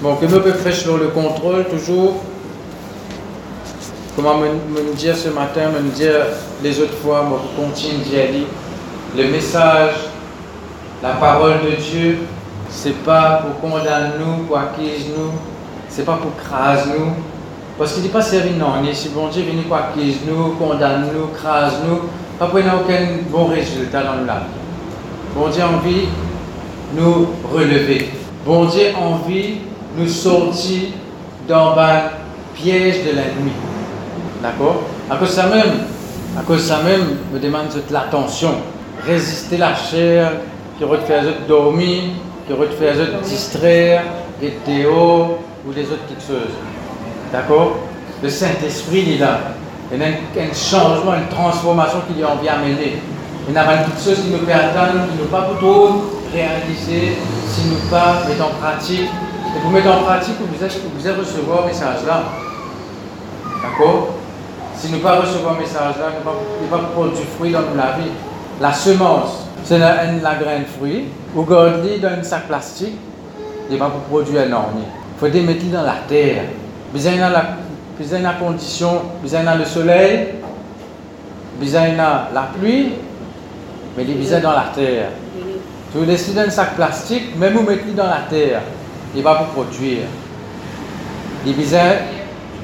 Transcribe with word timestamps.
Que 0.00 0.26
me 0.26 0.40
peut 0.40 0.52
faire 0.52 0.74
sur 0.74 0.96
le 0.96 1.08
contrôle 1.08 1.64
toujours 1.64 2.22
Comment 4.14 4.36
me, 4.38 4.46
me 4.46 4.94
dire 4.94 5.16
ce 5.16 5.28
matin, 5.28 5.70
me 5.70 5.90
dire 5.90 6.24
les 6.62 6.80
autres 6.80 6.96
fois, 7.02 7.22
moi, 7.22 7.40
continue 7.56 8.04
d'y 8.04 8.16
aller. 8.16 8.46
Le 9.16 9.24
message, 9.28 9.94
la 11.02 11.10
parole 11.10 11.54
de 11.64 11.80
Dieu, 11.82 12.18
c'est 12.68 12.96
pas 13.04 13.42
pour 13.42 13.70
condamner 13.70 14.10
nous, 14.20 14.44
pour 14.44 14.58
accuser 14.58 15.12
nous, 15.16 15.32
c'est 15.88 16.04
pas 16.04 16.18
pour 16.20 16.36
craser 16.36 16.90
nous. 16.90 17.12
Parce 17.76 17.92
qu'il 17.92 18.04
n'est 18.04 18.08
pas 18.08 18.22
servi 18.22 18.50
non, 18.54 18.74
si 18.92 19.08
bon 19.08 19.28
Dieu 19.28 19.42
vient 19.42 19.62
pour 19.62 19.76
accuser 19.76 20.18
nous, 20.28 20.52
condamne 20.52 21.06
nous, 21.12 21.26
crase 21.28 21.74
nous, 21.84 22.02
pas 22.38 22.46
pour 22.46 22.58
aucun 22.58 23.06
bon 23.30 23.46
résultat 23.46 24.02
dans 24.02 24.24
la 24.26 24.34
vie. 24.34 25.34
Bon 25.34 25.48
Dieu 25.48 25.62
envie 25.62 26.08
nous 26.96 27.28
relever. 27.52 28.10
Bon 28.44 28.64
Dieu 28.66 28.92
envie 28.96 29.58
nous 29.98 30.08
sortir 30.08 30.82
dans 31.48 31.74
le 31.74 31.98
piège 32.54 33.04
de 33.04 33.10
l'ennemi. 33.10 33.52
D'accord? 34.42 34.82
À 35.10 35.16
cause 35.16 35.30
de 35.30 35.34
ça 35.34 35.46
même, 35.46 35.80
à 36.38 36.42
cause 36.42 36.62
ça 36.62 36.80
même, 36.82 37.16
me 37.32 37.38
demande 37.38 37.68
toute 37.70 37.90
l'attention. 37.90 38.50
Résister 39.06 39.56
la 39.56 39.74
chair, 39.74 40.32
qui 40.78 40.84
va 40.84 40.96
te 40.98 41.04
faire 41.04 41.24
dormir, 41.48 42.02
qui 42.46 42.52
va 42.52 42.66
te 42.66 42.74
faire 42.74 42.94
distraire, 43.22 44.04
des 44.40 44.52
théos 44.64 45.38
ou 45.66 45.72
des 45.72 45.84
autres 45.84 46.04
petites 46.06 46.26
choses. 46.26 46.54
D'accord? 47.32 47.78
Le 48.22 48.28
Saint-Esprit, 48.28 49.04
il 49.06 49.12
est 49.14 49.18
là. 49.18 49.40
Il 49.92 49.98
y 49.98 50.02
a 50.02 50.06
un, 50.06 50.54
changement, 50.54 51.14
une 51.14 51.28
transformation 51.28 51.98
qu'il 52.06 52.22
a 52.22 52.32
envie 52.32 52.46
d'amener. 52.46 52.98
Il 53.48 53.54
y 53.54 53.56
a 53.56 53.84
toutes 53.84 54.04
choses 54.04 54.22
qui 54.22 54.30
nous 54.30 54.44
perdent, 54.44 54.74
qui 55.10 55.18
nous 55.18 55.28
pas 55.28 55.42
plutôt 55.42 56.02
réaliser 56.32 57.16
si 57.48 57.68
nous 57.68 57.90
pas 57.90 58.22
mettre 58.28 58.44
en 58.44 58.50
pratique. 58.60 59.08
Et 59.56 59.60
pour 59.60 59.70
mettre 59.70 59.88
en 59.88 60.02
pratique, 60.02 60.34
vous 60.40 60.46
vous 60.46 61.20
recevoir 61.20 61.62
ce 61.62 61.68
message-là. 61.68 62.22
D'accord? 63.62 64.14
Si 64.76 64.88
nous 64.90 64.98
ne 64.98 65.02
pas 65.02 65.20
recevoir 65.20 65.56
un 65.56 65.60
message 65.60 65.96
là, 65.98 66.12
nous 66.24 66.66
ne 66.66 66.70
pas 66.70 66.78
produire 66.92 67.18
du 67.18 67.26
fruit 67.36 67.50
dans 67.50 67.60
la 67.76 67.98
vie. 67.98 68.10
La 68.60 68.72
semence, 68.72 69.46
c'est 69.64 69.78
la, 69.78 70.04
la 70.22 70.34
graine 70.36 70.64
fruit, 70.66 71.06
ou 71.34 71.42
garder 71.42 71.98
dans 71.98 72.08
un 72.08 72.22
sac 72.22 72.46
plastique, 72.46 72.96
il 73.70 73.78
va 73.78 73.86
pour 73.86 74.02
produire 74.02 74.42
un 74.42 74.52
ornier. 74.52 74.84
Il 75.16 75.18
faut 75.18 75.26
les 75.26 75.40
mettre 75.42 75.64
dans 75.66 75.82
la 75.82 75.96
terre. 76.08 76.44
Besoin 76.92 77.12
de 77.12 77.18
la, 77.18 77.44
besoin 77.98 78.20
la 78.20 78.34
condition, 78.34 79.02
besoin 79.20 79.42
de 79.42 79.58
le 79.58 79.64
soleil, 79.64 80.28
besoin 81.60 81.88
de 81.88 81.96
la 81.96 82.48
pluie, 82.58 82.92
mais 83.96 84.04
il 84.04 84.16
besoin 84.16 84.40
dans 84.40 84.52
la 84.52 84.66
terre. 84.74 85.08
Si 85.90 85.98
vous 85.98 86.04
laissez 86.04 86.32
dans 86.32 86.42
un 86.42 86.50
sac 86.50 86.76
plastique, 86.76 87.36
même 87.36 87.54
vous 87.54 87.62
mettez 87.62 87.92
dans 87.96 88.06
la 88.06 88.20
terre, 88.30 88.60
il 89.14 89.22
va 89.22 89.34
vous 89.34 89.52
produire. 89.52 90.04
Il 91.46 91.54
besoin 91.54 91.80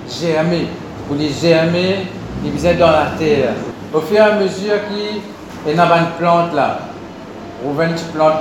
germer 0.08 0.68
pour 1.06 1.16
les 1.16 1.30
germer, 1.30 2.06
besoin 2.42 2.74
dans 2.74 2.90
la 2.90 3.06
terre. 3.18 3.54
Au 3.92 4.00
fur 4.00 4.16
et 4.16 4.20
à 4.20 4.34
mesure 4.34 4.74
qu'il 4.88 5.74
y 5.74 5.78
a 5.78 5.98
une 5.98 6.06
plante 6.18 6.54
là, 6.54 6.80
ou 7.64 7.80
une 7.80 7.92
petite 7.92 8.12
plante, 8.12 8.34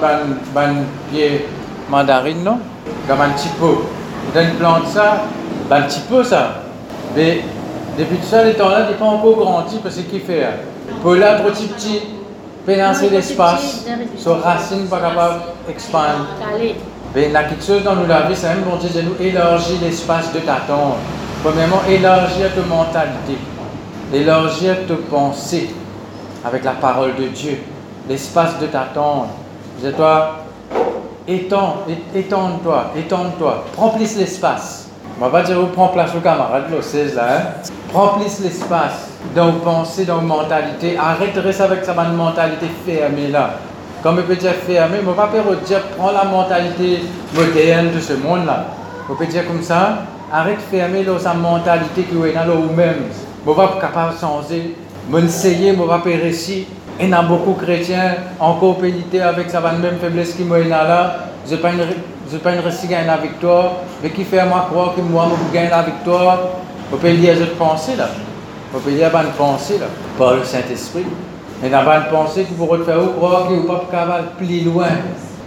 une 0.56 0.86
pied 1.12 1.46
mandarine, 1.90 2.44
non? 2.44 2.60
Comme 3.08 3.22
un 3.22 3.30
petit 3.30 3.50
pot. 3.60 3.84
Vous 4.34 4.40
une 4.40 4.56
plante 4.56 4.88
ça, 4.88 5.24
un 5.70 5.82
petit 5.82 6.02
peu 6.10 6.24
ça. 6.24 6.64
Mais 7.16 7.42
depuis 7.98 8.18
tout 8.18 8.26
ça, 8.26 8.44
les 8.44 8.54
temps-là, 8.54 8.86
il 8.86 8.92
n'est 8.92 8.98
pas 8.98 9.06
encore 9.06 9.36
grandi 9.38 9.78
parce 9.84 9.96
qu'il 9.96 10.22
fait. 10.22 10.48
Pour 11.02 11.16
là, 11.16 11.40
petit 11.42 11.68
petit, 11.68 12.02
pénancer 12.66 13.10
l'espace, 13.10 13.86
son 14.18 14.36
racine 14.36 14.88
pas 14.88 15.00
capable 15.00 15.42
d'expandre. 15.68 16.28
Mais 17.16 17.26
il 17.26 17.32
y 17.32 17.36
a 17.36 17.44
quelque 17.44 17.64
chose 17.64 17.84
dans 17.84 17.96
nous 17.96 18.08
la 18.08 18.22
vie, 18.22 18.36
c'est 18.36 18.48
même 18.48 18.64
bon 18.64 18.78
Dieu 18.78 18.90
de 18.90 19.02
nous 19.08 19.16
élargir 19.20 19.78
l'espace 19.82 20.34
de 20.34 20.40
ta 20.40 20.58
tombe. 20.68 20.96
Premièrement, 21.44 21.82
élargir 21.88 22.48
ta 22.56 22.62
mentalité, 22.62 23.38
élargir 24.12 24.88
ta 24.88 24.96
pensée 25.12 25.70
avec 26.44 26.64
la 26.64 26.72
parole 26.72 27.16
de 27.16 27.28
Dieu, 27.28 27.60
l'espace 28.10 28.58
de 28.60 28.66
t'attendre. 28.66 29.28
Dis-toi, 29.80 30.38
étends, 31.28 31.78
étends-toi, 32.16 32.86
étends-toi, 32.98 33.66
plus 33.96 34.18
l'espace. 34.18 34.90
On 35.22 35.26
va 35.26 35.30
pas 35.30 35.44
dire, 35.44 35.58
prends 35.74 35.90
place 35.90 36.16
au 36.16 36.20
camarade, 36.20 36.64
là, 36.72 36.82
16 36.82 37.16
là, 37.16 37.28
hein? 37.38 38.10
Plus 38.18 38.44
l'espace 38.44 39.10
dans 39.36 39.52
vos 39.52 39.60
pensées, 39.60 40.06
dans 40.06 40.18
vos 40.18 40.26
mentalités. 40.26 40.98
Arrête 40.98 41.36
de 41.36 41.42
rester 41.42 41.64
avec 41.64 41.86
sa 41.86 41.94
mentalité 41.94 42.66
fermée 42.84 43.28
là. 43.28 43.52
Comme 44.04 44.20
on 44.20 44.24
peut 44.24 44.36
dire 44.36 44.52
fermée, 44.68 44.98
on 45.02 45.12
va 45.12 45.28
pas 45.28 45.38
dire, 45.66 45.82
prends 45.98 46.12
la 46.12 46.26
mentalité 46.26 47.04
moderne 47.34 47.92
de 47.96 48.02
ce 48.02 48.12
monde 48.14 48.46
là. 48.46 48.66
On 49.10 49.16
peut 49.16 49.26
dire 49.26 49.48
comme 49.48 49.64
ça, 49.64 50.00
arrête 50.30 50.58
de 50.58 50.78
fermer 50.78 51.06
sa 51.20 51.34
mentalité 51.34 52.04
qui 52.04 52.18
est 52.18 52.34
là 52.34 52.46
même. 52.76 52.96
Je 53.46 53.50
ne 53.50 53.56
pas 53.56 53.78
capable 53.80 54.16
de 54.16 54.20
changer. 54.20 54.76
Je 55.10 55.18
je 55.18 55.18
ne 55.18 55.72
vais 55.72 55.88
pas 55.88 56.02
réussir. 56.04 56.66
Il 57.00 57.10
y 57.10 57.14
a 57.14 57.22
beaucoup 57.22 57.54
de 57.54 57.66
chrétiens 57.66 58.16
encore 58.42 58.78
pénité 58.78 59.22
avec 59.22 59.50
sa 59.50 59.62
même 59.62 59.98
faiblesse 60.02 60.34
qui 60.34 60.44
est 60.44 60.68
là. 60.68 61.16
Je 61.50 61.56
ne 61.56 61.62
pas 61.62 61.72
je 62.30 62.38
pas 62.38 62.52
réussir 62.52 62.90
gagner 62.90 63.08
la 63.08 63.18
victoire. 63.18 63.72
Mais 64.04 64.10
qui 64.10 64.26
fait 64.26 64.46
moi 64.46 64.68
croire 64.70 64.96
que 64.96 65.02
moi, 65.02 65.30
je 65.30 65.54
gagner 65.54 65.70
la 65.70 65.84
victoire? 65.84 66.40
On 66.92 66.98
peut 66.98 67.14
dire 67.14 67.36
cette 67.38 67.58
pensée 67.58 67.96
là. 67.96 68.10
On 68.76 68.80
peut 68.80 68.92
dire 68.92 69.16
une 69.16 69.32
pensée 69.32 69.78
là. 69.78 69.86
Par 70.18 70.34
le 70.36 70.44
Saint-Esprit. 70.44 71.06
Il 71.64 71.72
y 71.72 71.74
a 71.74 71.98
une 71.98 72.12
pensée 72.12 72.44
qui 72.44 72.54
vous 72.56 72.68
faire 72.84 73.00
croire 73.18 73.48
que 73.48 73.54
vous 73.54 73.68
pas 73.68 74.20
plus 74.38 74.62
loin. 74.62 74.88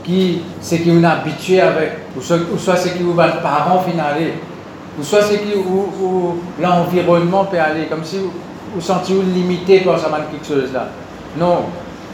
Qui, 0.03 0.43
c'est 0.61 0.79
qui 0.79 0.91
vous 0.91 1.05
habitué 1.05 1.61
avec, 1.61 1.99
ou 2.17 2.21
soit, 2.23 2.77
c'est 2.77 2.97
qui 2.97 3.03
vous 3.03 3.13
va 3.13 3.27
parents 3.29 3.81
finaler 3.81 4.35
ou 4.99 5.03
soit 5.03 5.23
c'est 5.23 5.39
qui 5.39 5.55
où, 5.55 6.39
l'environnement 6.61 7.45
peut 7.45 7.59
aller, 7.59 7.87
comme 7.87 8.05
si 8.05 8.19
vous, 8.19 8.33
vous 8.75 8.81
sentez 8.81 9.13
limité 9.15 9.83
quand 9.85 9.99
ça 9.99 10.09
quelque 10.31 10.47
chose 10.47 10.73
là. 10.73 10.89
Non, 11.37 11.65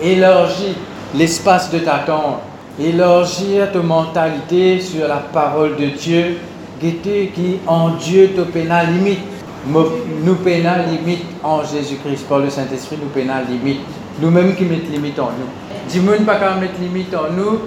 élargis 0.01 0.77
l'espace 1.15 1.71
de 1.71 1.79
ta 1.79 1.99
tente, 1.99 2.41
élargis 2.81 3.59
ta 3.73 3.79
mentalité 3.79 4.81
sur 4.81 5.07
la 5.07 5.17
parole 5.33 5.77
de 5.77 5.87
Dieu, 5.87 6.39
qui 6.81 7.61
en 7.67 7.91
Dieu 7.91 8.33
te 8.35 8.41
pénal 8.41 8.87
limite. 8.95 9.21
Nous 9.67 10.35
pénal 10.37 10.87
limite 10.91 11.25
en 11.43 11.63
Jésus-Christ, 11.65 12.27
par 12.29 12.41
le 12.41 12.51
Saint-Esprit, 12.51 12.99
nous 13.01 13.09
pénal 13.09 13.45
limite. 13.49 13.81
Nous-mêmes 14.21 14.55
qui 14.57 14.65
mettons 14.65 14.91
limite 14.91 15.19
en 15.19 15.27
nous. 15.27 15.89
Dis-moi 15.89 16.17
pas 16.27 16.37
qu'à 16.37 16.55
mettre 16.57 16.81
limite 16.81 17.15
en 17.15 17.33
nous, 17.33 17.61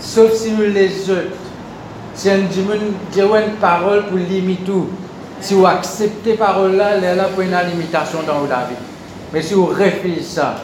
sauf 0.00 0.32
si 0.32 0.52
nous 0.52 0.64
les 0.64 1.10
autres 1.10 1.36
si 2.14 2.30
on 2.30 2.38
dit 2.48 3.20
une 3.20 3.54
parole 3.60 4.04
pour 4.06 4.16
limiter 4.16 4.62
tout, 4.64 4.86
si 5.40 5.54
vous 5.54 5.66
acceptez 5.66 6.34
parole 6.34 6.76
là, 6.76 6.90
elle 6.96 7.04
est 7.04 7.16
là 7.16 7.24
pour 7.24 7.42
une 7.42 7.56
limitation 7.70 8.20
dans 8.26 8.38
votre 8.38 8.52
vie. 8.68 8.76
Mais 9.32 9.42
si 9.42 9.54
vous 9.54 9.66
refusez 9.66 10.22
ça, 10.22 10.54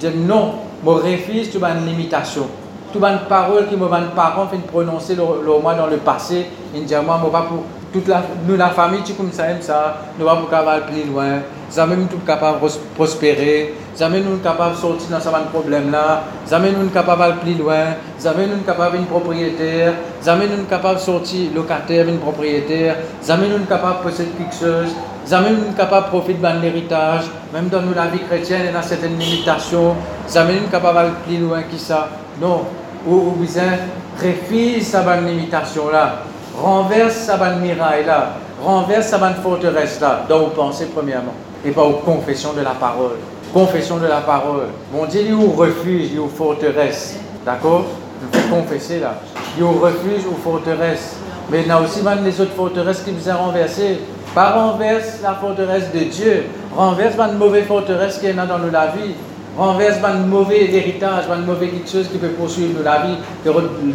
dites 0.00 0.16
non, 0.16 0.54
je 0.84 0.90
refuse 0.90 1.50
toute 1.50 1.62
une 1.62 1.86
limitation. 1.86 2.46
Toute 2.92 3.04
une 3.04 3.20
parole 3.28 3.68
que 3.68 3.76
mes 3.76 3.86
parents 4.16 4.48
fait 4.48 4.58
prononcer 4.58 5.14
le, 5.14 5.22
le 5.44 5.76
dans 5.76 5.86
le 5.86 5.98
passé, 5.98 6.46
ils 6.74 6.84
disent 6.84 6.98
moi, 7.04 7.20
je 7.24 7.30
pas 7.30 7.42
pour 7.42 7.62
toute 7.92 8.08
la, 8.08 8.22
nous 8.46 8.56
la 8.56 8.70
famille, 8.70 9.02
tu 9.04 9.14
comme 9.14 9.32
ça, 9.32 9.44
ça, 9.60 9.96
nous 10.18 10.28
aller 10.28 10.82
plus 10.90 11.10
loin, 11.10 11.40
jamais 11.74 11.96
nous 11.96 12.08
sommes 12.08 12.20
capables 12.26 12.60
de 12.60 12.68
prospérer, 12.94 13.74
jamais 13.98 14.20
nous 14.20 14.32
sommes 14.32 14.40
capables 14.40 14.74
de 14.74 14.80
sortir 14.80 15.08
dans 15.10 15.20
ce 15.20 15.28
problème 15.50 15.90
là, 15.90 16.24
jamais 16.48 16.70
nous 16.72 16.78
sommes 16.78 16.90
capables 16.90 17.20
d'aller 17.20 17.40
plus 17.42 17.54
loin, 17.54 17.84
jamais 18.22 18.46
nous 18.46 18.54
sommes 18.54 18.64
capables 18.64 18.96
une 18.96 19.06
propriétaire, 19.06 19.94
jamais 20.24 20.46
nous 20.46 20.56
sommes 20.56 20.66
capables 20.66 20.96
de 20.96 21.00
sortir 21.00 21.50
locataire 21.54 22.08
une 22.08 22.18
propriétaire, 22.18 22.96
jamais 23.26 23.48
nous 23.48 23.56
sommes 23.56 23.66
capables 23.66 23.98
de 23.98 24.10
posséder 24.10 24.30
quelque 24.38 24.54
chose, 24.54 24.94
jamais 25.28 25.50
nous 25.50 25.64
sommes 25.64 25.74
capables 25.74 26.06
de 26.06 26.10
profiter 26.10 26.38
de 26.40 26.62
l'héritage, 26.62 27.24
même 27.52 27.68
dans 27.68 27.82
la 27.94 28.06
vie 28.06 28.20
chrétienne, 28.28 28.74
a 28.76 28.82
certaines 28.82 29.18
limitations, 29.18 29.94
jamais 30.32 30.54
nous 30.54 30.60
sommes 30.62 30.70
capables 30.70 30.96
d'aller 30.96 31.10
plus 31.26 31.38
loin 31.38 31.62
que 31.62 31.76
ça. 31.76 32.08
Non, 32.40 32.64
ou, 33.06 33.14
ou 33.14 33.32
bien 33.40 33.78
refuse 34.20 34.86
cette 34.88 35.06
limitation 35.26 35.88
là 35.90 36.22
renverse 36.60 37.14
sa 37.14 37.36
bonne 37.36 37.60
miraille 37.60 38.04
là, 38.04 38.34
renverse 38.62 39.08
sa 39.08 39.18
bonne 39.18 39.34
forteresse 39.34 40.00
là, 40.00 40.24
dans 40.28 40.40
vos 40.40 40.46
pensées 40.46 40.88
premièrement, 40.94 41.34
et 41.64 41.70
pas 41.70 41.84
aux 41.84 41.94
confessions 41.94 42.52
de 42.52 42.62
la 42.62 42.70
parole. 42.70 43.16
Confession 43.52 43.98
de 43.98 44.06
la 44.06 44.20
parole. 44.20 44.66
Mon 44.92 45.06
Dieu, 45.06 45.22
il 45.26 45.34
vous 45.34 45.52
refuge, 45.52 46.10
il 46.12 46.18
vous 46.18 46.28
forteresse. 46.28 47.16
D'accord? 47.44 47.84
Vous 48.20 48.38
faites 48.38 48.50
confesser 48.50 49.00
là. 49.00 49.14
Il 49.56 49.64
vous 49.64 49.78
refuge 49.78 50.26
ou 50.30 50.36
forteresse. 50.42 51.16
Mais 51.50 51.62
il 51.62 51.68
y 51.68 51.70
a 51.70 51.80
aussi 51.80 52.00
les 52.24 52.40
autres 52.40 52.54
forteresses 52.54 53.02
qui 53.02 53.12
vous 53.12 53.30
ont 53.30 53.36
renversé. 53.36 54.00
Pas 54.34 54.50
renverse 54.50 55.20
la 55.22 55.34
forteresse 55.34 55.90
de 55.94 56.00
Dieu. 56.00 56.46
Renverse 56.76 57.14
une 57.18 57.38
mauvaise 57.38 57.64
forteresse 57.64 58.18
qui 58.18 58.26
est 58.26 58.34
dans 58.34 58.58
nous 58.58 58.70
la 58.70 58.88
vie 58.88 59.14
renverse 59.56 59.96
un 60.04 60.14
mauvais 60.14 60.70
héritage, 60.74 61.24
un 61.30 61.36
mauvais 61.38 61.68
quelque 61.68 61.90
chose 61.90 62.08
qui 62.08 62.18
peut 62.18 62.28
poursuivre 62.28 62.82
la 62.84 63.02
vie, 63.02 63.16
qui 63.42 63.50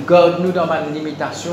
garde 0.08 0.40
nous 0.40 0.52
dans 0.52 0.66
une 0.66 0.96
limitation. 0.96 1.52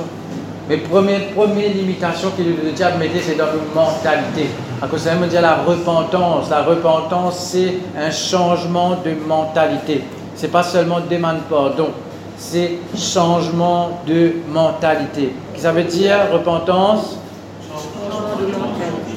Mais 0.69 0.77
première, 0.77 1.29
première 1.35 1.71
limitation 1.71 2.31
que 2.37 2.43
le 2.43 2.73
diable 2.73 2.99
mettait, 2.99 3.23
c'est 3.23 3.37
dans 3.37 3.47
nos 3.47 3.75
mentalités. 3.75 4.51
À 4.83 4.87
cause 4.87 5.01
ça 5.01 5.15
veut 5.15 5.27
dire 5.27 5.41
la 5.41 5.57
repentance. 5.57 6.51
La 6.51 6.63
repentance, 6.63 7.39
c'est 7.53 7.75
un 7.99 8.11
changement 8.11 8.99
de 9.03 9.13
mentalité. 9.27 10.03
C'est 10.35 10.53
pas 10.53 10.63
seulement 10.63 10.99
demande 11.11 11.39
pardon, 11.49 11.89
c'est 12.37 12.73
changement 12.97 14.01
de 14.07 14.33
mentalité. 14.53 15.33
ça 15.57 15.73
veut 15.73 15.85
dire 15.85 16.17
repentance? 16.33 17.17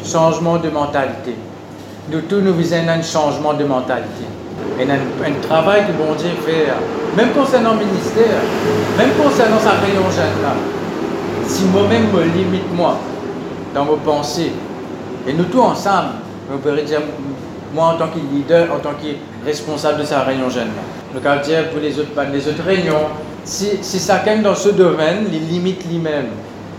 Changement 0.03 0.57
de 0.57 0.69
mentalité. 0.69 1.35
Nous 2.09 2.21
tous, 2.21 2.41
nous 2.41 2.53
visons 2.53 2.87
un 2.87 3.01
changement 3.03 3.53
de 3.53 3.65
mentalité. 3.65 4.25
Un, 4.79 5.47
travail 5.47 5.83
que 5.85 5.91
bon 5.91 6.15
Dieu 6.15 6.29
fait, 6.45 6.67
même 7.15 7.31
concernant 7.33 7.73
le 7.73 7.85
ministère, 7.85 8.41
même 8.97 9.11
concernant 9.21 9.59
sa 9.59 9.71
réunion 9.71 10.09
jeune 10.09 10.41
là. 10.41 10.55
Si 11.51 11.65
moi-même 11.65 12.05
me 12.13 12.23
limite 12.23 12.73
moi 12.73 12.97
dans 13.75 13.83
vos 13.83 13.97
pensées, 13.97 14.53
et 15.27 15.33
nous 15.33 15.43
tous 15.43 15.59
ensemble, 15.59 16.13
nous 16.49 16.57
pourrions 16.59 16.85
dire, 16.85 17.01
moi 17.73 17.87
en 17.87 17.97
tant 17.97 18.07
que 18.07 18.19
leader, 18.33 18.73
en 18.73 18.79
tant 18.79 18.91
que 18.91 19.45
responsable 19.45 19.99
de 19.99 20.05
sa 20.05 20.21
réunion 20.21 20.49
jeune 20.49 20.69
le 21.13 21.19
quartier 21.19 21.57
pour 21.69 21.81
les 21.81 21.99
autres, 21.99 22.09
les 22.31 22.47
autres 22.47 22.63
réunions, 22.65 23.09
si, 23.43 23.79
si 23.81 23.99
chacun 23.99 24.37
dans 24.37 24.55
ce 24.55 24.69
domaine, 24.69 25.25
les 25.29 25.39
limite 25.39 25.85
lui-même, 25.89 26.27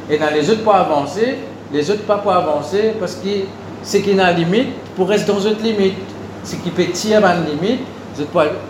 et 0.08 0.16
dans 0.16 0.32
les 0.32 0.48
autres 0.48 0.64
pas 0.64 0.80
avancer, 0.80 1.36
les 1.70 1.90
autres 1.90 2.04
pas 2.04 2.16
pour 2.16 2.32
avancer 2.32 2.94
parce 2.98 3.16
que 3.16 3.28
ce 3.82 3.98
qui 3.98 4.14
n'a 4.14 4.32
limite 4.32 4.68
pour 4.96 5.08
rester 5.08 5.32
dans 5.32 5.40
cette 5.40 5.62
limite. 5.62 5.96
Ce 6.44 6.56
qui 6.56 6.70
peut 6.70 6.86
tirer 6.86 7.22
à 7.22 7.36
une 7.36 7.44
limite, 7.44 7.80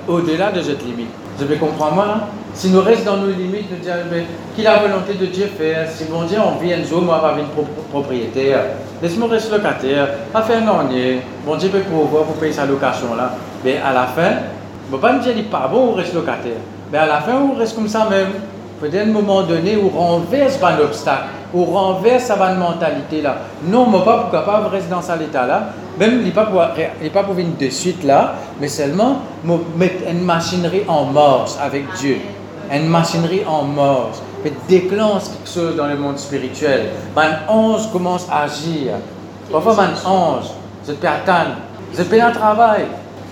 au-delà 0.08 0.50
de 0.50 0.60
cette 0.60 0.84
limite. 0.84 1.08
Je 1.38 1.44
vais 1.44 1.56
comprendre 1.56 1.94
moi 1.94 2.06
là. 2.06 2.28
Si 2.54 2.68
nous 2.68 2.82
restons 2.82 3.12
dans 3.12 3.22
nos 3.22 3.28
limites, 3.28 3.70
nous 3.70 3.78
disons, 3.78 3.92
mais 4.10 4.26
qui 4.54 4.62
la 4.62 4.78
volonté 4.78 5.14
de 5.14 5.24
Dieu 5.26 5.46
faire 5.56 5.88
Si 5.90 6.04
bon 6.04 6.24
Dieu, 6.24 6.36
on 6.38 6.62
vient 6.62 6.76
un 6.76 7.00
moi, 7.00 7.18
va 7.18 7.40
une 7.40 7.64
propriétaire, 7.90 8.64
laisse-moi 9.02 9.28
rester 9.28 9.52
locataire, 9.52 10.08
pas 10.32 10.42
faire 10.42 10.62
non, 10.62 10.88
bon 11.46 11.56
Dieu 11.56 11.70
peut 11.70 11.80
pouvoir 11.80 12.24
pour 12.24 12.36
payer 12.36 12.52
sa 12.52 12.66
location 12.66 13.14
là. 13.16 13.32
Mais 13.64 13.78
à 13.82 13.92
la 13.92 14.06
fin, 14.06 14.32
je 14.90 14.94
ne 14.94 15.00
pas 15.00 15.12
me 15.14 15.22
dire, 15.22 15.32
pas 15.50 15.68
bon, 15.72 15.92
on 15.92 15.94
reste 15.94 16.12
locataire. 16.12 16.60
Mais 16.92 16.98
à 16.98 17.06
la 17.06 17.20
fin, 17.22 17.32
on 17.36 17.58
reste 17.58 17.74
comme 17.74 17.88
ça 17.88 18.06
même. 18.10 18.28
Peut-être 18.82 19.06
un 19.06 19.12
moment 19.12 19.42
donné 19.42 19.76
où 19.76 19.92
on 19.96 20.16
renverse 20.16 20.58
un 20.60 20.78
obstacle 20.80 21.26
ou 21.54 21.64
renverse 21.66 22.24
sa 22.24 22.34
mentalité 22.34 23.22
là. 23.22 23.36
Non, 23.64 23.86
je 23.92 23.96
ne 23.96 24.02
pas 24.02 24.28
capable 24.32 24.64
de 24.64 24.70
rester 24.70 24.90
dans 24.90 25.00
cet 25.00 25.20
état-là? 25.20 25.68
Même, 26.00 26.18
il 26.18 26.24
n'est 26.24 26.30
pas, 26.32 26.46
pas 26.46 27.22
pour 27.22 27.34
venir 27.34 27.52
de 27.60 27.68
suite 27.68 28.02
là, 28.02 28.34
mais 28.60 28.66
seulement 28.66 29.18
mettre 29.76 30.08
une 30.10 30.22
machinerie 30.22 30.82
en 30.88 31.04
morse 31.04 31.56
avec 31.62 31.84
Dieu. 32.00 32.16
Une 32.72 32.88
machinerie 32.88 33.44
en 33.46 33.62
morse. 33.62 34.20
Mais 34.42 34.52
déclenche 34.68 35.22
quelque 35.28 35.48
chose 35.48 35.76
dans 35.76 35.86
le 35.86 35.96
monde 35.96 36.18
spirituel. 36.18 36.86
Un 37.16 37.48
ange 37.48 37.88
commence 37.92 38.26
à 38.28 38.42
agir. 38.42 38.94
Parfois, 39.52 39.76
un 39.78 40.10
ange, 40.10 40.46
je 40.88 40.92
peux 40.94 41.06
attendre. 41.06 41.54
Je 41.96 42.02
peux 42.02 42.20
un 42.20 42.32
travail. 42.32 42.86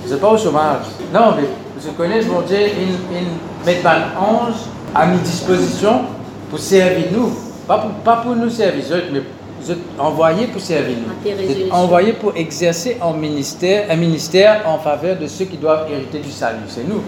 Je 0.08 0.14
pas 0.14 0.28
au 0.28 0.38
chômage. 0.38 0.84
Non, 1.12 1.34
mais 1.36 1.48
je 1.84 1.90
connais, 1.90 2.22
mon 2.22 2.42
Dieu, 2.42 2.58
il 2.60 3.66
met 3.66 3.82
un 3.84 4.16
ange 4.16 4.54
à 4.94 5.06
notre 5.06 5.22
disposition 5.22 6.02
pour 6.48 6.58
servir 6.58 7.06
nous. 7.12 7.30
Pas 7.66 8.16
pour, 8.24 8.34
nous 8.34 8.50
servir, 8.50 8.82
mais 9.12 9.22
vous 9.60 9.70
êtes 9.70 9.78
envoyé 9.96 10.48
pour 10.48 10.60
servir 10.60 10.96
nous. 10.96 11.32
Vous 11.32 11.52
êtes 11.52 11.70
envoyé 11.72 12.12
pour 12.14 12.32
exercer 12.36 12.96
un 13.00 13.12
ministère, 13.12 13.86
un 13.90 13.96
ministère 13.96 14.62
en 14.66 14.78
faveur 14.78 15.16
de 15.16 15.26
ceux 15.28 15.44
qui 15.44 15.56
doivent 15.56 15.86
hériter 15.90 16.18
du 16.18 16.32
salut. 16.32 16.58
C'est 16.66 16.88
nous. 16.88 17.02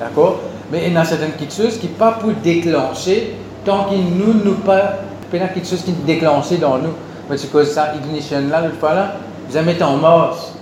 D'accord? 0.00 0.40
Mais 0.72 0.86
il 0.86 0.94
y 0.94 0.96
a 0.96 1.04
certaines 1.04 1.32
choses 1.50 1.78
qui 1.78 1.88
pas 1.88 2.12
pour 2.12 2.30
déclencher 2.42 3.34
tant 3.64 3.84
qu'il 3.84 4.02
nous, 4.16 4.32
nous 4.44 4.54
pas, 4.54 5.00
il 5.30 5.38
y 5.38 5.42
a 5.42 5.48
quelque 5.48 5.68
chose 5.68 5.82
qui 5.82 5.92
déclenché 5.92 6.56
dans 6.56 6.78
nous. 6.78 6.94
Parce 7.28 7.44
que 7.44 7.64
ça, 7.64 7.92
ignition 7.94 8.48
là, 8.50 8.62
l'autre 8.62 8.78
fois 8.80 8.94
là, 8.94 9.14
vous 9.48 9.62
mettez 9.62 9.82
en 9.84 9.96
morse. 9.96 10.54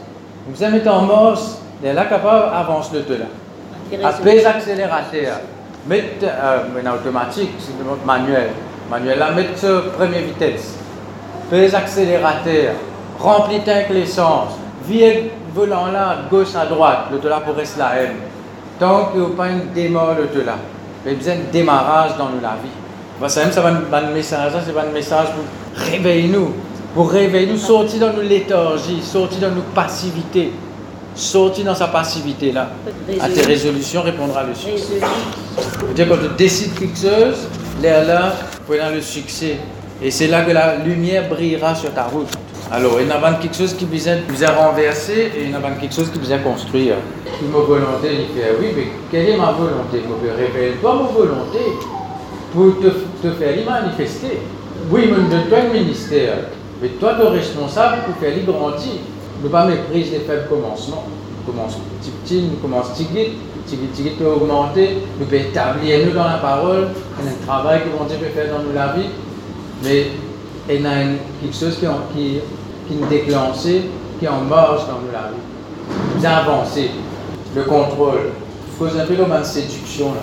Vous 0.49 0.67
mettez 0.67 0.89
en 0.89 1.03
morse, 1.03 1.59
et 1.85 1.93
là, 1.93 2.07
capable, 2.07 2.53
avance 2.53 2.91
le 2.93 3.03
tout 3.03 3.13
là. 3.13 3.27
Après 4.09 4.43
l'accélérateur, 4.43 5.41
mettez 5.89 6.27
euh, 6.27 6.59
un 6.85 6.95
automatique, 6.95 7.51
c'est 7.59 8.07
manuel. 8.07 8.51
Manuel, 8.91 9.19
la 9.19 9.31
mettre 9.33 9.93
première 9.97 10.23
vitesse. 10.23 10.77
Fais 11.51 11.75
accélérateur. 11.75 12.75
Remplis 13.19 13.61
avec 13.67 13.91
l'essence. 13.91 14.53
Viens 14.85 15.15
volant 15.55 15.87
là, 15.87 16.19
gauche 16.31 16.55
à 16.55 16.67
droite. 16.67 17.07
Le 17.11 17.29
là 17.29 17.41
pour 17.41 17.57
rester 17.57 17.79
la 17.79 17.97
haine. 17.97 18.17
Tant 18.79 19.07
que 19.07 19.19
vous 19.19 19.29
pas 19.31 19.49
une 19.49 19.73
démarre 19.75 20.17
le 20.17 20.43
là. 20.43 20.57
Vous 21.03 21.09
avez 21.09 21.17
besoin 21.17 21.35
de 21.37 21.51
démarrage 21.53 22.17
dans 22.19 22.29
la 22.43 22.57
vie. 22.63 23.29
Ça, 23.29 23.51
ça 23.51 23.61
va 23.63 23.69
un 23.71 24.11
message, 24.13 24.53
un 24.55 24.93
message 24.93 25.29
pour 25.29 25.83
réveiller 25.85 26.29
nous. 26.29 26.53
Pour 26.95 27.11
réveiller 27.11 27.51
nous, 27.53 27.59
sortir 27.59 28.01
dans 28.01 28.13
nos 28.13 28.23
léthargies, 28.23 29.03
sortir 29.03 29.49
dans 29.49 29.55
nos 29.55 29.63
passivités. 29.75 30.53
Sortir 31.17 31.65
dans 31.65 31.75
sa 31.75 31.89
passivité 31.89 32.53
là. 32.53 32.69
À 33.21 33.29
tes 33.31 33.41
résolutions 33.41 34.03
répondra 34.03 34.45
le 34.45 34.55
succès. 34.55 35.01
dire 35.95 36.09
quand 36.09 36.17
tu 36.17 36.29
décides 36.37 36.79
quelque 36.79 36.99
chose, 36.99 37.49
l'air 37.83 38.07
là, 38.07 38.35
prenant 38.67 38.91
le 38.91 39.01
succès. 39.01 39.57
Et 40.03 40.11
c'est 40.11 40.27
là 40.27 40.43
que 40.43 40.51
la 40.53 40.77
lumière 40.77 41.27
brillera 41.29 41.75
sur 41.75 41.93
ta 41.95 42.05
route. 42.05 42.29
Alors, 42.71 43.01
il 43.01 43.07
y 43.07 43.11
a 43.11 43.39
quelque 43.41 43.57
chose 43.57 43.75
qui 43.75 43.87
vous 43.87 44.45
a 44.45 44.51
renversé 44.51 45.31
et 45.35 45.45
il 45.45 45.51
y 45.53 45.55
a 45.55 45.61
quelque 45.81 45.95
chose 45.95 46.11
qui 46.11 46.19
vous 46.19 46.33
a 46.33 46.39
construit. 46.39 46.91
Une 47.41 47.51
volonté, 47.51 48.09
il 48.11 48.39
fait 48.39 48.51
Oui, 48.61 48.67
mais 48.77 48.89
quelle 49.11 49.31
est 49.31 49.37
ma 49.39 49.53
volonté 49.53 50.03
Révèle-toi 50.37 50.95
ma 50.95 51.09
volonté 51.09 51.61
pour 52.53 52.79
te, 52.81 52.89
te 53.27 53.33
faire 53.35 53.57
manifester. 53.65 54.41
Oui, 54.91 55.05
mais 55.11 55.31
donne-toi 55.31 55.59
un 55.71 55.73
ministère. 55.73 56.35
Mais 56.83 56.89
toi, 56.89 57.15
tu 57.19 57.25
es 57.25 57.29
responsable 57.31 58.03
pour 58.05 58.17
faire 58.17 58.35
grandir. 58.45 59.01
Ne 59.43 59.49
pas 59.49 59.67
mépriser 59.67 60.19
les 60.19 60.25
faibles 60.25 60.49
commencements. 60.49 61.05
Commençons 61.47 61.79
petit 62.01 62.11
petit, 62.11 62.43
nous 62.43 62.57
commençons 62.57 62.93
petit 63.67 63.77
petit 63.77 64.11
peut 64.11 64.27
augmenter, 64.27 64.99
nous 65.19 65.27
peut 65.27 65.37
établir 65.37 66.07
nous 66.07 66.13
dans 66.13 66.25
la 66.25 66.39
parole, 66.39 66.89
il 67.19 67.25
y 67.25 67.29
a 67.29 67.33
un 67.33 67.47
travail 67.47 67.81
que 67.81 68.09
Dieu 68.09 68.19
peut 68.19 68.33
faire 68.33 68.53
dans 68.55 68.63
nous 68.63 68.73
la 68.73 68.93
vie, 68.93 69.09
mais 69.83 70.07
il 70.69 70.83
y 70.83 70.87
a 70.87 70.91
quelque 71.41 71.57
chose 71.57 71.79
qui, 71.79 72.41
qui, 72.89 72.95
nous 72.95 73.07
déclenche, 73.09 73.57
qui 74.19 74.29
en 74.29 74.41
marche 74.43 74.87
dans 74.87 75.01
nous 75.01 75.13
la 75.13 75.31
vie. 75.31 76.17
Nous 76.17 76.27
avancer, 76.27 76.91
le 77.55 77.63
contrôle. 77.63 78.31
Faut 78.79 78.87
un 78.87 79.07
peu 79.07 79.15
comme 79.15 79.33
une 79.33 79.45
séduction. 79.45 80.13
Là. 80.13 80.21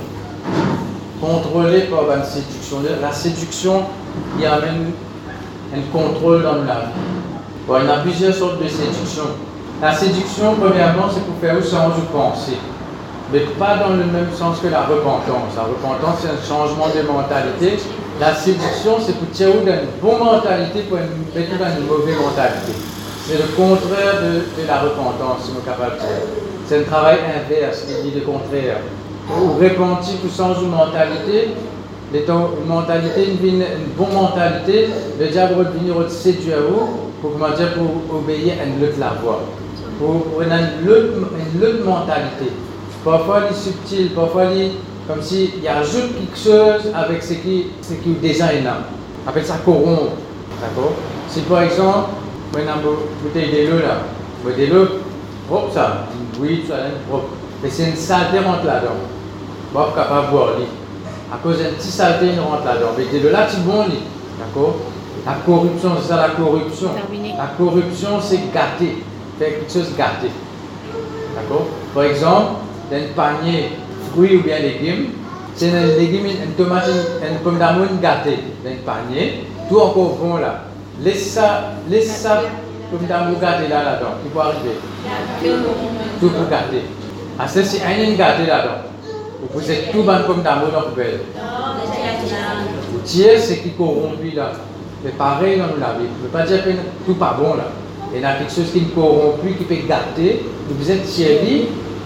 Contrôler 1.20 1.82
par 1.84 2.04
une 2.16 2.24
séduction. 2.24 2.78
La 3.02 3.12
séduction, 3.12 3.84
il 4.38 4.44
y 4.44 4.46
a 4.46 4.60
même 4.60 4.92
un 5.76 5.82
contrôle 5.92 6.44
dans 6.44 6.56
la 6.56 6.60
vie. 6.62 7.33
Bon, 7.68 7.76
il 7.82 7.88
y 7.88 7.90
a 7.90 7.98
plusieurs 8.00 8.34
sortes 8.34 8.62
de 8.62 8.68
séduction. 8.68 9.24
La 9.82 9.94
séduction, 9.94 10.56
premièrement, 10.60 11.08
c'est 11.14 11.26
pour 11.26 11.38
faire 11.42 11.58
au 11.58 11.62
sens 11.62 11.96
de 11.96 12.02
penser 12.12 12.58
mais 13.34 13.40
pas 13.58 13.78
dans 13.78 13.96
le 13.96 14.06
même 14.06 14.30
sens 14.38 14.60
que 14.60 14.68
la 14.68 14.84
repentance. 14.84 15.58
La 15.58 15.64
repentance, 15.64 16.22
c'est 16.22 16.30
un 16.30 16.42
changement 16.48 16.88
de 16.88 17.02
mentalité. 17.02 17.80
La 18.20 18.36
séduction, 18.36 18.98
c'est 19.04 19.18
pour 19.18 19.30
tirer 19.32 19.54
d'une 19.54 19.90
bonne 20.00 20.20
mentalité 20.20 20.82
pour 20.88 21.00
mettre 21.00 21.58
dans 21.58 21.74
une 21.76 21.88
mauvaise 21.88 22.16
mentalité. 22.16 22.74
C'est 23.26 23.38
le 23.38 23.50
contraire 23.58 24.22
de, 24.22 24.68
la 24.68 24.80
repentance, 24.82 25.46
si 25.46 25.52
nous 25.52 25.62
capable 25.62 25.96
de. 25.98 26.04
C'est 26.68 26.82
un 26.82 26.84
travail 26.84 27.18
inverse, 27.26 27.86
il 27.90 28.12
dit 28.12 28.20
le 28.20 28.26
contraire. 28.26 28.78
Ou 29.32 29.54
repentir 29.54 30.20
pour 30.20 30.32
changer 30.32 30.66
de 30.66 30.70
mentalité, 30.70 31.56
une 32.14 32.68
mentalité, 32.68 33.30
une, 33.42 33.50
une 33.50 33.94
bonne 33.98 34.14
mentalité, 34.14 34.90
le 35.20 35.28
diable 35.28 35.56
va 35.56 35.70
venir 35.72 35.96
séduire 36.10 36.58
vous 36.70 37.13
pour, 37.24 37.32
comment 37.32 37.56
dire, 37.56 37.74
pour 37.74 38.18
obéir 38.18 38.56
à 38.62 38.66
une 38.66 38.84
autre 38.84 39.00
la 39.00 39.14
voie, 39.24 39.44
pour, 39.98 40.42
une, 40.42 40.52
une 40.52 41.64
autre 41.64 41.86
mentalité. 41.86 42.52
Parfois, 43.06 43.44
il 43.48 43.56
est 43.56 43.60
subtil, 43.60 44.10
parfois, 44.10 44.46
il 44.54 44.72
comme 45.08 45.22
s'il 45.22 45.68
ajoute 45.68 46.16
quelque 46.18 46.38
chose 46.38 46.92
avec 46.94 47.24
ce 47.24 47.34
qui, 47.36 47.68
ce 47.82 47.94
qui 47.94 48.12
est 48.12 48.22
déjà 48.22 48.46
là. 48.62 48.78
On 49.26 49.30
appelle 49.30 49.46
ça 49.46 49.58
corrompre. 49.64 50.14
D'accord? 50.62 50.94
Si 51.30 51.42
par 51.42 51.64
exemple, 51.64 52.10
on 52.54 52.58
a 52.58 52.62
une 52.62 52.68
bouteille 53.22 53.52
de 53.52 53.72
l'eau 53.72 53.80
là, 53.80 54.04
une 54.44 54.50
bouteille 54.50 54.70
de 54.70 54.76
l'eau, 54.76 54.88
propre 55.48 55.74
ça, 55.74 56.08
oui, 56.40 56.64
ça 56.68 56.76
propre. 57.10 57.30
Mais 57.62 57.70
c'est 57.70 57.90
une 57.90 57.96
saleté 57.96 58.40
rentre 58.40 58.66
là-dedans. 58.66 58.92
On 59.76 59.80
ne 59.80 59.96
capable 59.96 60.32
de. 60.32 60.64
À 61.34 61.38
cause 61.42 61.58
d'une 61.58 61.72
petite 61.72 61.92
saleté, 61.92 62.28
il 62.34 62.40
rentre 62.40 62.66
là-dedans. 62.66 62.92
Mais 62.98 63.20
de 63.20 63.28
là, 63.30 63.48
tu 63.50 63.58
bon. 63.62 63.86
D'accord? 64.40 64.76
La 65.26 65.36
corruption, 65.46 65.92
c'est 66.02 66.10
ça 66.10 66.18
la 66.18 66.30
corruption. 66.30 66.90
La 67.38 67.48
corruption, 67.58 68.20
c'est 68.22 68.52
gâter. 68.54 69.04
Faire 69.40 69.50
quelque 69.50 69.72
chose 69.72 69.96
gâté. 69.98 70.28
D'accord? 71.36 71.68
Par 71.94 72.04
exemple, 72.04 72.52
dans 72.92 72.98
un 72.98 73.14
panier 73.16 73.70
fruits 74.12 74.38
ou 74.38 74.44
bien 74.44 74.60
légumes, 74.60 75.12
c'est 75.56 75.70
un 75.70 75.86
légume, 75.98 76.26
une 76.26 76.52
tomate, 76.58 76.90
une 77.22 77.38
pomme 77.40 77.58
d'amour 77.58 77.88
gâtée 78.02 78.40
dans 78.64 78.70
un 78.70 78.76
panier, 78.86 79.46
tout 79.70 79.80
encore 79.80 80.18
bon 80.22 80.38
là. 80.38 80.66
Laisse 81.02 81.32
ça, 81.32 81.72
laisse 81.90 82.12
ça, 82.18 82.42
pomme 82.92 83.08
d'amour 83.08 83.40
gâtée 83.40 83.68
là, 83.68 83.84
là-dedans, 83.84 84.16
qui 84.24 84.30
peut 84.30 84.40
arriver. 84.40 84.78
Tout 86.20 86.30
pour 86.30 86.50
gâter. 86.50 86.84
Ah, 87.40 87.48
c'est 87.48 87.64
si 87.64 87.82
un 87.82 88.14
gâté 88.16 88.46
là-dedans. 88.46 88.90
Vous 89.42 89.48
posez 89.48 89.90
tout 89.92 90.04
dans 90.04 90.24
pomme 90.24 90.44
d'amour 90.44 90.70
dans 90.72 90.82
la 90.82 90.86
poubelle. 90.86 91.22
Tiers, 93.04 93.40
c'est 93.40 93.58
qui 93.58 93.72
corrompu 93.72 94.32
là. 94.32 94.52
Mais 95.04 95.12
pareil 95.12 95.58
dans 95.58 95.66
la 95.80 95.94
vie. 95.94 96.08
Je 96.18 96.20
ne 96.20 96.24
veux 96.24 96.32
pas 96.32 96.44
dire 96.44 96.64
que 96.64 96.70
tout 97.06 97.16
pas 97.16 97.38
bon 97.40 97.56
là. 97.56 97.66
Il 98.14 98.22
y 98.22 98.26
a 98.26 98.36
quelque 98.36 98.54
chose 98.54 98.72
qui 98.72 98.80
est 98.80 98.96
corrompu, 98.96 99.54
qui 99.58 99.64
peut 99.64 99.88
gâter. 99.88 100.44
Vous 100.70 100.92
êtes 100.92 101.06
tiers 101.06 101.40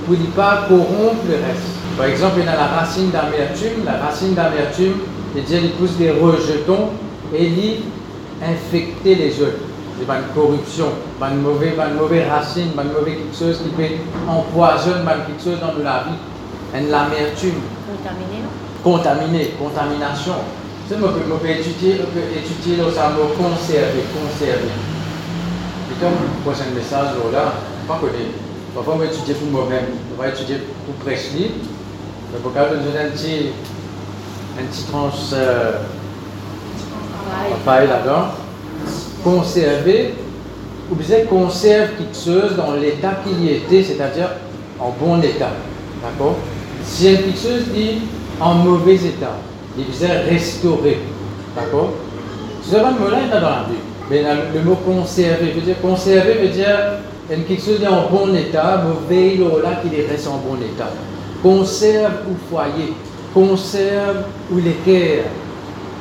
pour 0.05 0.17
ne 0.17 0.25
pas 0.27 0.65
corrompre 0.67 1.25
le 1.27 1.35
reste. 1.35 1.67
Par 1.97 2.05
exemple, 2.05 2.35
il 2.39 2.45
y 2.45 2.47
a 2.47 2.55
la 2.55 2.67
racine 2.67 3.11
d'amertume. 3.11 3.83
La 3.85 3.97
racine 3.97 4.33
d'amertume, 4.33 4.93
C'est-à-dire, 5.33 5.59
il 5.63 5.71
pousse 5.71 5.97
des 5.97 6.11
rejetons 6.11 6.89
et 7.35 7.45
il 7.45 7.81
infecter 8.41 9.15
les 9.15 9.41
autres. 9.41 9.57
C'est 9.99 10.13
une 10.13 10.33
corruption, 10.33 10.85
une 11.21 11.41
mauvaise, 11.41 11.73
une 11.73 11.95
mauvaise 11.95 12.29
racine, 12.29 12.69
une 12.77 12.93
mauvaise 12.93 13.15
quelque 13.15 13.37
chose 13.37 13.61
qui 13.63 13.69
peut 13.69 13.95
empoisonner 14.29 15.01
quelque 15.25 15.43
chose 15.43 15.59
dans 15.59 15.83
la 15.83 16.03
vie. 16.03 16.79
Une 16.79 16.89
l'amertume. 16.89 17.61
Contaminé, 17.87 18.43
non? 18.43 18.91
Contaminé, 18.91 19.51
contamination. 19.59 20.35
C'est 20.89 20.95
on 20.95 21.37
peut 21.37 21.49
étudier, 21.49 21.99
on 21.99 22.13
peut 22.13 22.21
étudier 22.33 22.77
conserver, 22.77 24.03
conserver. 24.13 24.71
Et 25.91 25.99
comme 25.99 26.13
le 26.13 26.41
prochain 26.45 26.69
message 26.73 27.07
là, 27.33 27.55
pas 27.85 27.97
connu. 27.99 28.31
Parfois 28.73 28.93
on 28.93 28.97
va 28.99 29.05
étudier 29.05 29.33
pour 29.33 29.49
moi-même, 29.49 29.83
on 30.13 30.21
va 30.21 30.29
étudier 30.29 30.59
pour 30.85 30.95
prêcher. 31.05 31.51
Le 32.33 32.39
vocable 32.41 32.77
nous 32.77 32.91
donne 32.91 33.05
un 33.05 33.09
petit, 33.09 33.47
un 34.57 34.63
petit 34.63 34.83
tranche 34.85 35.33
euh, 35.33 35.79
paille 37.65 37.89
là-dedans. 37.89 38.27
Conserver, 39.25 40.13
ou 40.89 40.95
bien 40.95 41.25
conserve 41.25 41.97
quelque 41.97 42.15
chose 42.15 42.55
dans 42.55 42.71
l'état 42.75 43.15
qu'il 43.25 43.43
y 43.43 43.49
était, 43.49 43.83
c'est-à-dire 43.83 44.29
en 44.79 44.91
bon 44.97 45.21
état. 45.21 45.51
D'accord? 46.01 46.37
Si 46.85 47.03
quelque 47.03 47.37
chose 47.37 47.65
dit 47.73 48.03
en 48.39 48.53
mauvais 48.53 48.95
état, 48.95 49.35
il 49.77 49.85
disait 49.85 50.21
restaurer. 50.29 50.99
D'accord 51.55 51.93
Ce 52.63 52.75
mot-là 52.75 53.17
est 53.25 53.29
dans 53.29 53.41
la 53.41 53.65
Bible. 53.67 53.81
Mais 54.09 54.23
le 54.53 54.61
mot 54.61 54.75
conserver 54.75 55.51
veut 55.51 55.61
dire 55.61 55.81
conserver 55.81 56.35
veut 56.35 56.47
dire 56.47 56.99
quelque 57.29 57.61
chose 57.61 57.81
est 57.81 57.87
en 57.87 58.09
bon 58.09 58.33
état, 58.35 58.83
mauvais 58.85 59.35
là 59.35 59.81
qu'il 59.81 59.99
reste 60.09 60.27
en 60.27 60.37
bon 60.37 60.55
état. 60.61 60.89
Conserve 61.43 62.13
ou 62.29 62.35
foyer, 62.49 62.93
conserve 63.33 64.23
ou 64.51 64.57
l'équerre, 64.57 65.25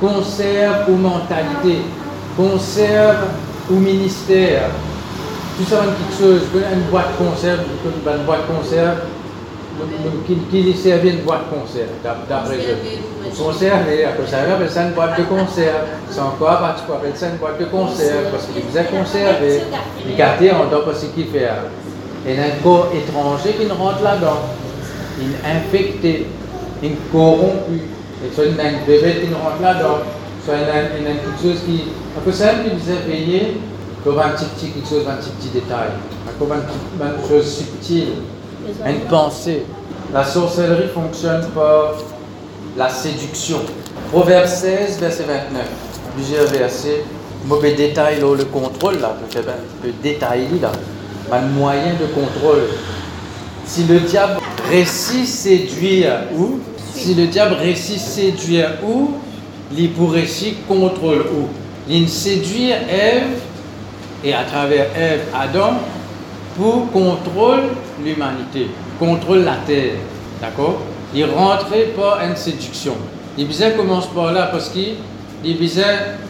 conserve 0.01 0.89
ou 0.89 0.97
mentalité, 0.97 1.79
conserve 2.37 3.25
ou 3.71 3.75
ministère. 3.75 4.71
Tout 5.59 5.65
ça, 5.69 5.79
quelque 5.79 6.23
chose, 6.23 6.43
une 6.55 6.83
boîte 6.91 7.17
conserve, 7.19 7.61
une 7.85 8.25
boîte 8.25 8.47
conserve, 8.47 8.99
qui, 10.27 10.35
qui 10.51 10.75
servait 10.75 11.11
une 11.11 11.21
boîte 11.21 11.51
conserve, 11.51 11.89
d'après 12.03 12.57
eux. 12.57 12.79
Conserver, 13.37 14.05
à 14.05 14.13
conserver, 14.13 14.53
appelle 14.53 14.71
ça 14.71 14.85
une 14.85 14.93
boîte 14.93 15.19
de 15.19 15.25
conserve. 15.25 15.85
C'est 16.11 16.21
encore, 16.21 16.63
peux 16.87 16.93
appeler 16.95 17.13
ça 17.15 17.29
une 17.29 17.37
boîte 17.37 17.61
de 17.61 17.65
conserve, 17.67 18.31
parce 18.31 18.47
qu'il 18.47 18.63
faisait 18.63 18.85
conserver. 18.85 19.63
Parce 20.85 21.05
qu'il 21.15 21.27
fait. 21.27 21.49
Et 22.27 22.35
y 22.35 22.39
un 22.39 22.63
corps 22.63 22.89
étranger 22.93 23.51
qui 23.51 23.71
rentre 23.71 24.03
là-dedans. 24.03 24.41
Il 25.21 25.35
infecté, 25.49 26.27
il 26.83 26.97
corrompu. 27.13 27.83
Et 28.25 28.35
soit 28.35 28.45
il 28.47 28.57
y 28.57 28.61
a 28.61 28.65
un 28.65 28.87
bébé 28.87 29.21
qui 29.21 29.33
rentre 29.33 29.63
là-dedans. 29.63 29.99
Soit 30.45 30.55
il 30.57 31.05
y 31.05 31.07
a 31.07 31.11
quelque 31.13 31.43
chose 31.43 31.61
qui. 31.65 31.85
Après 32.17 32.33
ça, 32.33 32.53
il 32.65 32.79
faisait 32.81 33.03
veiller 33.07 33.59
comme 34.03 34.19
un 34.19 34.31
petit, 34.31 34.47
petit 34.47 34.71
quelque 34.71 34.89
chose, 34.89 35.05
un 35.09 35.17
petit, 35.17 35.31
petit 35.31 35.49
détail. 35.51 35.91
Comme 36.39 36.53
une 36.53 37.29
chose 37.29 37.47
subtile 37.47 38.09
une 38.87 39.01
pensée. 39.01 39.63
La 40.13 40.25
sorcellerie 40.25 40.89
fonctionne 40.95 41.47
par 41.55 41.95
la 42.77 42.89
séduction. 42.89 43.59
Proverbe 44.13 44.47
16, 44.47 44.99
verset 45.01 45.25
29. 45.25 45.63
Plusieurs 46.15 46.47
versets. 46.47 47.05
Mauvais 47.47 47.75
détail, 47.75 48.21
le 48.21 48.45
contrôle, 48.45 48.99
là, 49.01 49.17
peut 49.31 49.39
un 49.39 49.83
peu 49.83 49.91
détailler, 50.03 50.59
là. 50.61 50.73
Un 51.33 51.43
moyen 51.43 51.95
de 52.01 52.07
contrôle. 52.07 52.63
Si 53.65 53.85
le 53.85 54.01
diable 54.01 54.41
réussit 54.71 55.27
séduire 55.27 56.21
où? 56.37 56.61
Si 56.95 57.15
le 57.15 57.27
diable 57.27 57.55
réussit 57.55 57.99
séduire 57.99 58.71
où? 58.85 59.11
Il 59.77 59.91
pourrait 59.93 60.27
contrôle 60.69 61.27
où? 61.33 61.49
Il 61.89 62.09
séduire 62.09 62.77
Ève 62.89 63.41
et 64.25 64.33
à 64.33 64.45
travers 64.45 64.87
Ève, 64.97 65.23
Adam, 65.35 65.75
pour 66.57 66.91
contrôler 66.91 67.63
l'humanité, 68.05 68.69
contrôle 68.99 69.45
la 69.45 69.57
terre. 69.67 69.95
D'accord? 70.41 70.83
Il 71.15 71.25
rentrait 71.25 71.93
par 71.97 72.21
une 72.23 72.37
séduction. 72.37 72.95
Il 73.39 73.49
commence 73.77 74.07
par 74.09 74.33
là 74.33 74.49
parce 74.51 74.69
qu'il 74.71 74.95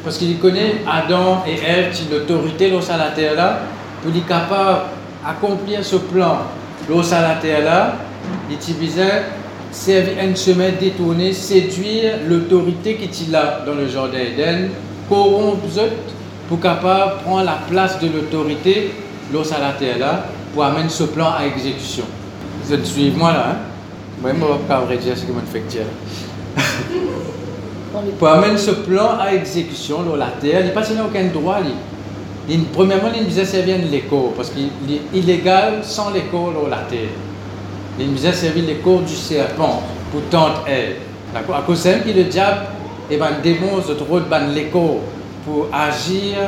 parce 0.05 0.19
qu'il 0.19 0.39
connaît 0.39 0.77
Adam 0.87 1.43
et 1.47 1.55
Ève, 1.55 1.97
l'autorité 2.11 2.69
sur 2.81 2.97
la 2.97 3.11
terre 3.11 3.35
là, 3.35 3.61
pour 4.03 4.15
être 4.15 4.27
capable 4.27 4.81
d'accomplir 5.25 5.85
ce 5.85 5.97
plan 5.97 6.39
sur 6.87 7.21
la 7.21 7.37
terre 7.41 7.65
là, 7.65 7.97
il 8.51 8.57
disait 8.59 9.23
servir 9.71 10.15
un 10.23 10.35
chemin 10.35 10.71
détourné, 10.79 11.33
séduire 11.33 12.15
l'autorité 12.29 12.97
qui 12.97 13.05
est 13.05 13.33
là 13.33 13.61
dans 13.67 13.75
le 13.75 13.89
jardin 13.89 14.19
d'Éden, 14.19 14.71
corrompre 15.09 15.63
pour 16.49 16.61
capable 16.61 17.23
prendre 17.25 17.45
la 17.45 17.59
place 17.69 17.99
de 18.01 18.07
l'autorité 18.07 18.93
l'os 19.33 19.53
à 19.53 19.59
la 19.59 19.73
terre 19.73 19.99
là, 19.99 20.25
pour 20.57 20.65
amener 20.65 20.89
ce 20.89 21.05
plan 21.05 21.33
à 21.37 21.45
exécution. 21.45 22.05
Vous 22.65 22.73
êtes 22.73 22.87
suivez 22.87 23.15
moi 23.15 23.31
là, 23.31 23.51
hein? 23.51 23.57
Moi, 24.23 24.31
je 24.33 24.43
ne 24.43 24.47
vais 24.47 24.65
pas 24.67 24.97
dire 24.97 25.15
ce 25.15 25.27
que 25.27 25.33
je 25.35 25.53
fais 25.53 25.61
dire. 25.69 25.83
pour 28.19 28.29
amener 28.29 28.57
ce 28.57 28.71
plan 28.71 29.19
à 29.21 29.35
exécution, 29.35 29.99
là, 30.03 30.17
la 30.17 30.27
terre, 30.41 30.61
il 30.61 30.65
n'y 30.65 30.71
a 30.71 30.73
pas 30.73 30.81
aucun 30.81 31.25
droit. 31.27 31.59
Il, 32.49 32.65
premièrement, 32.69 33.11
il 33.15 33.27
disait 33.27 33.45
servir 33.45 33.77
l'écho, 33.91 34.33
parce 34.35 34.49
qu'il 34.49 34.71
est 34.91 35.03
illégal 35.19 35.81
sans 35.83 36.11
l'écho 36.11 36.51
la 36.71 36.79
terre. 36.89 37.11
Il 38.01 38.15
disait 38.15 38.33
servir 38.33 38.65
l'écho 38.65 39.01
du 39.01 39.15
serpent 39.15 39.83
pour 40.11 40.23
tenter 40.31 40.71
elle. 40.71 40.97
D'accord? 41.35 41.57
À 41.57 41.63
cause 41.67 41.85
de 41.85 41.91
que 41.91 42.17
le 42.17 42.25
diable, 42.25 42.61
et 43.11 43.19
ben, 43.19 43.29
démon, 43.43 43.83
trop 43.83 44.21
de 44.21 44.55
l'écho 44.55 45.01
pour 45.45 45.69
agir 45.71 46.39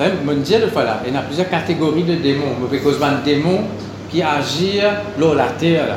Il 0.00 1.12
y 1.12 1.16
a 1.16 1.20
plusieurs 1.20 1.50
catégories 1.50 2.04
de 2.04 2.14
démons. 2.14 2.56
Mais 2.70 2.78
cause 2.78 3.02
un 3.02 3.22
démon 3.22 3.60
qui 4.10 4.22
agit 4.22 4.80
dans 5.18 5.34
la 5.34 5.48
terre, 5.48 5.96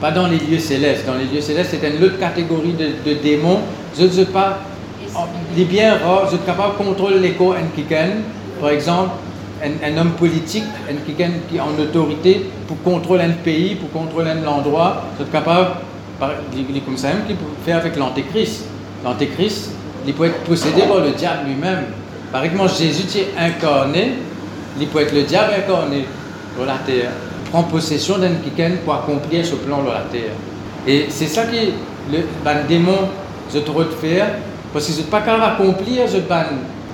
pas 0.00 0.12
dans 0.12 0.28
les 0.28 0.38
lieux 0.38 0.58
célestes. 0.60 1.04
Dans 1.06 1.14
les 1.14 1.24
lieux 1.24 1.40
célestes, 1.40 1.76
c'est 1.80 1.88
une 1.88 2.02
autre 2.04 2.18
catégorie 2.18 2.74
de, 2.74 3.14
démons. 3.14 3.60
Je 3.98 4.04
ne 4.04 4.08
sais 4.08 4.26
pas, 4.26 4.60
les 5.56 5.64
bien 5.64 5.98
rares, 5.98 6.26
je 6.26 6.36
suis 6.36 6.46
capable 6.46 6.78
de 6.78 6.84
contrôler 6.84 7.18
l'écho 7.18 7.52
en 7.52 8.60
Par 8.60 8.70
exemple, 8.70 9.10
un, 9.64 9.98
homme 9.98 10.12
politique 10.12 10.64
un 10.88 10.94
qui 11.48 11.56
est 11.56 11.60
en 11.60 11.76
autorité 11.78 12.46
pour 12.68 12.80
contrôler 12.82 13.24
un 13.24 13.30
pays, 13.30 13.74
pour 13.74 13.90
contrôler 13.90 14.30
un 14.30 14.46
endroit, 14.46 15.06
je 15.18 15.24
suis 15.24 15.32
capable, 15.32 15.70
comme 16.20 16.96
ça, 16.96 17.08
qui 17.26 17.34
peut 17.34 17.44
faire 17.64 17.78
avec 17.78 17.96
l'antéchrist. 17.96 18.66
L'antéchrist, 19.04 19.72
il 20.06 20.14
peut 20.14 20.26
être 20.26 20.38
possédé 20.44 20.82
par 20.82 21.00
le 21.00 21.10
diable 21.10 21.48
lui-même. 21.48 21.84
Par 22.32 22.44
exemple, 22.44 22.70
Jésus 22.78 23.18
est 23.18 23.38
incarné, 23.38 24.14
il 24.80 24.86
peut 24.86 25.00
être 25.00 25.14
le 25.14 25.22
diable 25.22 25.52
incarné 25.56 26.04
sur 26.54 26.64
la 26.64 26.78
terre. 26.86 27.10
Prend 27.50 27.64
possession 27.64 28.18
d'un 28.18 28.34
quelqu'un 28.34 28.76
pour 28.84 28.94
accomplir 28.94 29.44
ce 29.44 29.56
plan 29.56 29.82
sur 29.82 29.92
la 29.92 30.04
terre. 30.12 30.32
Et 30.86 31.06
c'est 31.08 31.26
ça 31.26 31.44
qui 31.46 31.72
le 32.10 32.18
ben, 32.44 32.64
démon 32.68 33.08
je 33.52 33.58
te 33.58 33.70
faire 34.00 34.28
parce 34.72 34.86
que 34.86 34.92
je 34.92 34.98
ne 34.98 35.04
pas 35.06 35.20
capable 35.20 35.42
d'accomplir 35.42 36.08
ce 36.08 36.18
ban 36.18 36.44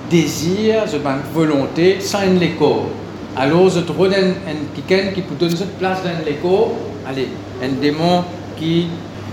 désir, 0.09 0.83
ce 0.87 0.97
ban 0.97 1.17
volonté 1.33 1.97
sans 2.01 2.19
un 2.19 2.39
écho. 2.41 2.87
Alors 3.35 3.69
je 3.69 3.81
trouve 3.81 4.07
un, 4.07 4.33
quelqu'un 4.75 5.11
qui 5.11 5.21
peut 5.21 5.35
donner 5.35 5.55
cette 5.55 5.77
place 5.77 5.99
dans 6.03 6.25
l'écho, 6.25 6.73
allez, 7.07 7.27
un 7.63 7.79
démon 7.79 8.23
qui 8.57 8.87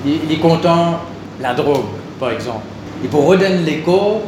il, 0.05 0.31
est 0.31 0.41
content 0.41 1.01
la 1.41 1.55
drogue, 1.55 1.87
par 2.21 2.31
exemple. 2.31 2.67
Il 3.03 3.09
peut 3.09 3.17
redonner 3.17 3.59
l'écho 3.65 4.21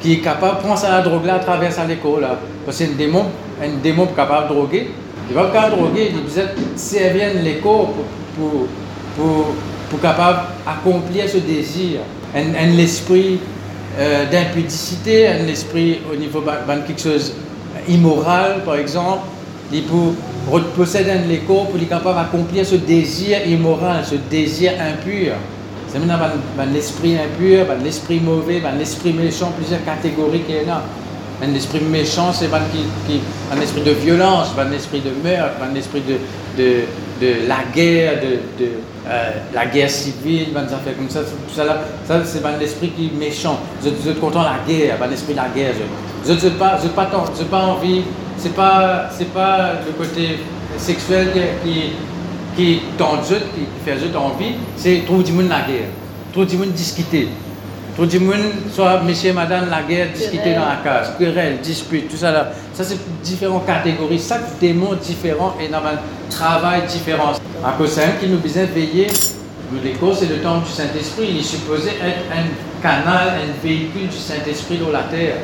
qui 0.00 0.14
est 0.14 0.18
capable 0.18 0.56
de 0.56 0.60
prendre 0.62 0.78
sa 0.78 1.00
drogue 1.00 1.24
là 1.24 1.34
à 1.36 1.38
travers 1.38 1.72
sa 1.72 1.84
l'école. 1.84 2.26
Parce 2.64 2.78
que 2.78 2.84
un 2.84 2.96
démon, 2.96 3.24
un 3.62 3.78
démon 3.82 4.06
capable 4.06 4.48
de 4.48 4.54
droguer. 4.54 4.90
Il 5.28 5.34
va 5.34 5.44
pas 5.44 5.68
droguer, 5.68 6.10
il 6.10 6.24
dit 6.24 6.40
servir 6.76 7.28
l'écho 7.42 7.88
pour, 7.88 8.04
pour, 8.36 8.66
pour, 9.16 9.46
pour 9.90 10.00
capable 10.00 10.40
accomplir 10.66 11.28
ce 11.28 11.38
désir. 11.38 12.00
Un, 12.34 12.54
un 12.54 12.78
esprit 12.78 13.38
euh, 13.98 14.30
d'impudicité, 14.30 15.28
un 15.28 15.46
esprit 15.46 15.98
au 16.10 16.16
niveau 16.16 16.40
de 16.40 16.86
quelque 16.86 17.00
chose 17.02 17.34
immoral 17.88 18.62
par 18.64 18.76
exemple. 18.76 19.26
Il 19.72 19.82
peut 19.82 20.14
posséder 20.76 21.10
un 21.10 21.28
écho 21.30 21.64
pour 21.70 21.76
être 21.80 21.88
capable 21.88 22.16
d'accomplir 22.16 22.64
ce 22.64 22.76
désir 22.76 23.46
immoral, 23.46 24.04
ce 24.04 24.14
désir 24.30 24.72
impur. 24.80 25.34
C'est 25.90 25.98
maintenant 25.98 26.18
l'esprit 26.72 27.16
impur, 27.16 27.66
l'esprit 27.82 28.20
mauvais, 28.20 28.62
l'esprit 28.78 29.12
méchant, 29.12 29.52
plusieurs 29.56 29.84
catégories 29.84 30.40
qu'il 30.40 30.56
y 30.56 30.70
a. 30.70 30.82
L'esprit 31.46 31.80
méchant, 31.80 32.32
c'est 32.32 32.48
un 32.52 33.60
esprit 33.60 33.82
de 33.82 33.92
violence, 33.92 34.48
un 34.58 34.72
esprit 34.72 35.00
de 35.00 35.10
meurtre, 35.22 35.54
un 35.62 35.74
esprit 35.76 36.02
de, 36.02 37.46
la 37.46 37.58
guerre, 37.72 38.20
de, 38.20 38.66
euh, 39.08 39.30
la 39.54 39.66
guerre 39.66 39.88
civile, 39.88 40.48
des 40.52 40.74
affaires 40.74 40.96
comme 40.96 41.08
ça. 41.08 41.20
ça, 41.54 41.64
ça 42.06 42.24
c'est 42.24 42.44
un 42.44 42.60
esprit 42.60 42.90
qui 42.90 43.06
est 43.06 43.18
méchant. 43.18 43.60
Je, 43.82 43.88
suis 43.88 44.18
content 44.18 44.42
la 44.42 44.58
guerre, 44.66 44.98
un 45.00 45.10
esprit 45.12 45.32
de 45.32 45.38
la 45.38 45.48
guerre. 45.48 45.74
Je 46.26 46.32
n'ai 46.32 46.50
pas, 46.54 46.78
pas, 46.94 47.06
pas 47.06 47.58
envie, 47.58 48.02
ce 48.36 48.44
n'est 48.44 48.50
pas, 48.50 49.08
pas 49.32 49.72
le 49.86 49.92
côté 49.92 50.40
sexuel 50.76 51.28
qui, 51.62 51.70
qui 51.70 51.92
tente 52.96 53.28
qui 53.28 53.66
fait 53.84 54.16
envie, 54.16 54.54
c'est 54.76 55.04
trop 55.06 55.22
du 55.22 55.32
monde 55.32 55.48
la 55.48 55.60
guerre, 55.60 55.88
trop 56.32 56.44
du 56.44 56.56
monde 56.56 56.72
discuter, 56.72 57.28
Tout 57.96 58.08
le 58.12 58.20
monde, 58.20 58.36
soit 58.72 59.02
monsieur 59.02 59.30
et 59.30 59.32
madame, 59.32 59.68
la 59.70 59.82
guerre, 59.82 60.08
discuter 60.12 60.54
dans 60.54 60.66
la 60.66 60.78
case, 60.84 61.12
querelle, 61.18 61.58
dispute, 61.60 62.08
tout 62.08 62.16
ça 62.16 62.30
là. 62.30 62.52
Ça, 62.72 62.84
c'est 62.84 62.98
différentes 63.24 63.66
catégories. 63.66 64.20
Chaque 64.20 64.58
démon 64.60 64.94
différent 64.94 65.54
et 65.60 65.66
un 65.66 66.30
travail 66.30 66.82
différent. 66.86 67.32
À 67.64 67.72
cause 67.72 67.96
de 67.96 68.20
qui 68.20 68.30
nous 68.30 68.38
besoin 68.38 68.64
veiller, 68.66 69.08
l'écho, 69.82 70.12
c'est 70.14 70.26
le 70.28 70.36
temps 70.36 70.58
du 70.58 70.70
Saint-Esprit. 70.70 71.28
Il 71.30 71.38
est 71.38 71.42
supposé 71.42 71.90
être 71.90 72.24
un 72.32 72.82
canal, 72.82 73.40
un 73.42 73.66
véhicule 73.66 74.08
du 74.08 74.16
Saint-Esprit 74.16 74.78
dans 74.78 74.90
la 74.90 75.02
terre. 75.02 75.38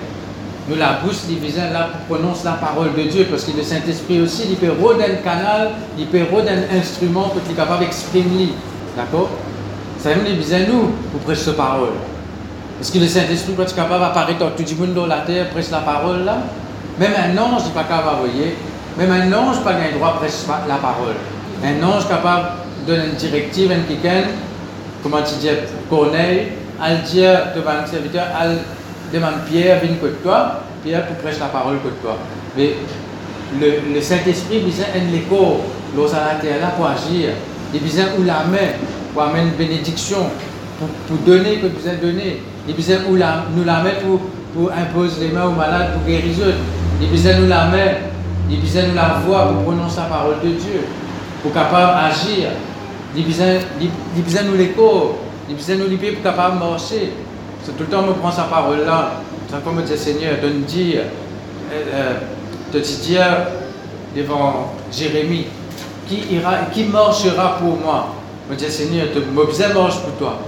Nous, 0.66 0.76
la 0.76 1.00
bouche, 1.04 1.16
il 1.28 1.54
là, 1.72 1.90
prononce 2.08 2.42
la 2.42 2.52
parole 2.52 2.94
de 2.96 3.02
Dieu, 3.02 3.26
parce 3.30 3.44
que 3.44 3.54
le 3.54 3.62
Saint-Esprit 3.62 4.20
aussi, 4.22 4.44
il 4.48 4.56
peut 4.56 4.72
rôder 4.80 5.04
un 5.04 5.22
canal, 5.22 5.72
il 5.98 6.06
peut 6.06 6.22
rôder 6.30 6.48
un 6.48 6.78
instrument 6.78 7.28
pour 7.28 7.42
soit 7.44 7.54
capable 7.54 7.80
d'exprimer. 7.80 8.48
D'accord? 8.96 9.28
Ça 9.98 10.10
même 10.10 10.24
les 10.24 10.66
nous, 10.66 10.92
pour 11.12 11.20
prêcher 11.20 11.42
cette 11.42 11.56
parole. 11.56 11.90
Est-ce 12.80 12.92
que 12.92 12.98
le 12.98 13.06
Saint-Esprit 13.06 13.52
peut 13.52 13.62
être 13.62 13.74
capable 13.74 14.00
d'apparaître 14.00 14.38
dans 14.38 14.50
tout 14.50 14.64
le 14.68 14.86
monde 14.86 14.94
dans 14.94 15.06
la 15.06 15.18
terre, 15.18 15.50
prêcher 15.50 15.70
la 15.70 15.78
parole 15.78 16.24
là? 16.24 16.38
Même 16.98 17.12
un 17.12 17.36
ange 17.42 17.64
n'est 17.64 17.70
pas 17.70 17.84
capable 17.84 18.22
d'envoyer. 18.22 18.56
Même 18.96 19.10
un 19.10 19.32
ange 19.36 19.56
n'a 19.56 19.62
pas 19.62 19.72
le 19.72 19.98
droit 19.98 20.14
de 20.14 20.18
prêcher 20.18 20.46
la 20.68 20.76
parole. 20.76 21.14
Un 21.62 21.82
ange 21.82 22.08
capable 22.08 22.48
de 22.86 22.92
donner 22.92 23.08
une 23.10 23.16
directive 23.16 23.70
à 23.70 23.76
quelqu'un, 23.76 24.28
comment 25.02 25.18
tu 25.18 25.34
dis, 25.40 25.48
Corneille, 25.90 26.52
à 26.80 26.94
dire 26.96 27.48
devant 27.54 27.82
un 27.82 27.86
serviteur, 27.86 28.24
demande 29.14 29.44
Pierre, 29.48 29.80
viens 29.82 29.92
de 29.92 30.14
toi, 30.22 30.60
Pierre 30.82 31.06
pour 31.06 31.16
prêcher 31.16 31.40
la 31.40 31.46
parole 31.46 31.76
que 31.78 31.88
toi. 32.02 32.18
Mais 32.56 32.74
le, 33.60 34.00
Saint-Esprit, 34.00 34.58
il 34.58 34.64
besoin 34.64 34.86
un 34.94 35.14
écho, 35.14 35.60
lorsqu'à 35.96 36.18
la 36.18 36.34
terre 36.40 36.60
là 36.60 36.68
pour 36.76 36.86
agir. 36.86 37.30
Il 37.72 37.80
besoin 37.80 38.04
où 38.18 38.24
la 38.24 38.44
main, 38.44 38.74
pour 39.12 39.22
amener 39.22 39.42
une 39.42 39.50
bénédiction, 39.50 40.18
pour, 40.78 40.88
pour 41.06 41.16
donner 41.24 41.58
que 41.58 41.88
avez 41.88 41.98
donné. 41.98 42.42
Il 42.66 42.74
besoin 42.74 42.96
où 43.08 43.16
la, 43.16 43.44
nous 43.54 43.64
la 43.64 43.82
main 43.82 43.90
pour, 44.02 44.20
pour 44.54 44.72
imposer 44.72 45.28
les 45.28 45.32
mains 45.32 45.46
aux 45.46 45.52
malades, 45.52 45.92
pour 45.94 46.06
guérir 46.06 46.34
eux. 46.40 46.54
Il 47.00 47.08
besoin 47.08 47.34
nous 47.38 47.48
la 47.48 47.66
main, 47.66 47.92
il 48.50 48.60
besoin 48.60 48.82
nous 48.88 48.94
la 48.94 49.20
voix 49.24 49.48
pour 49.48 49.62
prononcer 49.62 49.98
la 49.98 50.04
parole 50.04 50.36
de 50.42 50.48
Dieu, 50.48 50.80
pour 51.42 51.52
capable 51.52 51.98
agir. 52.04 52.50
Il 53.16 53.24
besoin, 53.24 53.46
il 53.80 54.22
besoin 54.22 54.42
nous 54.42 54.56
l'écho, 54.56 55.18
il 55.48 55.54
besoin 55.54 55.76
nous 55.76 55.88
libérer 55.88 56.14
pour 56.14 56.24
capable 56.24 56.58
marcher. 56.58 57.12
C'est 57.64 57.76
tout 57.76 57.84
le 57.84 57.86
temps 57.86 58.02
me 58.02 58.12
prend 58.12 58.30
sa 58.30 58.42
parole 58.44 58.84
là. 58.84 59.12
Me 59.52 59.82
dit 59.82 59.96
Seigneur, 59.96 60.34
de 60.42 60.48
nous 60.48 60.64
dire, 60.64 61.02
euh, 61.72 62.14
de 62.72 62.80
te 62.80 63.00
dire 63.02 63.24
devant 64.14 64.72
Jérémie, 64.92 65.46
qui 66.08 66.34
ira, 66.34 66.56
qui 66.72 66.84
marchera 66.84 67.56
pour 67.58 67.78
moi? 67.78 68.08
Me 68.50 68.56
dit 68.56 68.68
Seigneur, 68.70 69.06
je 69.14 69.20
besoin 69.20 69.68
marche 69.68 70.00
pour 70.00 70.12
toi. 70.18 70.38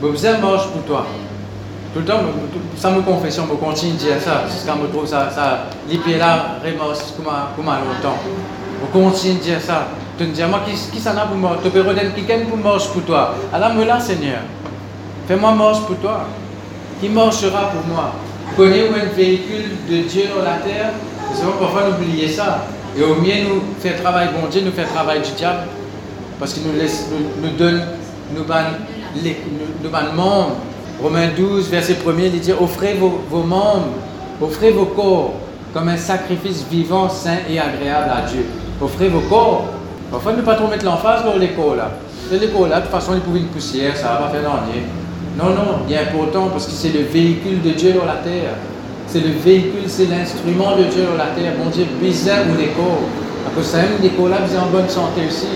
Besoin 0.00 0.38
marche 0.38 0.68
pour 0.68 0.82
toi. 0.82 1.04
Tout 1.92 2.00
le 2.00 2.06
temps, 2.06 2.20
ça 2.76 2.90
me 2.90 3.02
confession, 3.02 3.44
je 3.50 3.54
continue 3.56 3.92
de 3.92 3.98
dire 3.98 4.20
ça, 4.20 4.44
jusqu'à 4.50 4.74
me 4.74 4.88
trouve 4.88 5.06
ça, 5.06 5.30
ça, 5.30 5.66
les 5.88 6.16
là, 6.16 6.56
remorse 6.64 7.14
comme 7.16 7.68
à 7.68 7.78
longtemps. 7.78 8.18
Je 8.80 8.98
continue 8.98 9.34
de 9.34 9.40
dire 9.40 9.60
ça. 9.60 9.88
Tu 10.16 10.24
me 10.24 10.32
dis, 10.32 10.42
moi, 10.44 10.60
qui, 10.64 10.72
qui 10.90 11.00
s'en 11.00 11.16
a 11.16 11.26
pour 11.26 11.36
moi? 11.36 11.58
Tu 11.62 11.70
peux 11.70 11.80
redonner 11.80 12.10
quelqu'un 12.14 12.46
pour 12.48 12.58
marche 12.58 12.88
pour 12.88 13.02
toi? 13.02 13.34
Alors, 13.52 13.74
me 13.74 13.84
là, 13.84 13.98
Seigneur. 13.98 14.38
Fais-moi 15.26 15.52
marche 15.52 15.80
pour 15.80 15.96
toi 15.96 16.20
qui 17.00 17.08
marchera 17.08 17.70
pour 17.70 17.86
moi. 17.94 18.12
Connais-vous 18.56 18.94
un 18.94 19.14
véhicule 19.16 19.70
de 19.90 20.08
Dieu 20.08 20.24
dans 20.34 20.44
la 20.44 20.58
terre? 20.58 20.90
Nous 21.30 21.36
savons 21.36 21.58
parfois 21.58 21.82
ça. 22.28 22.66
Et 22.96 23.02
au 23.02 23.16
mieux 23.16 23.48
nous 23.48 23.62
faire 23.80 24.00
travail 24.00 24.28
bon 24.28 24.48
Dieu, 24.48 24.62
nous 24.64 24.70
faire 24.70 24.88
travail 24.88 25.20
du 25.20 25.32
diable. 25.32 25.66
Parce 26.38 26.54
qu'il 26.54 26.62
nous 26.64 27.56
donne, 27.58 27.82
nous 28.34 28.44
banne, 28.44 28.74
les, 29.22 29.38
nous, 29.82 29.90
membres. 29.90 30.56
Romains 31.02 31.30
12, 31.36 31.70
verset 31.70 31.98
1 32.06 32.20
il 32.20 32.40
dit 32.40 32.52
Offrez 32.52 32.94
vos, 32.94 33.42
membres, 33.42 33.88
offrez 34.40 34.70
vos 34.70 34.86
corps 34.86 35.34
comme 35.72 35.88
un 35.88 35.96
sacrifice 35.96 36.64
vivant, 36.70 37.08
saint 37.08 37.38
et 37.50 37.58
agréable 37.58 38.10
à 38.16 38.30
Dieu. 38.30 38.46
Offrez 38.80 39.08
vos 39.08 39.20
corps. 39.20 39.64
Parfois, 40.10 40.34
ne 40.34 40.42
pas 40.42 40.54
trop 40.54 40.68
mettre 40.68 40.84
l'emphase 40.84 41.24
dans 41.24 41.36
les 41.36 41.48
corps 41.48 41.74
là. 41.74 41.90
Les 42.30 42.48
corps 42.48 42.68
là, 42.68 42.76
de 42.76 42.82
toute 42.82 42.92
façon, 42.92 43.14
ils 43.14 43.20
pouvaient 43.20 43.40
une 43.40 43.48
poussière, 43.48 43.96
ça 43.96 44.08
va 44.08 44.16
pas 44.16 44.28
faire 44.28 44.42
rien. 44.42 44.82
Non, 45.36 45.50
non, 45.50 45.82
il 45.88 45.94
est 45.94 45.98
important 45.98 46.48
parce 46.48 46.66
que 46.66 46.72
c'est 46.72 46.90
le 46.90 47.02
véhicule 47.02 47.60
de 47.60 47.70
Dieu 47.70 47.92
dans 47.92 48.06
la 48.06 48.16
terre. 48.16 48.54
C'est 49.08 49.20
le 49.20 49.32
véhicule, 49.32 49.82
c'est 49.88 50.06
l'instrument 50.06 50.76
de 50.76 50.84
Dieu 50.84 51.04
dans 51.10 51.16
la 51.16 51.30
terre. 51.34 51.54
Bon 51.58 51.70
Dieu, 51.70 51.86
bizarre 52.00 52.44
ou. 52.56 53.00
Parce 53.44 53.56
que 53.56 53.72
ça 53.72 53.78
aime 53.78 54.00
l'écho 54.00 54.28
là, 54.28 54.38
en 54.38 54.70
bonne 54.70 54.88
santé 54.88 55.22
aussi. 55.28 55.46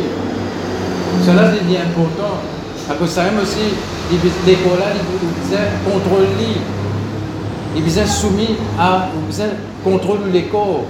Cela, 1.25 1.51
c'est 1.53 1.77
important. 1.77 2.39
Parce 2.89 3.01
que 3.01 3.07
ça 3.07 3.25
aime 3.25 3.39
aussi, 3.41 3.75
l'écho 4.47 4.71
là, 4.79 4.87
besoin 5.43 5.61
contrôle 5.85 6.27
Il 7.77 7.83
besoin 7.83 8.07
soumis 8.07 8.57
à, 8.79 9.09
besoin 9.27 9.47
contrôle 9.85 10.19
l'écho. 10.33 10.87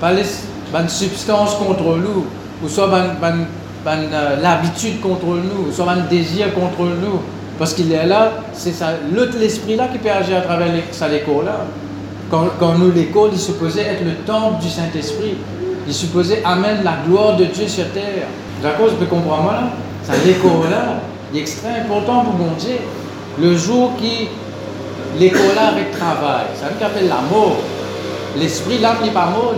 Pas 0.00 0.12
les 0.12 0.24
substance 0.88 1.54
contrôle 1.56 2.00
nous, 2.00 2.24
ou 2.64 2.68
soit 2.68 2.88
euh, 2.88 4.40
l'habitude 4.40 5.00
contrôle 5.00 5.42
nous, 5.42 5.68
ou 5.68 5.72
soit 5.72 5.90
un 5.90 6.00
désir 6.08 6.54
contrôle 6.54 6.96
nous. 7.00 7.20
Parce 7.58 7.74
qu'il 7.74 7.92
est 7.92 8.06
là, 8.06 8.32
c'est 8.52 8.72
l'autre 9.14 9.36
l'esprit 9.38 9.76
là 9.76 9.88
qui 9.88 9.98
peut 9.98 10.10
agir 10.10 10.38
à 10.38 10.40
travers 10.40 10.68
ça 10.90 11.08
l'écho 11.08 11.42
là. 11.42 11.66
Quand, 12.30 12.78
nous 12.78 12.90
l'école, 12.90 13.30
il 13.34 13.38
supposait 13.38 13.82
être 13.82 14.04
le 14.04 14.14
temple 14.24 14.62
du 14.62 14.70
Saint-Esprit. 14.70 15.36
Il 15.86 15.92
supposait 15.92 16.42
amener 16.44 16.82
la 16.82 16.94
gloire 17.06 17.36
de 17.36 17.44
Dieu 17.44 17.68
sur 17.68 17.84
terre. 17.92 18.26
D'accord, 18.62 18.88
je 18.88 18.94
peux 18.94 19.04
comprendre 19.04 19.42
moi 19.42 19.52
là? 19.52 19.62
Ça 20.02 20.14
l'écho 20.24 20.48
là, 20.70 21.00
il 21.32 21.38
est 21.38 21.42
extrêmement 21.42 21.84
important 21.84 22.24
pour 22.24 22.34
mon 22.34 22.52
Dieu. 22.52 22.76
Le 23.38 23.56
jour 23.56 23.92
qui 23.98 24.28
l'écho 25.18 25.42
là 25.54 25.68
avec 25.68 25.90
travail, 25.92 26.46
ça 26.54 26.68
veut 26.68 26.84
appelle 26.84 27.08
la 27.08 27.20
mort. 27.30 27.58
L'esprit 28.38 28.78
là 28.78 28.94
n'est 29.04 29.10
pas 29.10 29.26
mort. 29.26 29.54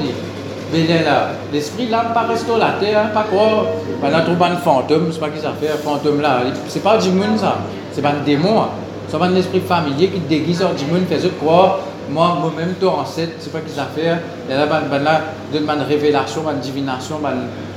Mais 0.73 0.89
là, 1.05 1.29
l'esprit 1.53 1.87
là 1.87 2.07
pas 2.13 2.23
rester 2.23 2.51
la 2.59 2.73
terre, 2.81 3.13
pas 3.13 3.25
quoi. 3.31 3.67
On 4.03 4.13
a 4.13 4.21
trouvé 4.23 4.45
un 4.47 4.57
fantôme, 4.57 5.11
c'est 5.13 5.21
pas 5.21 5.29
qui 5.29 5.41
ça 5.41 5.53
fait, 5.61 5.69
un 5.69 5.77
fantôme 5.77 6.21
là. 6.21 6.41
C'est 6.67 6.83
pas 6.83 6.99
du 6.99 7.11
monde 7.11 7.39
ça. 7.39 7.59
C'est 7.95 8.03
pas 8.03 8.11
un 8.11 8.25
démon. 8.25 8.63
Hein. 8.63 8.69
C'est 9.09 9.19
pas 9.19 9.27
un 9.27 9.37
esprit 9.37 9.61
familier 9.61 10.09
qui 10.09 10.19
déguise 10.21 10.63
en 10.63 10.73
du 10.75 10.85
monde, 10.87 11.05
fait 11.09 11.37
croire. 11.39 11.79
Moi, 12.11 12.37
moi-même, 12.41 12.75
toi, 12.81 12.99
ancêtre, 13.01 13.35
c'est 13.39 13.53
pas 13.53 13.61
qu'ils 13.61 13.79
affaire. 13.79 14.19
Il 14.47 14.53
y 14.53 14.55
a 14.55 14.67
là, 14.67 14.81
ben, 14.91 15.03
là, 15.03 15.21
une 15.55 15.83
révélation, 15.83 16.43
une 16.51 16.59
divination, 16.59 17.21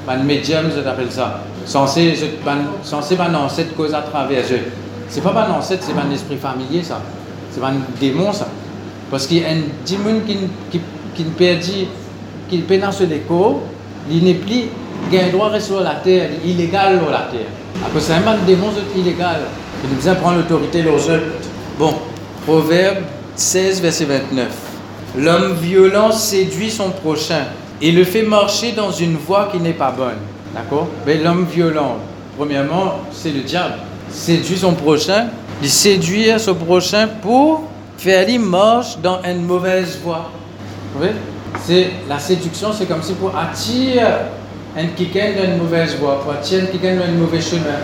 une 0.09 0.23
médium, 0.23 0.65
je 0.75 0.81
t'appelle 0.81 1.11
ça. 1.11 1.41
Censé, 1.65 2.13
censé, 2.83 3.15
ben, 3.15 3.35
ancêtre 3.35 3.75
cause 3.75 3.93
à 3.93 4.01
travers 4.01 4.43
eux. 4.51 4.71
C'est 5.07 5.21
pas 5.21 5.31
un 5.47 5.51
ancêtre, 5.51 5.83
c'est 5.85 5.93
un 5.93 6.11
esprit 6.11 6.37
familier, 6.37 6.83
ça. 6.83 6.99
C'est 7.51 7.61
pas 7.61 7.67
un 7.67 7.79
démon, 7.99 8.33
ça. 8.33 8.47
Parce 9.09 9.27
qu'il 9.27 9.41
y 9.41 9.45
a 9.45 9.49
un 9.49 9.61
démon 9.85 10.21
qui, 10.25 10.37
qui, 10.71 10.81
qui 11.15 11.23
perdit, 11.23 11.87
qui 12.49 12.57
pénètre 12.59 13.03
l'écho, 13.07 13.61
il 14.09 14.23
n'est 14.23 14.33
plus, 14.33 14.63
il 15.11 15.19
a 15.19 15.29
droit 15.29 15.49
rester 15.49 15.73
sur 15.73 15.81
la 15.81 15.95
terre, 15.95 16.29
illégal 16.43 16.99
sur 16.99 17.11
la 17.11 17.27
terre. 17.31 17.47
Après, 17.85 17.99
c'est 17.99 18.13
un 18.13 18.45
démon 18.45 18.67
illégal. 18.95 19.41
Il 19.83 19.89
nous 19.91 20.15
prendre 20.15 20.37
l'autorité 20.37 20.81
leurs 20.81 20.99
Bon, 21.77 21.93
Proverbe 22.45 23.03
16, 23.35 23.81
verset 23.81 24.05
29. 24.05 24.47
L'homme 25.17 25.53
violent 25.53 26.11
séduit 26.11 26.71
son 26.71 26.89
prochain 26.89 27.45
et 27.81 27.91
le 27.91 28.03
fait 28.03 28.23
marcher 28.23 28.71
dans 28.71 28.91
une 28.91 29.15
voie 29.15 29.49
qui 29.51 29.59
n'est 29.59 29.73
pas 29.73 29.91
bonne. 29.91 30.17
D'accord? 30.55 30.87
Mais 31.05 31.17
l'homme 31.17 31.45
violent, 31.45 31.97
premièrement, 32.37 33.01
c'est 33.11 33.31
le 33.31 33.41
diable. 33.41 33.75
Séduit 34.09 34.57
son 34.57 34.73
prochain, 34.73 35.27
il 35.61 35.69
séduit 35.69 36.27
son 36.39 36.55
prochain 36.55 37.07
pour 37.21 37.63
faire 37.97 38.27
lui 38.27 38.39
marche 38.39 38.97
dans 38.97 39.21
une 39.23 39.43
mauvaise 39.43 39.99
voie. 40.03 40.31
Vous 40.93 40.99
voyez? 40.99 41.13
C'est 41.63 41.91
la 42.09 42.17
séduction, 42.17 42.69
c'est 42.73 42.85
comme 42.85 43.03
si 43.03 43.13
pour 43.13 43.37
attirer 43.37 43.99
un 44.75 44.87
quelqu'un 44.95 45.33
dans 45.37 45.51
une 45.51 45.57
mauvaise 45.57 45.95
voie, 45.97 46.21
pour 46.21 46.31
attirer 46.31 46.67
quelqu'un 46.67 46.95
dans 46.95 47.03
un 47.03 47.17
mauvais 47.17 47.41
chemin 47.41 47.77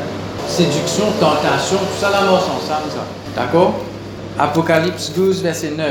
séduction, 0.47 1.06
tentation, 1.19 1.77
tout 1.77 1.99
ça 1.99 2.10
là 2.10 2.21
marche 2.21 2.43
ensemble, 2.43 2.89
ça. 2.89 3.06
D'accord? 3.36 3.82
Apocalypse 4.38 5.12
12, 5.15 5.41
verset 5.41 5.71
9. 5.77 5.88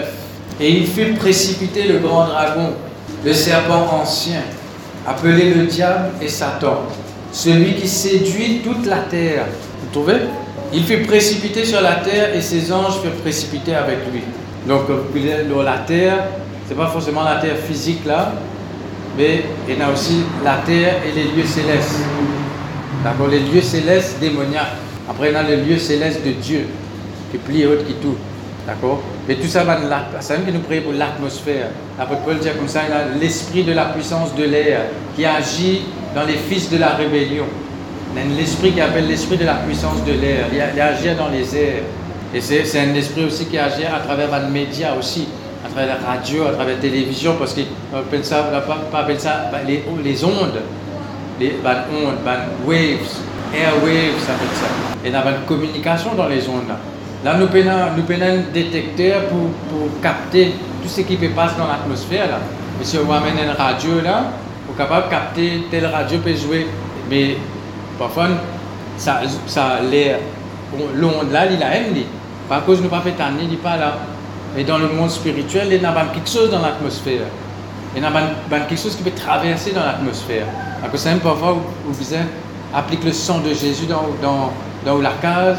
Et 0.61 0.71
il 0.71 0.87
fut 0.87 1.15
précipité 1.15 1.85
le 1.85 1.99
grand 1.99 2.27
dragon, 2.27 2.75
le 3.25 3.33
serpent 3.33 3.89
ancien, 4.01 4.43
appelé 5.07 5.55
le 5.55 5.67
diable 5.67 6.11
et 6.21 6.29
Satan, 6.29 6.83
celui 7.33 7.75
qui 7.75 7.89
séduit 7.89 8.61
toute 8.63 8.87
la 8.87 8.99
terre. 8.99 9.47
Vous 9.81 9.89
trouvez? 9.93 10.21
Il 10.73 10.85
fut 10.85 10.99
précipité 10.99 11.65
sur 11.65 11.81
la 11.81 11.97
terre 11.97 12.35
et 12.35 12.41
ses 12.41 12.73
anges 12.73 13.01
furent 13.03 13.21
précipités 13.23 13.75
avec 13.75 13.99
lui. 14.13 14.23
Donc, 14.67 14.83
la 15.65 15.79
terre, 15.79 16.25
c'est 16.69 16.77
pas 16.77 16.87
forcément 16.87 17.25
la 17.25 17.37
terre 17.37 17.57
physique 17.57 18.07
là, 18.07 18.33
mais 19.19 19.45
il 19.69 19.79
y 19.79 19.83
a 19.83 19.91
aussi 19.91 20.23
la 20.45 20.57
terre 20.65 20.97
et 21.07 21.13
les 21.13 21.25
lieux 21.25 21.47
célestes. 21.47 21.99
D'accord 23.05 23.29
Les 23.29 23.41
lieux 23.41 23.63
célestes 23.63 24.19
démoniaques. 24.21 24.77
Après, 25.09 25.33
y 25.33 25.35
a 25.35 25.43
les 25.43 25.57
lieux 25.57 25.79
célestes 25.79 26.25
de 26.25 26.33
Dieu, 26.33 26.67
qui 27.31 27.39
plie 27.39 27.67
haute 27.67 27.87
qui 27.87 27.95
tout. 27.95 28.17
D'accord? 28.67 29.03
Mais 29.27 29.35
tout 29.35 29.49
ça 29.49 29.65
va 29.65 29.77
de 29.77 29.87
C'est 30.21 30.37
même 30.37 30.47
que 30.47 30.53
nous 30.53 30.61
prions 30.61 30.83
pour 30.83 30.93
l'atmosphère. 30.93 31.71
L'apôtre 31.99 32.21
Paul 32.23 32.39
dit 32.39 32.49
comme 32.57 32.69
ça 32.69 32.83
il 32.89 32.93
a 32.93 33.19
l'esprit 33.21 33.65
de 33.65 33.73
la 33.73 33.87
puissance 33.87 34.35
de 34.37 34.45
l'air 34.45 34.83
qui 35.17 35.25
agit 35.25 35.83
dans 36.15 36.25
les 36.25 36.37
fils 36.37 36.71
de 36.71 36.79
la 36.79 36.91
rébellion. 36.91 37.45
Il 38.15 38.21
a 38.21 38.25
l'esprit 38.37 38.73
qui 38.73 38.81
appelle 38.81 39.09
l'esprit 39.09 39.37
de 39.37 39.45
la 39.45 39.55
puissance 39.55 40.05
de 40.05 40.13
l'air. 40.13 40.47
Il, 40.53 40.81
agit 40.81 41.15
dans 41.17 41.29
les 41.29 41.57
airs. 41.57 41.83
Et 42.35 42.41
c'est 42.41 42.79
un 42.79 42.95
esprit 42.95 43.25
aussi 43.25 43.47
qui 43.47 43.59
agit 43.59 43.85
à 43.85 43.99
travers 43.99 44.29
les 44.41 44.49
médias 44.49 44.95
aussi, 44.97 45.27
à 45.65 45.69
travers 45.69 45.99
la 45.99 46.07
radio, 46.07 46.45
à 46.45 46.53
travers 46.53 46.77
la 46.77 46.81
télévision, 46.81 47.35
parce 47.39 47.55
qu'on 47.55 47.99
appelle 47.99 48.25
ça, 48.25 48.49
pas, 48.91 48.99
appelle 48.99 49.21
ça 49.21 49.51
les, 49.67 49.83
les, 50.03 50.25
ondes, 50.25 50.61
les 51.43 51.57
bah, 51.63 51.85
ondes, 51.91 52.23
bah, 52.25 52.37
waves, 52.65 53.19
airwaves, 53.53 54.19
ça 54.21 54.35
fait 54.35 54.55
ça. 54.55 54.69
Et 55.05 55.09
il 55.09 55.13
y 55.13 55.17
a 55.17 55.31
une 55.31 55.45
communication 55.47 56.15
dans 56.15 56.29
les 56.29 56.49
ondes 56.49 56.69
là. 57.25 57.37
Nous 57.39 57.49
prenons, 57.49 57.97
nous 57.97 58.25
un 58.25 58.53
détecteur 58.53 59.27
pour, 59.27 59.51
pour 59.69 60.01
capter 60.01 60.53
tout 60.83 60.89
ce 60.89 61.01
qui 61.03 61.17
se 61.17 61.27
passe 61.27 61.57
dans 61.57 61.67
l'atmosphère 61.67 62.29
là. 62.29 62.39
Et 62.81 62.85
si 62.85 62.97
on 62.99 63.13
amène 63.13 63.39
une 63.39 63.57
radio 63.57 64.01
là, 64.03 64.25
on 64.69 64.75
est 64.75 64.79
capable 64.79 65.07
de 65.07 65.11
capter 65.11 65.63
telle 65.71 65.87
radio 65.87 66.19
peut 66.19 66.35
jouer. 66.35 66.67
Mais 67.11 67.37
parfois, 67.99 68.29
ça, 68.97 69.21
ça 69.47 69.81
l'air, 69.91 70.19
l'onde 70.95 71.33
là, 71.33 71.47
il 71.47 71.63
a 71.63 71.77
aimé. 71.77 72.07
Par 72.49 72.65
cause 72.65 72.81
nous 72.81 72.89
pas 72.89 73.01
fait 73.01 73.13
tanner, 73.13 73.49
il 73.51 73.59
pas 73.59 73.77
là. 73.77 73.99
Mais 74.55 74.65
dans 74.65 74.79
le 74.79 74.89
monde 74.89 75.11
spirituel, 75.11 75.69
il 75.71 75.83
y 75.83 75.85
a 75.85 76.07
quelque 76.13 76.29
chose 76.29 76.51
dans 76.51 76.61
l'atmosphère. 76.61 77.23
Il 77.95 78.03
y 78.03 78.05
a 78.05 78.61
quelque 78.61 78.81
chose 78.81 78.97
qui 78.97 79.03
peut 79.03 79.11
traverser 79.11 79.73
dans 79.73 79.85
l'atmosphère. 79.85 80.47
À 80.83 80.89
cause 80.89 81.05
même 81.05 81.21
parfois, 81.21 81.53
vous 81.85 81.93
vous 81.93 82.15
applique 82.75 83.05
le 83.05 83.13
sang 83.13 83.41
de 83.41 83.53
Jésus 83.53 83.87
dans, 83.87 84.09
dans, 84.23 84.51
dans 84.85 84.99
la 85.01 85.13
case, 85.21 85.59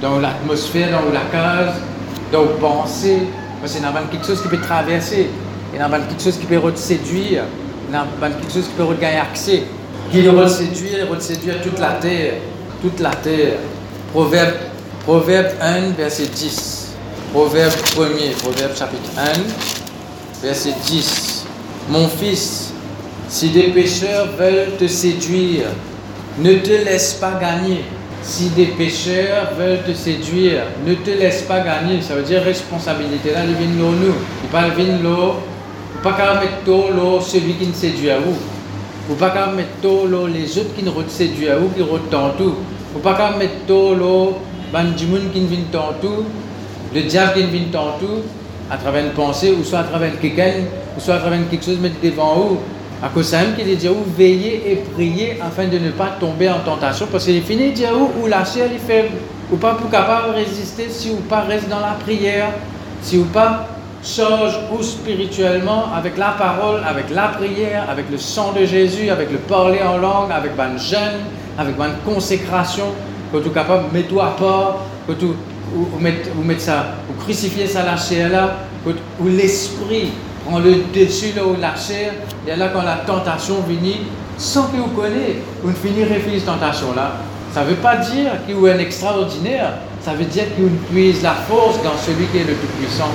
dans 0.00 0.20
l'atmosphère, 0.20 0.90
dans 0.92 1.12
la 1.12 1.24
case, 1.30 1.74
dans 2.32 2.42
vos 2.42 2.54
pensées. 2.54 3.22
A 3.64 4.02
quelque 4.10 4.26
chose 4.26 4.42
qui 4.42 4.48
peut 4.48 4.60
traverser. 4.60 5.28
Il 5.72 5.78
y 5.78 5.82
a 5.82 5.88
quelque 5.88 6.22
chose 6.22 6.36
qui 6.36 6.46
peut 6.46 6.60
séduire. 6.74 7.44
Il 7.88 7.94
y 7.94 7.96
a 7.96 8.06
quelque 8.20 8.52
chose 8.52 8.64
qui 8.64 8.74
peut 8.76 8.84
gagner 9.00 9.18
accès. 9.18 9.62
Qui 10.10 10.24
séduire, 10.48 11.06
séduire 11.20 11.62
toute 11.62 11.78
la 11.78 11.92
terre. 11.92 12.34
Toute 12.80 13.00
la 13.00 13.10
terre. 13.10 13.58
Proverbe, 14.12 14.54
Proverbe 15.04 15.52
1, 15.60 15.90
verset 15.96 16.26
10. 16.26 16.94
Proverbe 17.32 17.72
1er, 17.72 18.34
Proverbe 18.42 18.76
chapitre 18.76 19.10
1, 19.16 20.42
verset 20.42 20.74
10. 20.84 21.46
Mon 21.88 22.08
fils, 22.08 22.72
si 23.28 23.50
des 23.50 23.68
pécheurs 23.68 24.28
veulent 24.38 24.76
te 24.78 24.86
séduire, 24.86 25.66
ne 26.38 26.54
te 26.54 26.70
laisse 26.70 27.14
pas 27.14 27.38
gagner. 27.40 27.82
Si 28.22 28.50
des 28.50 28.66
pécheurs 28.66 29.50
veulent 29.58 29.82
te 29.82 29.92
séduire, 29.92 30.62
ne 30.86 30.94
te 30.94 31.10
laisse 31.10 31.42
pas 31.42 31.60
gagner. 31.60 32.00
Ça 32.00 32.14
veut 32.14 32.22
dire 32.22 32.42
responsabilité. 32.42 33.32
Là, 33.32 33.40
il 33.44 33.54
vient 33.54 33.74
nous. 33.74 34.14
Il 34.44 34.48
parle 34.50 34.76
de 34.76 35.02
l'eau. 35.02 35.34
Pas 36.02 36.12
qu'à 36.12 36.34
mettre 36.34 36.64
l'eau 36.66 37.20
celui 37.20 37.54
qui 37.54 37.66
ne 37.66 37.72
séduit 37.72 38.10
à 38.10 38.18
vous. 38.20 38.36
Ou 39.10 39.14
pas 39.14 39.30
qu'à 39.30 39.48
l'eau 39.82 40.26
les 40.28 40.58
autres 40.58 40.74
qui 40.76 40.84
ne 40.84 40.90
à 40.90 41.56
vous, 41.56 41.68
qui 41.68 41.82
retentent 41.82 42.38
tout. 42.38 42.54
Ou 42.94 42.98
pas 43.00 43.14
qu'à 43.14 43.36
mettre 43.36 43.66
l'eau 43.68 44.38
qui 44.72 45.40
ne 45.40 45.46
vient 45.46 45.92
tout. 46.00 46.24
Le 46.94 47.02
diable 47.02 47.32
qui 47.34 47.42
ne 47.44 47.46
vient 47.46 47.82
tout. 47.98 48.22
À 48.70 48.76
travers 48.76 49.04
une 49.04 49.12
pensée, 49.12 49.52
ou 49.52 49.64
soit 49.64 49.80
à 49.80 49.84
travers 49.84 50.18
quelqu'un, 50.20 50.52
ou 50.96 51.00
soit 51.00 51.18
travers 51.18 51.40
quelque 51.50 51.64
chose, 51.64 51.78
mettre 51.78 52.00
devant 52.02 52.34
vous. 52.34 52.58
À 53.02 53.08
cause 53.08 53.26
de 53.26 53.30
ça, 53.30 53.42
qu'il 53.56 53.76
dit, 53.76 53.88
vous 53.88 54.04
veillez 54.16 54.72
et 54.72 54.76
priez 54.94 55.38
afin 55.40 55.66
de 55.66 55.78
ne 55.78 55.90
pas 55.90 56.10
tomber 56.20 56.48
en 56.48 56.60
tentation. 56.60 57.06
Parce 57.10 57.24
qu'il 57.24 57.42
finit 57.42 57.70
de 57.70 57.74
dire, 57.74 57.90
ou 58.22 58.26
la 58.28 58.44
chair 58.44 58.66
est 58.72 58.78
faible, 58.78 59.16
ou 59.50 59.56
pas 59.56 59.74
pour 59.74 59.90
capable 59.90 60.34
résister 60.34 60.86
si 60.88 61.10
vous 61.10 61.22
pas 61.22 61.40
reste 61.40 61.68
dans 61.68 61.80
la 61.80 61.96
prière, 62.04 62.50
si 63.02 63.16
vous 63.16 63.24
pas 63.24 63.66
change 64.04 64.58
ou 64.72 64.82
spirituellement 64.82 65.86
avec 65.94 66.16
la 66.16 66.30
parole, 66.30 66.80
avec 66.86 67.10
la 67.10 67.28
prière, 67.28 67.86
avec 67.90 68.10
le 68.10 68.18
sang 68.18 68.52
de 68.52 68.64
Jésus, 68.64 69.10
avec 69.10 69.30
le 69.30 69.38
parler 69.38 69.80
en 69.82 69.98
langue, 69.98 70.30
avec 70.32 70.52
une 70.58 70.78
jeûne, 70.78 71.22
avec 71.58 71.76
une 71.78 72.12
consécration, 72.12 72.86
que 73.32 73.38
tu 73.38 73.50
capable 73.50 73.88
de 73.88 73.94
mettre 73.98 74.20
à 74.20 74.36
part, 74.36 74.78
que 75.06 75.12
tu 75.12 75.26
ou, 75.74 75.98
mettre, 76.00 76.60
ça, 76.60 76.86
ou 77.08 77.22
crucifier 77.22 77.66
ça 77.66 77.82
la 77.84 77.96
chair 77.96 78.30
là, 78.30 78.58
ou 78.86 79.28
l'esprit 79.28 80.10
on 80.50 80.58
le 80.58 80.70
là 80.70 81.46
où 81.46 81.56
la 81.60 81.74
chair, 81.76 82.12
et 82.46 82.56
là 82.56 82.68
quand 82.72 82.82
la 82.82 82.96
tentation 83.06 83.56
vient, 83.68 83.96
sans 84.38 84.64
que 84.64 84.76
vous 84.76 84.88
connaissez, 84.88 85.38
vous 85.62 85.72
finissez 85.72 86.14
refuser 86.14 86.38
cette 86.38 86.46
tentation-là. 86.46 87.12
Ça 87.52 87.62
ne 87.64 87.70
veut 87.70 87.76
pas 87.76 87.96
dire 87.96 88.32
qu'il 88.46 88.56
est 88.66 88.72
un 88.72 88.78
extraordinaire, 88.78 89.74
ça 90.02 90.14
veut 90.14 90.24
dire 90.24 90.44
qu'il 90.56 90.70
puise 90.90 91.22
la 91.22 91.32
force 91.32 91.76
dans 91.82 91.96
celui 91.96 92.26
qui 92.26 92.38
est 92.38 92.44
le 92.44 92.54
Tout-Puissant. 92.54 93.10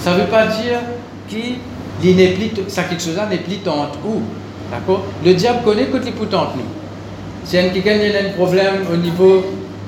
Ça 0.00 0.12
ne 0.12 0.20
veut 0.20 0.28
pas 0.28 0.46
dire 0.46 0.80
qu'il 1.28 2.16
n'est 2.16 2.28
plus, 2.28 2.50
ça 2.68 2.84
quelque 2.84 3.02
chose 3.02 3.18
n'est 3.28 3.38
plus 3.38 3.58
tente 3.58 3.98
où. 4.06 4.22
D'accord? 4.70 5.04
Le 5.24 5.34
diable 5.34 5.60
connaît 5.64 5.86
que 5.86 5.98
les 5.98 6.12
tente 6.12 6.56
nous. 6.56 6.62
Si 7.44 7.56
quelqu'un 7.56 7.98
a 7.98 8.28
un 8.28 8.32
problème 8.32 8.86
au 8.92 8.96
niveau 8.96 9.44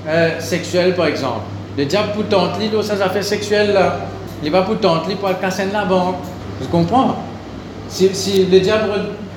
euh, 0.07 0.38
sexuel, 0.40 0.94
par 0.94 1.07
exemple, 1.07 1.40
le 1.79 1.85
diable 1.87 2.09
peut 2.16 2.25
tenter 2.25 2.70
ça, 2.83 2.96
ça 2.96 3.09
fait 3.09 3.22
sexuel 3.22 3.72
là. 3.72 4.01
Il 4.42 4.51
va 4.51 4.62
pour 4.62 4.79
tenter 4.79 5.14
pour 5.14 5.38
casser 5.40 5.66
la 5.72 5.85
banque. 5.85 6.16
Tu 6.61 6.68
comprends? 6.68 7.16
Si, 7.88 8.46
le 8.51 8.61
diable, 8.61 8.90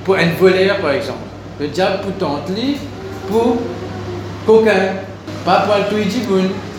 pour 0.03 0.15
un 0.15 0.29
voleur 0.39 0.77
par 0.77 0.91
exemple, 0.91 1.19
le 1.59 1.67
diable 1.67 1.99
pour 2.01 2.13
tenter 2.13 2.77
pour 3.29 3.57
coquin, 4.45 4.93
pas 5.45 5.61
pour 5.61 5.75
tout 5.89 6.03
dit 6.03 6.21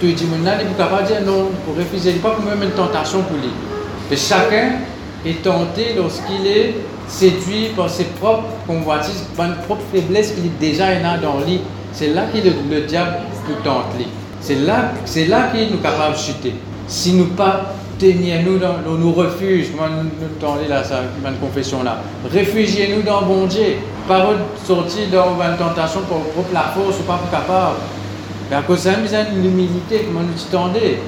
tout 0.00 0.06
dit 0.06 0.26
il 0.32 0.42
n'est 0.42 0.74
pas 0.76 0.84
capable 0.84 1.02
de 1.02 1.08
dire 1.08 1.22
non, 1.24 1.50
pour 1.64 1.76
refuser, 1.76 2.10
il 2.10 2.18
pas 2.18 2.30
pour 2.30 2.44
même 2.44 2.62
une 2.62 2.70
tentation 2.70 3.22
pour 3.22 3.36
lui. 3.36 3.50
Mais 4.10 4.16
chacun 4.16 4.80
est 5.24 5.42
tenté 5.42 5.94
lorsqu'il 5.96 6.46
est 6.46 6.74
séduit 7.06 7.68
par 7.76 7.90
ses 7.90 8.04
propres 8.04 8.44
convoitises, 8.66 9.26
par 9.36 9.46
une 9.46 9.56
propre 9.56 9.82
faiblesse 9.92 10.32
qu'il 10.32 10.56
déjà 10.58 10.86
a 10.86 11.18
dans 11.18 11.40
lui. 11.46 11.60
C'est 11.92 12.08
là 12.08 12.24
que 12.32 12.38
le, 12.38 12.80
diable 12.82 13.18
nous 13.48 13.56
tente. 13.62 13.84
C'est 14.40 14.54
là, 14.54 14.92
c'est 15.04 15.26
là 15.26 15.50
qu'il 15.52 15.74
est 15.74 15.82
capable 15.82 16.14
de 16.14 16.18
chuter. 16.18 16.54
Si 16.86 17.12
nous 17.12 17.26
pas 17.26 17.74
teniez-nous 18.00 18.58
dans, 18.58 18.98
nos 18.98 19.12
refuges, 19.12 19.68
nous 19.72 19.78
ça, 20.84 21.02
une 21.24 21.36
confession 21.36 21.82
là. 21.82 21.98
Réfugiez-nous 22.32 23.02
dans 23.02 23.22
bon 23.22 23.46
Dieu. 23.46 23.76
Parole 24.08 24.38
sortie 24.64 25.06
dans 25.12 25.38
une 25.40 25.56
tentation 25.58 26.00
pour, 26.08 26.44
la 26.52 26.62
force 26.74 26.98
ou 26.98 27.02
pas 27.02 27.18
pour 27.18 27.30
capable. 27.30 27.76
Mais 28.50 28.56
à 28.56 28.62
cause 28.62 28.84
de 28.84 28.90
ça, 29.06 29.24
nous 29.30 29.42
l'humilité, 29.42 30.06
comment 30.06 30.24
nous 30.24 30.50
tendez? 30.50 30.98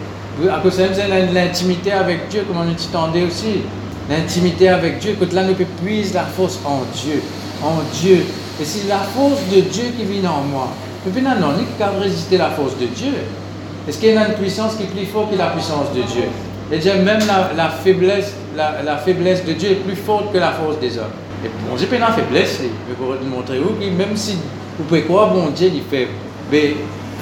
À 0.51 0.59
cause 0.61 0.77
de 0.77 0.95
ça, 0.95 1.05
nous 1.09 1.35
l'intimité 1.35 1.93
avec 1.93 2.29
Dieu, 2.29 2.45
comment 2.47 2.65
nous 2.65 2.75
tendez 2.93 3.25
aussi? 3.25 3.63
L'intimité 4.11 4.69
avec 4.69 4.99
Dieu, 4.99 5.17
que 5.19 5.35
là, 5.35 5.45
nous 5.45 5.55
puise 5.83 6.13
la 6.13 6.25
force 6.25 6.59
en 6.65 6.83
Dieu. 6.95 7.23
En 7.63 7.81
Dieu. 7.95 8.27
Et 8.61 8.65
c'est 8.65 8.89
la 8.89 8.99
force 8.99 9.41
de 9.51 9.61
Dieu 9.63 9.85
qui 9.97 10.05
vit 10.05 10.27
en 10.27 10.43
moi. 10.43 10.69
Mais 11.07 11.13
puis 11.13 11.23
non, 11.23 11.35
non, 11.41 11.57
ni 11.57 11.65
qu'à 11.79 11.91
résister 11.99 12.37
la 12.37 12.51
force 12.51 12.77
de 12.79 12.87
Dieu. 12.87 13.15
Est-ce 13.89 13.99
qu'il 13.99 14.13
y 14.13 14.17
a 14.17 14.29
une 14.29 14.35
puissance 14.35 14.75
qui 14.77 14.85
est 14.85 14.87
plus 14.87 15.07
forte 15.07 15.33
que 15.33 15.39
la 15.39 15.49
puissance 15.49 15.93
de 15.95 16.03
Dieu? 16.03 16.25
Et 16.73 16.79
dire 16.79 16.97
même 16.97 17.21
la, 17.55 17.69
faiblesse, 17.69 18.33
la, 18.57 18.97
faiblesse 18.97 19.45
de 19.45 19.53
Dieu 19.53 19.73
est 19.73 19.85
plus 19.85 19.95
forte 19.95 20.33
que 20.33 20.39
la 20.39 20.53
force 20.53 20.81
des 20.81 20.97
hommes. 20.97 21.13
Et 21.45 21.49
bon 21.69 21.77
Dieu, 21.77 21.87
pas 21.87 22.13
faiblesse, 22.13 22.61
mais 22.63 22.95
pour 22.95 23.09
vous 23.09 23.29
montrer 23.29 23.59
où, 23.59 23.79
même 23.79 24.17
si 24.17 24.39
vous 24.79 24.85
pouvez 24.85 25.03
croire, 25.03 25.35
bon 25.35 25.51
Dieu, 25.51 25.69
est 25.69 25.95
faible. 25.95 26.13
Mais 26.51 26.75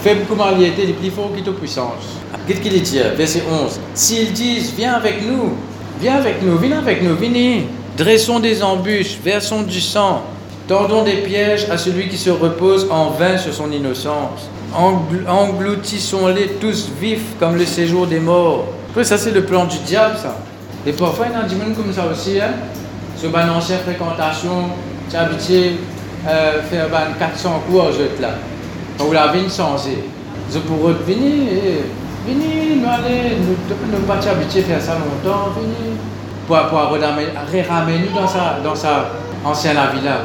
faible 0.02 0.20
comme 0.28 0.40
il 0.56 0.66
était, 0.66 0.84
il 0.84 0.90
est 0.90 0.92
plus 0.92 1.10
fort 1.10 1.32
que 1.34 1.40
toute 1.40 1.58
puissance. 1.58 2.16
Qu'est-ce 2.46 2.60
qu'il 2.60 2.80
dit 2.80 2.98
Verset 3.16 3.42
11. 3.64 3.80
S'ils 3.92 4.32
disent, 4.32 4.72
viens 4.76 4.94
avec 4.94 5.26
nous, 5.26 5.54
viens 6.00 6.16
avec 6.16 6.42
nous, 6.42 6.56
viens 6.56 6.78
avec 6.78 7.02
nous, 7.02 7.16
venez. 7.16 7.66
Dressons 7.96 8.38
des 8.38 8.62
embûches, 8.62 9.18
versons 9.22 9.62
du 9.62 9.80
sang, 9.80 10.22
tendons 10.68 11.02
des 11.02 11.16
pièges 11.16 11.66
à 11.70 11.76
celui 11.76 12.08
qui 12.08 12.16
se 12.16 12.30
repose 12.30 12.86
en 12.88 13.10
vain 13.10 13.36
sur 13.36 13.52
son 13.52 13.72
innocence. 13.72 14.48
Engloutissons-les 15.28 16.52
tous 16.60 16.88
vifs 17.00 17.34
comme 17.40 17.56
le 17.56 17.66
séjour 17.66 18.06
des 18.06 18.20
morts. 18.20 18.66
Après, 18.90 19.04
ça, 19.04 19.16
c'est 19.16 19.30
le 19.30 19.44
plan 19.44 19.66
du 19.66 19.78
diable, 19.78 20.16
ça. 20.20 20.36
Et 20.84 20.92
parfois, 20.92 21.26
il 21.28 21.32
y 21.32 21.36
a 21.36 21.42
des 21.44 21.54
gens 21.54 21.74
comme 21.74 21.92
ça 21.92 22.06
aussi, 22.10 22.40
hein. 22.40 22.50
Sur 23.16 23.28
une 23.36 23.50
ancienne 23.50 23.78
fréquentation, 23.84 24.70
tu 25.08 25.16
habitué 25.16 25.76
à 26.26 26.30
euh, 26.30 26.62
faire 26.62 26.88
400 27.18 27.62
cours 27.70 27.90
je 27.92 28.20
là. 28.20 28.30
Où 28.98 29.12
la 29.12 29.28
vie 29.28 29.48
changée. 29.48 30.04
Je 30.52 30.58
pourrais 30.58 30.94
venir, 31.06 31.52
venir, 32.26 32.76
nous 32.76 32.88
aller, 32.88 33.36
nous 33.40 33.98
ne 33.98 34.04
pas 34.06 34.14
habituer 34.14 34.60
à 34.60 34.64
faire 34.64 34.82
ça 34.82 34.94
longtemps, 34.94 35.50
venir. 35.56 35.96
Pour, 36.48 36.56
pour 36.56 36.78
ramener 36.78 38.00
nous 38.00 38.20
dans 38.20 38.26
sa, 38.26 38.58
dans 38.64 38.74
sa 38.74 39.10
ancienne 39.44 39.76
vie 39.94 40.04
là, 40.04 40.22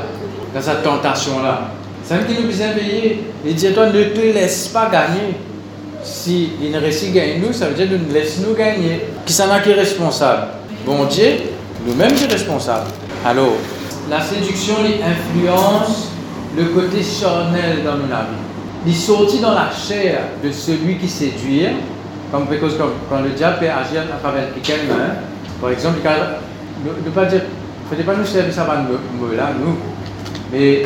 dans 0.56 0.62
sa 0.62 0.76
tentation 0.76 1.44
là. 1.44 1.70
C'est 2.04 2.28
qui 2.28 2.42
nous 2.42 2.48
besoin 2.48 2.72
veiller. 2.72 3.24
Il 3.46 3.56
dit, 3.56 3.72
toi, 3.74 3.88
ne 3.88 4.04
te 4.04 4.20
laisse 4.20 4.70
pas 4.70 4.90
gagner 4.92 5.36
si 6.06 6.52
il 6.62 6.72
ne 6.72 6.80
réussit 6.80 7.12
gagner 7.12 7.40
nous, 7.40 7.52
ça 7.52 7.68
veut 7.68 7.74
dire 7.74 7.88
nous 7.90 8.14
laisse 8.14 8.40
nous 8.40 8.54
gagner. 8.54 9.02
Qui 9.26 9.34
s'en 9.34 9.50
a 9.50 9.60
qui 9.60 9.72
est 9.72 9.74
responsable? 9.74 10.48
Bon 10.86 11.06
Dieu, 11.06 11.32
nous-mêmes 11.86 12.14
qui 12.14 12.26
responsables. 12.26 12.88
Alors, 13.26 13.54
la 14.10 14.22
séduction 14.22 14.76
influence 15.04 16.10
le 16.56 16.66
côté 16.66 17.02
charnel 17.02 17.84
dans 17.84 17.96
nos 17.96 18.06
vie. 18.06 18.86
Il 18.88 18.96
sortit 18.96 19.40
dans 19.40 19.54
la 19.54 19.72
chair 19.72 20.20
de 20.44 20.52
celui 20.52 20.98
qui 20.98 21.08
séduit, 21.08 21.66
comme 22.32 22.46
quand, 22.48 23.22
le 23.22 23.30
diable 23.32 23.58
peut 23.60 23.66
agir 23.66 24.04
à 24.14 24.18
travers 24.20 24.54
quelqu'un, 24.54 24.84
par 25.60 25.72
exemple, 25.72 25.98
ne, 26.86 27.10
pas 27.10 27.26
dire, 27.26 27.42
ne 27.98 28.04
pas 28.04 28.16
nous 28.16 28.26
servir 28.26 28.54
ça 28.54 28.68
là, 28.68 29.52
nous, 29.60 29.76
mais 30.54 30.84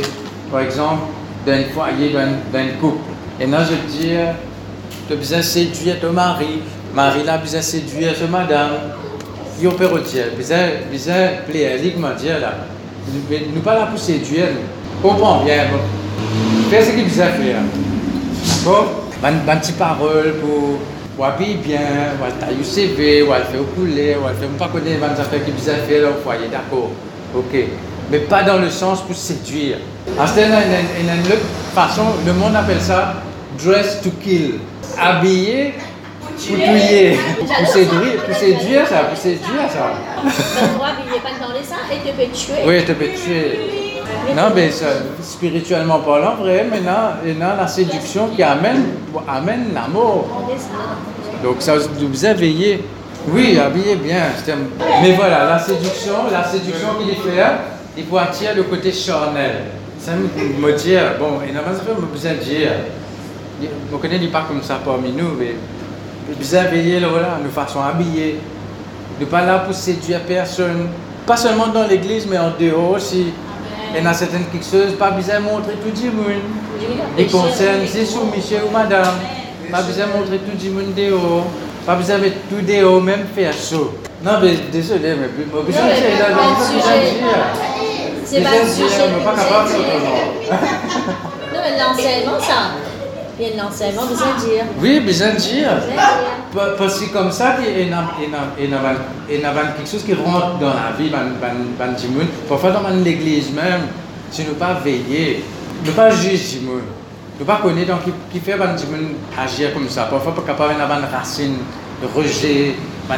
par 0.50 0.62
exemple, 0.62 1.04
d'un 1.46 1.64
foyer, 1.74 2.14
d'un 2.14 2.68
couple. 2.80 3.02
Et 3.40 3.48
là, 3.48 3.60
je 3.64 3.76
dis, 3.92 4.12
tu 5.10 5.16
besoin 5.16 5.42
séduire 5.42 6.00
ton 6.00 6.12
mari, 6.14 6.62
mari 6.94 7.24
là 7.24 7.38
besoin 7.38 7.62
séduire 7.62 8.14
ta 8.18 8.28
madame. 8.28 8.94
Yo 9.60 9.72
perrotier, 9.72 10.26
besoin 10.38 10.86
besoin 10.92 11.42
plaire, 11.48 11.80
comment 11.96 12.14
dire 12.14 12.40
là. 12.40 12.54
Nous 13.54 13.62
pas 13.62 13.74
là 13.74 13.88
pour 13.88 14.00
séduire. 14.00 14.50
Comprends 15.02 15.44
bien. 15.44 15.64
Fais 16.70 16.84
ce 16.84 16.92
qu'il 16.92 17.06
besoin 17.06 17.26
faire. 17.26 17.62
D'accord 18.60 19.06
Ban 19.22 19.58
petite 19.58 19.78
parole 19.78 20.36
pour 20.40 20.78
pour 21.16 21.26
habiller 21.26 21.56
bien, 21.56 21.80
ou 22.22 22.24
à 22.24 22.32
tailler 22.32 22.64
CV, 22.64 23.24
ou 23.24 23.26
le 23.26 23.34
faire 23.34 23.76
couler, 23.76 24.16
ou 24.16 24.28
le 24.28 24.34
faire 24.36 24.48
pas 24.58 24.70
connaître 24.70 25.02
les 25.02 25.20
affaires 25.20 25.44
qui 25.44 25.52
besoin 25.52 25.74
faire 25.86 26.08
au 26.08 26.24
foyer, 26.24 26.48
d'accord. 26.50 26.92
OK. 27.36 27.60
Mais 28.10 28.20
pas 28.20 28.44
dans 28.44 28.58
le 28.58 28.70
sens 28.70 29.02
pour 29.02 29.16
séduire. 29.16 29.80
En 30.18 30.26
c'est 30.26 30.46
une, 30.46 30.54
une, 30.54 31.28
autre 31.28 31.46
façon, 31.76 32.04
le 32.26 32.32
monde 32.32 32.56
appelle 32.56 32.80
ça 32.80 33.16
dress 33.64 34.02
to 34.02 34.10
kill. 34.24 34.60
Habiller 34.98 35.74
pour 36.22 36.36
tuer. 36.36 37.18
Pour 37.38 37.68
séduire, 37.68 38.24
pour 38.26 38.36
séduire 38.36 38.88
ça, 38.88 39.04
pour 39.04 39.18
séduire 39.18 39.70
ça. 39.70 39.92
Toi, 40.78 40.88
habiller 40.88 41.20
pas 41.22 41.46
dans 41.46 41.54
les 41.54 41.64
seins 41.64 41.76
et 41.92 41.98
te 42.00 42.16
peux 42.16 42.32
tuer. 42.32 42.64
Oui, 42.66 42.84
te 42.84 42.92
peux 42.94 43.10
tuer. 43.10 43.60
Non, 44.36 44.52
mais 44.56 44.70
spirituellement 45.22 46.00
parlant, 46.00 46.36
vrai, 46.36 46.66
maintenant, 46.70 47.14
maintenant 47.26 47.56
la 47.58 47.68
séduction 47.68 48.28
qui 48.36 48.44
amène, 48.44 48.86
amène 49.28 49.72
l'amour. 49.74 50.28
Donc 51.44 51.56
ça 51.60 51.76
vous 51.78 52.26
a 52.26 52.34
veillé. 52.34 52.84
Oui, 53.28 53.60
habillé 53.60 53.96
bien. 53.96 54.24
Mais 55.02 55.14
voilà, 55.14 55.46
la 55.46 55.60
séduction, 55.60 56.14
la 56.32 56.44
séduction 56.44 56.88
qu'il 57.00 57.16
fait, 57.16 57.44
il 57.98 58.06
faut 58.06 58.18
attirer 58.18 58.56
le 58.56 58.64
côté 58.64 58.92
charnel. 58.92 59.52
Ça 60.00 60.12
me 60.14 60.28
dit, 60.28 60.54
bon, 60.60 60.70
et 60.70 61.54
ça 61.54 61.94
me 61.94 62.06
besoin 62.06 62.32
de 62.32 62.38
dire. 62.38 62.72
On 63.94 63.98
connaît 63.98 64.20
pas 64.28 64.46
comme 64.48 64.62
ça 64.62 64.80
parmi 64.84 65.12
nous, 65.12 65.34
mais 65.38 65.56
vous 66.30 66.72
veiller 66.72 67.00
voilà, 67.00 67.40
de 67.44 67.50
façon 67.50 67.82
habillée. 67.82 68.40
Ne 69.20 69.26
pas 69.26 69.46
là 69.46 69.60
pour 69.60 69.74
séduire 69.74 70.22
personne. 70.22 70.88
Pas 71.26 71.38
seulement 71.38 71.68
dans 71.68 71.86
l'église, 71.88 72.26
mais 72.30 72.38
en 72.38 72.52
dehors 72.60 72.92
aussi. 72.92 73.28
Et 73.96 74.02
dans 74.02 74.14
certaines 74.14 74.46
quelque 74.46 74.66
chose, 74.66 74.94
pas 74.98 75.12
besoin 75.12 75.40
de 75.40 75.44
montrer 75.46 75.74
tout 75.74 75.92
le 76.04 76.12
monde. 76.12 76.42
Les 77.18 77.26
concerne, 77.26 77.82
c'est 77.88 78.06
sous 78.06 78.26
monsieur 78.36 78.60
ou 78.68 78.72
madame. 78.72 79.16
Pas 79.72 79.82
besoin 79.82 80.08
de 80.08 80.12
montrer 80.12 80.38
tout 80.38 80.58
le 80.64 80.72
monde 80.72 80.94
dehors. 80.96 81.46
Pas 81.86 81.96
besoin 81.96 82.18
de 82.18 82.22
mettre 82.22 82.38
tout 82.50 82.62
dehors, 82.66 83.02
même 83.02 83.26
faire 83.36 83.54
chaud. 83.54 83.94
Non, 84.24 84.34
mais 84.42 84.56
désolé, 84.72 85.16
mais 85.16 85.30
moi, 85.52 85.64
besoin 85.66 85.84
de 85.84 85.88
dire, 85.88 86.20
là, 86.20 86.26
C'est 88.26 88.42
pas 88.42 88.50
le 88.62 88.70
sujet. 88.70 89.10
Je 89.10 89.20
ne 89.20 89.24
pas 89.24 89.34
capable 89.34 89.70
Non, 91.54 91.60
mais 91.64 91.80
l'enseignement, 91.80 92.40
ça. 92.40 92.89
Il 93.40 93.48
y 93.48 93.52
a 93.54 93.64
l'enseignement, 93.64 94.06
besoin 94.06 94.36
de 94.36 94.42
dire. 94.50 94.66
Oui, 94.82 95.00
besoin 95.00 95.30
de 95.30 95.38
dire. 95.38 95.70
Parce 96.78 97.00
que 97.00 97.06
comme 97.14 97.32
ça, 97.32 97.56
il 97.62 97.88
y 97.88 97.94
a 97.94 98.04
quelque 99.78 99.90
chose 99.90 100.04
qui 100.04 100.14
rentre 100.14 100.58
dans 100.60 100.74
la 100.74 100.92
vie 100.98 101.10
de 101.10 101.98
Jimoun. 101.98 102.28
Parfois, 102.50 102.72
dans 102.72 102.82
l'église 103.02 103.52
même, 103.54 103.84
si 104.30 104.44
nous 104.44 104.56
pas 104.56 104.74
veiller, 104.84 105.46
ne 105.86 105.92
pas 105.92 106.10
juger 106.10 106.36
Jimoun. 106.36 106.82
Ne 107.40 107.46
pas 107.46 107.60
connaître 107.64 107.88
donc 107.88 108.02
qui 108.30 108.40
fait 108.42 108.58
Jimoun 108.58 109.14
agir 109.38 109.74
comme 109.74 109.88
ça. 109.88 110.04
Parfois, 110.04 110.36
pas 110.36 110.42
capable 110.42 110.78
d'avoir 110.78 111.00
une 111.00 111.06
racine 111.06 111.60
de 112.02 112.08
rejet, 112.14 112.76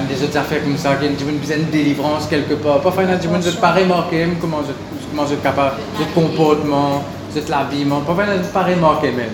des 0.08 0.24
autres 0.24 0.38
affaires 0.38 0.62
comme 0.62 0.78
ça, 0.78 0.98
qui 0.98 1.08
ont 1.08 1.38
besoin 1.40 1.58
de 1.58 1.64
délivrance 1.72 2.28
quelque 2.28 2.54
part. 2.54 2.80
Parfois, 2.82 3.04
il 3.04 3.10
y 3.10 3.14
a 3.14 3.16
des 3.16 3.28
gens 3.28 3.40
qui 3.40 3.58
pas 3.58 3.72
remarquer 3.72 4.28
comment 4.40 4.60
je 4.62 5.26
suis 5.26 5.38
capable, 5.38 5.78
de 6.00 6.04
comportement, 6.14 7.04
de 7.36 7.42
l'habillement. 7.50 8.02
Parfois, 8.02 8.26
il 8.28 8.36
y 8.36 8.40
a 8.40 8.48
pas 8.54 8.64
remarquer 8.64 9.12
même. 9.14 9.32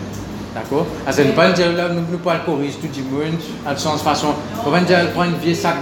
D'accord? 0.57 0.85
C'est 1.11 1.23
une 1.25 1.33
bonne 1.33 1.53
dire 1.53 1.71
là, 1.73 1.89
nous 1.89 2.01
ne 2.01 2.05
pouvons 2.05 2.17
pas 2.17 2.37
corriger 2.45 2.77
tout 2.81 2.87
le 2.95 3.17
monde, 3.17 3.39
sens 3.77 4.01
façon. 4.01 4.29
On 4.65 4.69
prendre 5.11 5.31
une 5.31 5.37
vieille 5.37 5.55
sac 5.55 5.75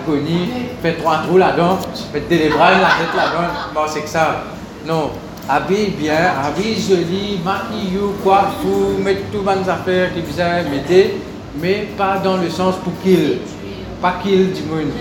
faire 0.81 0.97
trois 0.97 1.19
trous 1.25 1.37
là-dedans, 1.37 1.79
mettre 2.13 2.27
des 2.27 2.49
bras, 2.49 2.71
la 2.71 2.77
tête 2.77 3.15
là-dedans. 3.15 3.53
Bon, 3.73 3.81
c'est 3.87 4.01
que 4.01 4.09
ça. 4.09 4.43
Non. 4.85 5.11
Habille 5.47 5.91
bien, 5.91 6.33
habille 6.43 6.75
joli, 6.81 7.39
maquille, 7.45 7.99
coiffure, 8.23 8.97
mettez 9.03 9.25
tout 9.31 9.43
les 9.43 9.69
affaires 9.69 10.11
qui 10.13 10.21
vous 10.21 10.39
avez 10.39 10.67
mettez, 10.67 11.21
mais 11.61 11.87
pas 11.95 12.17
dans 12.17 12.37
le 12.37 12.49
sens 12.49 12.75
pour 12.83 12.93
qu'il. 13.03 13.37
Pas 14.01 14.15
qu'il 14.23 14.51
du 14.53 14.63
monde. 14.63 14.91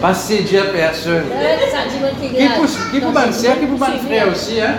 Pas 0.00 0.14
séduire 0.14 0.70
personne. 0.72 1.24
Qui 2.20 2.48
pour 2.56 2.66
qui 2.66 3.00
pour 3.00 3.12
qui 3.58 3.66
pour 3.66 3.78
frère 3.78 4.28
aussi, 4.32 4.60
hein? 4.60 4.74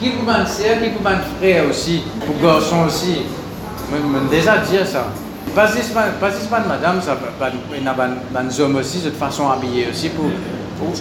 Qui 0.00 0.08
pour 0.10 0.24
sœur, 0.46 0.80
qui 0.82 0.88
pour 0.88 1.02
frère 1.38 1.64
aussi, 1.68 2.02
pour 2.26 2.40
garçon 2.42 2.84
aussi. 2.86 3.22
Je 3.92 4.30
déjà 4.30 4.58
dit 4.58 4.76
ça. 4.84 5.06
Pas 5.54 5.66
pas 5.66 6.60
madame, 6.68 7.00
ça 7.02 7.16
des 8.42 8.60
hommes 8.60 8.76
aussi 8.76 9.00
de 9.00 9.10
façon 9.10 9.50
habillée 9.50 9.88
aussi 9.90 10.10
pour, 10.10 10.26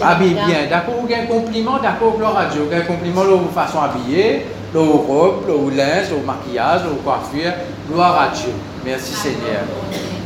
habiller 0.01 0.33
bien. 0.33 0.67
D'accord, 0.69 0.95
ou 1.03 1.13
un 1.13 1.25
compliment, 1.27 1.77
d'accord, 1.77 2.15
le 2.17 2.25
radio, 2.25 2.63
un 2.73 2.81
compliment 2.81 3.23
de 3.25 3.53
façon 3.53 3.79
habillée, 3.79 4.47
le 4.73 4.79
robe, 4.79 5.45
le 5.47 5.75
linge, 5.75 6.07
le 6.09 6.25
maquillage, 6.25 6.81
le 6.83 6.95
coiffure, 7.03 7.53
gloire 7.91 8.19
à 8.21 8.35
Dieu. 8.35 8.51
Merci 8.83 9.13
Seigneur. 9.13 9.61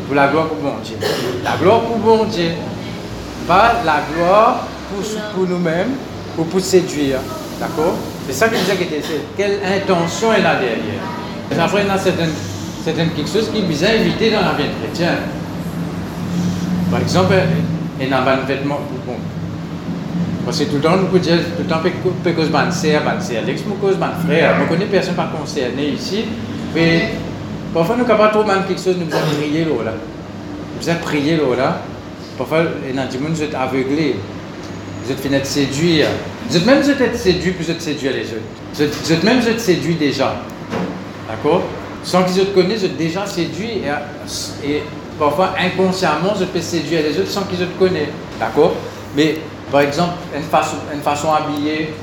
Pour 0.06 0.16
la 0.16 0.28
gloire 0.28 0.48
pour 0.48 0.58
bon 0.58 0.76
Dieu. 0.84 0.96
La 1.44 1.58
gloire 1.58 1.82
pour 1.82 1.98
bon 1.98 2.24
Dieu. 2.26 2.52
Pas 3.46 3.74
la 3.86 4.00
gloire 4.14 4.64
pour, 4.90 5.04
pour 5.36 5.50
nous-mêmes 5.50 5.96
ou 6.38 6.44
pour 6.46 6.62
séduire. 6.62 7.20
D'accord? 7.60 7.96
C'est 8.28 8.34
ça 8.34 8.48
que 8.48 8.56
je 8.56 8.62
disais, 8.62 9.22
quelle 9.36 9.60
intention 9.66 10.32
est 10.32 10.42
là 10.42 10.56
derrière. 10.56 11.66
Après, 11.66 11.82
il 11.82 11.88
y 11.88 11.90
a 11.90 11.98
certaines 11.98 12.32
c'est 12.84 12.94
quelque 12.94 13.30
chose 13.30 13.50
qui 13.50 13.60
est 13.60 13.62
bien 13.62 14.02
évité 14.02 14.32
dans 14.32 14.42
la 14.42 14.54
vie 14.54 14.70
chrétienne. 14.82 15.20
Par 16.92 17.00
exemple, 17.00 17.34
il 18.00 18.10
y 18.10 18.14
a 18.14 18.18
un 18.18 18.46
vêtement. 18.46 18.80
Bon, 19.06 19.16
parce 20.46 20.60
que 20.60 20.66
tout 20.66 20.76
le 20.76 20.82
temps, 20.82 20.98
nous 20.98 21.06
pouvons 21.06 21.20
dire, 21.20 21.38
tout 21.56 21.64
le 21.64 21.70
temps, 21.70 22.36
cause 22.36 22.50
ban 22.50 22.70
sœur, 22.70 23.04
ban 23.04 23.20
sœur, 23.22 23.44
l'ex 23.46 23.62
cause 23.80 23.96
frère. 24.26 24.56
Je 24.62 24.68
connais 24.68 24.86
personne 24.86 25.16
pas 25.16 25.32
concerné 25.38 25.90
ici, 25.90 26.26
mais 26.76 27.12
parfois 27.74 27.96
nous 27.96 28.04
capables 28.04 28.34
de 28.34 28.40
trouver 28.40 28.54
quelque 28.68 28.82
chose, 28.82 28.98
nous 29.00 29.06
devons 29.06 29.20
prier 29.40 29.64
là. 29.64 29.94
Nous 30.76 30.86
devons 30.86 31.00
prier 31.00 31.38
là. 31.38 31.82
Parfois, 32.38 32.64
il 32.90 32.96
y 32.96 33.00
a 33.00 33.06
des 33.06 33.18
gens 33.18 33.60
aveuglés. 33.60 34.16
Vous 35.06 35.12
êtes 35.12 35.20
fini 35.20 35.40
de 35.40 35.46
séduire. 35.46 36.08
Vous 36.50 36.58
êtes 36.58 36.66
même 36.66 36.82
vous 36.82 36.90
êtes 36.90 37.18
séduit, 37.18 37.52
puis 37.52 37.66
vous 37.66 37.72
êtes 37.72 37.82
séduire 37.82 38.12
les 38.12 38.26
autres. 38.26 38.94
Vous 39.04 39.14
êtes 39.14 39.24
même 39.24 39.40
vous 39.40 39.48
êtes 39.48 39.62
séduit 39.62 39.96
déjà. 39.96 40.36
D'accord? 41.30 41.64
Sans 42.04 42.24
qu'ils 42.24 42.46
te 42.46 42.52
connaissent, 42.54 42.82
je 42.82 42.88
déjà 42.88 43.26
séduit 43.26 43.82
et, 43.84 44.68
et, 44.68 44.84
parfois 45.18 45.54
inconsciemment, 45.60 46.34
je 46.40 46.46
peux 46.46 46.62
séduire 46.62 47.02
les 47.04 47.18
autres 47.20 47.30
sans 47.30 47.44
qu'ils 47.44 47.60
te 47.60 47.80
connaissent. 47.80 48.10
D'accord? 48.40 48.74
Mais 49.16 49.38
par 49.72 49.82
exemple, 49.82 50.14
une 50.36 50.44
façon, 50.44 50.78
une 50.94 51.02
façon 51.02 51.30
habillée, 51.34 51.94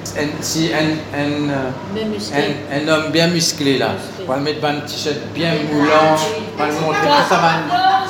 si 0.41 0.71
un, 0.73 1.19
un, 1.19 1.51
un, 1.51 2.85
un, 2.85 2.89
homme 2.89 3.13
bien 3.13 3.29
musclé 3.29 3.79
là, 3.79 3.91
on 4.27 4.31
va 4.31 4.39
le 4.39 4.43
mettre 4.43 4.65
un 4.65 4.81
t-shirt 4.81 5.17
bien 5.35 5.53
moulant, 5.73 6.17
on 6.55 6.59
va 6.59 6.67
le 6.67 6.73
montrer. 6.75 7.07
Ça 7.29 7.37
va, 7.37 7.53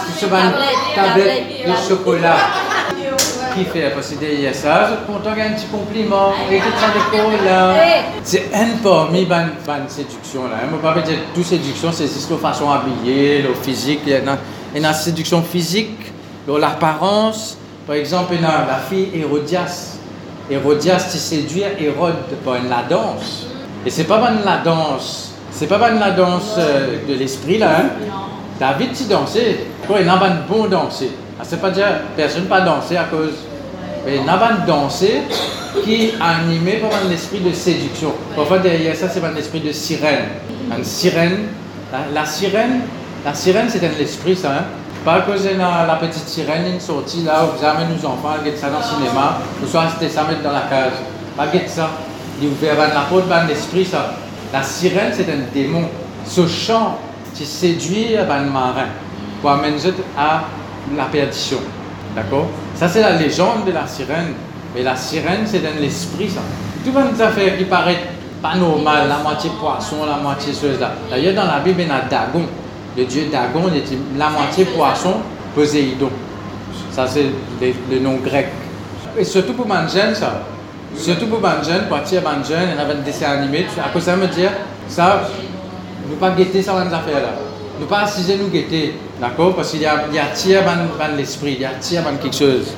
tout 0.06 0.18
ça 0.18 0.26
va 0.28 0.40
une 0.40 0.94
tablette 0.94 1.66
de 1.66 1.88
chocolat 1.88 2.36
qui 3.54 3.64
fait 3.64 3.90
parce 3.90 4.10
que 4.10 4.16
derrière 4.16 4.54
ça, 4.54 4.88
je 4.90 5.12
content 5.12 5.30
un 5.30 5.54
petit 5.54 5.66
compliment, 5.66 6.32
et 6.50 6.58
tout 6.58 6.64
ça 6.78 6.88
des 7.10 7.44
là. 7.44 7.74
C'est 8.22 8.50
un 8.54 8.76
parmi 8.82 9.24
ban 9.24 9.46
ban 9.66 9.88
séduction 9.88 10.44
là. 10.44 10.58
Je 10.68 10.76
ne 10.76 10.80
pas 10.80 11.00
dire 11.00 11.18
toute 11.34 11.44
séduction, 11.44 11.90
c'est 11.92 12.06
juste 12.06 12.30
la 12.30 12.36
façon 12.36 12.70
habillée, 12.70 13.42
le 13.42 13.54
physique, 13.54 14.00
il 14.06 14.12
y 14.12 14.14
a 14.14 14.20
une 14.74 14.92
séduction 14.94 15.42
physique, 15.42 16.12
l'apparence. 16.46 17.56
Par 17.86 17.96
exemple, 17.96 18.34
il 18.34 18.42
y 18.42 18.44
a 18.44 18.66
la 18.66 18.78
fille 18.88 19.08
Hérodias. 19.14 19.98
Hérodias, 20.50 21.08
tu 21.10 21.18
séduit 21.18 21.62
Hérode 21.78 22.14
par 22.44 22.54
la 22.68 22.82
danse. 22.88 23.46
Et 23.84 23.90
c'est 23.90 24.04
pas 24.04 24.20
la 24.44 24.58
danse, 24.58 25.32
c'est 25.50 25.66
pas 25.66 25.78
la 25.90 26.10
danse 26.10 26.54
euh, 26.58 26.98
de 27.08 27.14
l'esprit 27.14 27.58
là. 27.58 27.70
Hein? 27.78 27.90
David, 28.58 28.92
tu 28.92 29.04
dansais. 29.04 29.66
Il 29.88 30.06
y 30.06 30.08
a 30.08 30.12
un 30.12 30.34
bon 30.48 30.66
danser. 30.66 31.10
Ah, 31.40 31.42
c'est 31.48 31.60
pas 31.60 31.70
dire 31.70 31.86
personne 32.14 32.44
pas 32.44 32.60
danser 32.60 32.98
à 32.98 33.04
cause. 33.04 33.32
Mais 34.04 34.16
il 34.16 34.26
y 34.26 34.28
a 34.28 34.34
un 34.34 34.66
danser 34.66 35.22
qui 35.84 36.12
a 36.20 36.40
animé 36.40 36.74
par 36.76 36.90
l'esprit 37.08 37.40
de 37.40 37.52
séduction. 37.52 38.12
Parfois 38.36 38.58
derrière 38.58 38.94
ça, 38.94 39.08
c'est 39.08 39.24
un 39.24 39.34
esprit 39.36 39.60
de 39.60 39.72
sirène. 39.72 40.26
Une 40.76 40.84
sirène. 40.84 41.46
La, 42.14 42.24
sirène, 42.26 42.82
la 43.24 43.34
sirène, 43.34 43.68
c'est 43.68 43.84
un 43.84 44.00
esprit 44.00 44.36
ça. 44.36 44.50
Hein? 44.50 44.64
Pas 45.04 45.22
que 45.22 45.36
c'est 45.38 45.54
la, 45.54 45.98
petite 45.98 46.28
sirène, 46.28 46.74
une 46.74 46.80
sortie 46.80 47.24
là 47.24 47.44
où 47.44 47.58
vous 47.58 47.64
amenez 47.64 47.86
nos 47.94 48.06
enfants, 48.06 48.36
vous 48.44 48.56
ça 48.56 48.68
dans 48.68 48.78
le 48.78 48.84
cinéma, 48.84 49.38
ou 49.62 49.66
soit 49.66 49.88
c'était 49.94 50.12
ça 50.12 50.24
mettre 50.24 50.42
dans 50.42 50.52
la 50.52 50.62
cage. 50.70 50.92
Pas 51.36 51.46
ça. 51.66 51.88
Il 52.40 52.48
ouvert 52.48 52.76
la 52.76 53.00
porte 53.08 53.28
d'un 53.28 53.48
esprit 53.48 53.86
ça. 53.86 54.14
La 54.52 54.62
sirène, 54.62 55.12
c'est 55.12 55.30
un 55.30 55.52
démon. 55.52 55.88
Ce 56.26 56.46
chant, 56.46 56.98
qui 57.34 57.46
séduit 57.46 58.16
un 58.16 58.40
marin 58.42 58.88
pour 59.40 59.50
amener 59.50 59.76
à 60.18 60.42
la 60.96 61.04
perdition. 61.04 61.58
D'accord? 62.14 62.48
Ça, 62.74 62.88
c'est 62.88 63.00
la 63.00 63.12
légende 63.12 63.64
de 63.66 63.72
la 63.72 63.86
sirène. 63.86 64.34
Mais 64.74 64.82
la 64.82 64.96
sirène, 64.96 65.46
c'est 65.46 65.60
dans 65.60 65.80
l'esprit, 65.80 66.28
ça. 66.28 66.40
Tout 66.84 66.90
une 66.90 67.20
affaire 67.20 67.58
qui 67.58 67.64
paraît 67.64 67.98
pas 68.40 68.54
normal, 68.54 69.08
la 69.08 69.18
moitié 69.18 69.50
poisson, 69.60 69.96
la 70.08 70.16
moitié 70.16 70.52
chose 70.52 70.80
là. 70.80 70.92
D'ailleurs, 71.10 71.34
dans 71.34 71.44
la 71.44 71.58
Bible, 71.60 71.82
il 71.82 71.88
y 71.88 71.90
a 71.90 72.00
Dagon. 72.02 72.46
le 72.96 73.04
dieu 73.04 73.26
Dagon, 73.30 73.68
il 73.70 73.78
était 73.78 73.98
la 74.16 74.30
moitié 74.30 74.64
poisson, 74.64 75.14
Poséidon. 75.54 76.10
Ça, 76.90 77.06
c'est 77.06 77.26
le, 77.90 77.98
nom 77.98 78.16
grec. 78.16 78.48
Et 79.18 79.24
surtout 79.24 79.52
pour 79.52 79.66
les 79.66 79.88
jeunes, 79.88 80.14
ça. 80.14 80.42
Surtout 80.96 81.26
pour 81.26 81.40
les 81.40 81.68
jeunes, 81.68 81.86
pour 81.86 81.98
attirer 81.98 82.22
les 82.22 82.48
jeunes, 82.48 82.68
il 82.72 82.78
y 82.78 82.80
avait 82.80 82.94
un 82.94 83.02
dessin 83.02 83.30
animé. 83.32 83.66
À 83.84 83.90
cause 83.90 84.02
ça 84.04 84.16
me 84.16 84.26
dire, 84.28 84.50
ça, 84.88 85.22
ne 86.08 86.14
pas 86.14 86.30
guetter 86.30 86.62
ça 86.62 86.72
dans 86.72 86.84
les 86.84 86.94
affaires-là. 86.94 87.34
Ne 87.78 87.84
pas 87.86 88.00
assiser 88.00 88.36
nous 88.36 88.48
guetter. 88.48 88.94
D'accord 89.20 89.54
Parce 89.54 89.70
qu'il 89.70 89.82
y 89.82 89.86
a, 89.86 90.04
il 90.08 90.14
y 90.14 90.54
a 90.54 90.62
dans 90.62 91.16
l'esprit, 91.16 91.54
il 91.54 91.60
y 91.60 91.64
a 91.64 91.72
tir 91.80 92.02
dans 92.02 92.16
quelque 92.16 92.36
chose. 92.36 92.72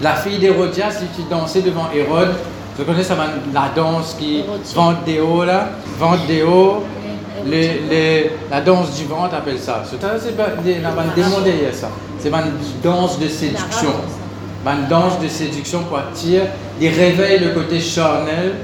La 0.00 0.14
fille 0.14 0.38
d'Hérodias, 0.38 0.92
si 0.92 1.06
tu 1.16 1.28
dansais 1.28 1.60
devant 1.60 1.88
Hérode, 1.92 2.34
je 2.78 2.84
connais 2.84 3.02
ça, 3.02 3.16
la 3.52 3.70
danse 3.74 4.14
qui 4.16 4.44
vente 4.74 5.04
des 5.04 5.18
hauts 5.18 5.44
là, 5.44 5.70
vente 5.98 6.24
des 6.28 6.44
hauts, 6.44 6.84
la 8.48 8.60
danse 8.60 8.94
du 8.96 9.06
ventre 9.06 9.34
appelle 9.34 9.58
ça. 9.58 9.82
C'est 9.90 9.98
derrière 9.98 11.74
ça. 11.74 11.88
C'est 12.20 12.28
une 12.28 12.52
danse 12.82 13.18
de 13.18 13.26
séduction. 13.26 13.90
Une 14.64 14.86
danse 14.88 15.18
de 15.20 15.26
séduction 15.28 15.82
pour 15.84 15.98
attirer, 15.98 16.46
il 16.80 16.88
réveille 16.88 17.40
le 17.40 17.50
côté 17.50 17.80
charnel 17.80 18.54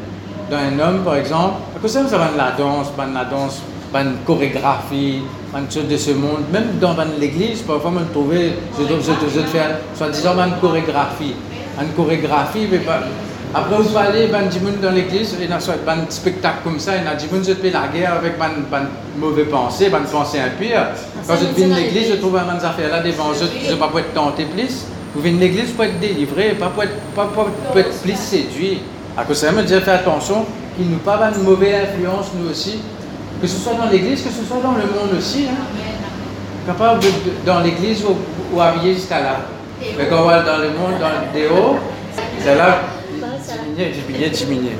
d'un 0.50 0.78
homme 0.78 1.02
par 1.02 1.16
exemple. 1.16 1.54
À 1.74 1.80
cause 1.80 1.90
ça, 1.90 2.06
ça 2.06 2.18
va 2.18 2.30
la 2.36 2.52
danse, 2.52 2.88
la 2.96 3.24
danse, 3.24 3.62
une 3.94 4.16
chorégraphie, 4.26 5.22
une 5.56 5.70
chose 5.70 5.88
de 5.88 5.96
ce 5.96 6.10
monde. 6.10 6.44
Même 6.52 6.78
dans 6.80 6.96
l'église, 7.18 7.62
parfois, 7.62 7.92
on 7.96 8.12
trouve, 8.12 8.34
je 8.34 8.84
dois 8.84 9.46
faire, 9.46 9.78
soit-disant, 9.94 10.34
une 10.38 10.60
chorégraphie. 10.60 11.34
Une 11.80 11.92
chorégraphie, 11.92 12.66
mais 12.70 12.78
pas, 12.78 13.00
après, 13.56 13.76
vous 13.76 13.96
allez 13.96 14.26
ben, 14.26 14.48
dans 14.82 14.90
l'église, 14.90 15.36
il 15.40 15.48
y 15.48 15.52
a 15.52 15.56
un 15.56 16.10
spectacle 16.10 16.58
comme 16.64 16.80
ça, 16.80 16.96
il 16.96 17.04
y 17.04 17.06
a 17.06 17.14
des 17.14 17.20
gens 17.20 17.54
qui 17.54 17.70
la 17.70 17.86
guerre 17.86 18.14
avec 18.14 18.32
une 18.40 19.20
mauvaise 19.20 19.46
pensée, 19.48 19.86
une 19.86 20.10
pensée 20.10 20.40
impure. 20.40 20.86
Quand 21.24 21.34
je 21.36 21.54
viens 21.56 21.68
de 21.68 21.74
l'église, 21.80 22.10
je 22.10 22.16
trouve 22.16 22.36
un 22.36 22.48
affaires 22.56 22.90
là 22.90 23.00
devant 23.00 23.32
je 23.32 23.70
ne 23.70 23.76
pas 23.76 23.90
être 23.96 24.12
tenté 24.12 24.46
plus. 24.46 24.86
Vous 25.14 25.22
venez 25.22 25.36
de 25.36 25.40
l'église 25.40 25.70
pour 25.70 25.84
être 25.84 26.00
délivré, 26.00 26.56
pas 26.58 26.66
pour 26.66 26.82
être, 26.82 26.96
pas 27.14 27.26
pour 27.26 27.78
être 27.78 27.96
plus 28.02 28.16
séduit. 28.16 28.80
À 29.16 29.22
cause 29.22 29.40
de 29.42 29.46
ça, 29.46 29.52
me 29.52 29.62
dire, 29.62 29.80
fais 29.82 29.92
attention 29.92 30.44
qu'il 30.76 30.90
nous 30.90 30.98
pas 30.98 31.30
une 31.32 31.44
mauvaise 31.44 31.90
influence, 31.90 32.32
nous 32.36 32.50
aussi. 32.50 32.80
Que 33.40 33.46
ce 33.46 33.56
soit 33.56 33.74
dans 33.74 33.90
l'église, 33.90 34.22
que 34.22 34.30
ce 34.30 34.44
soit 34.44 34.62
dans 34.62 34.72
le 34.72 34.84
monde 34.84 35.18
aussi. 35.18 35.46
Hein. 35.50 35.64
Capable 36.66 37.00
de, 37.00 37.08
dans 37.44 37.60
l'église 37.60 38.02
ou, 38.04 38.16
ou 38.54 38.60
habillé 38.60 38.94
jusqu'à 38.94 39.20
là. 39.20 39.36
Mais 39.98 40.06
quand 40.08 40.22
on 40.22 40.26
va 40.26 40.42
dans 40.42 40.58
le 40.58 40.68
monde, 40.70 40.98
dans 40.98 41.08
le 41.08 41.32
déo, 41.32 41.76
c'est 42.40 42.54
là 42.54 42.78
diminuer, 43.76 44.30
diminuer, 44.30 44.76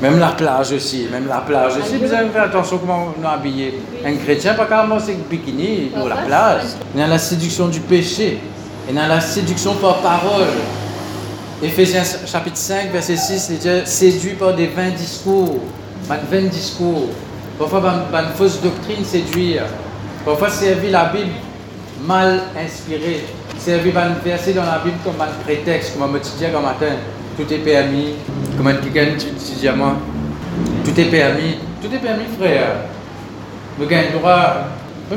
Même 0.00 0.18
la 0.18 0.28
plage 0.28 0.72
aussi, 0.72 1.06
même 1.10 1.28
la 1.28 1.38
plage 1.38 1.74
aussi, 1.76 1.96
vous 1.96 2.12
avez 2.12 2.28
fait 2.28 2.38
attention 2.38 2.78
comment 2.78 3.08
on 3.18 3.22
est 3.22 3.26
habillé. 3.26 3.80
Un 4.04 4.16
chrétien, 4.16 4.54
pas 4.54 4.66
carrément 4.66 4.98
c'est 4.98 5.16
bikini 5.28 5.90
pour 5.96 6.08
la 6.08 6.16
plage. 6.16 6.62
Il 6.94 7.00
y 7.00 7.04
a 7.04 7.06
la 7.06 7.18
séduction 7.18 7.68
du 7.68 7.80
péché. 7.80 8.40
Il 8.88 8.96
y 8.96 8.98
a 8.98 9.06
la 9.06 9.20
séduction 9.20 9.74
par 9.74 9.98
parole. 9.98 10.48
Éphésiens 11.62 12.02
chapitre 12.26 12.56
5, 12.56 12.90
verset 12.90 13.16
6, 13.16 13.48
il 13.50 13.58
dit 13.58 13.68
séduit 13.84 14.34
par 14.34 14.54
des 14.54 14.66
vains 14.66 14.90
discours. 14.90 15.60
Pas 16.08 16.16
de 16.18 16.26
vains 16.26 16.48
discours. 16.48 17.08
Parfois, 17.58 17.82
une 18.12 18.34
fausse 18.34 18.60
doctrine 18.60 19.04
séduire. 19.04 19.64
Parfois, 20.24 20.50
servir 20.50 20.90
la 20.90 21.04
Bible 21.06 21.32
mal 22.06 22.40
inspirée. 22.58 23.24
Servir 23.58 23.96
un 23.98 24.14
verset 24.24 24.52
dans 24.52 24.64
la 24.64 24.78
Bible 24.84 24.96
comme 25.04 25.20
un 25.20 25.44
prétexte, 25.44 25.94
comme 25.94 26.08
on 26.08 26.12
me 26.12 26.18
disait 26.18 26.54
un 26.54 26.60
matin 26.60 26.96
tout 27.36 27.50
est 27.52 27.58
permis. 27.58 28.14
Comment 28.56 28.72
quelqu'un 28.74 29.12
tu 29.16 29.26
dis 29.58 29.68
à 29.68 29.74
moi 29.74 29.96
Tout 30.84 31.00
est 31.00 31.06
permis. 31.06 31.56
Tout 31.80 31.94
est 31.94 31.98
permis, 31.98 32.24
frère. 32.38 32.74
Nous 33.78 33.86
gagnons 33.86 34.18
droit. 34.18 34.66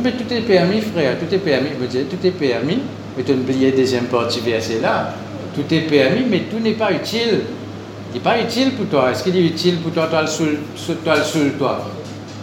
Mais 0.02 0.12
tout 0.12 0.34
est 0.34 0.41
permis, 0.41 0.82
frère. 0.82 1.17
Tout 1.19 1.34
est 1.34 1.39
permis. 1.39 1.69
Je 1.80 1.86
dire, 1.86 2.06
tout 2.10 2.26
est 2.26 2.32
permis. 2.32 2.80
Mais 3.17 3.24
tu 3.24 3.32
as 3.32 3.36
oublié 3.36 3.71
deuxième 3.71 4.06
partie 4.06 4.39
verset 4.39 4.80
là. 4.82 5.13
Tout 5.54 5.74
est 5.74 5.82
permis, 5.82 6.26
mais 6.30 6.43
tout 6.50 6.60
n'est 6.60 6.74
pas 6.74 6.91
utile. 6.91 7.41
Il 8.15 8.19
n'est 8.19 8.23
pas 8.23 8.39
utile 8.39 8.71
pour 8.75 8.86
toi. 8.86 9.12
Est-ce 9.12 9.23
qu'il 9.23 9.36
est 9.36 9.45
utile 9.45 9.80
pour 9.80 9.91
toi, 9.91 10.08
toi, 10.08 10.21
le 10.21 10.28
sous, 10.28 10.45
toi, 11.04 11.15
le 11.17 11.51
toi 11.58 11.82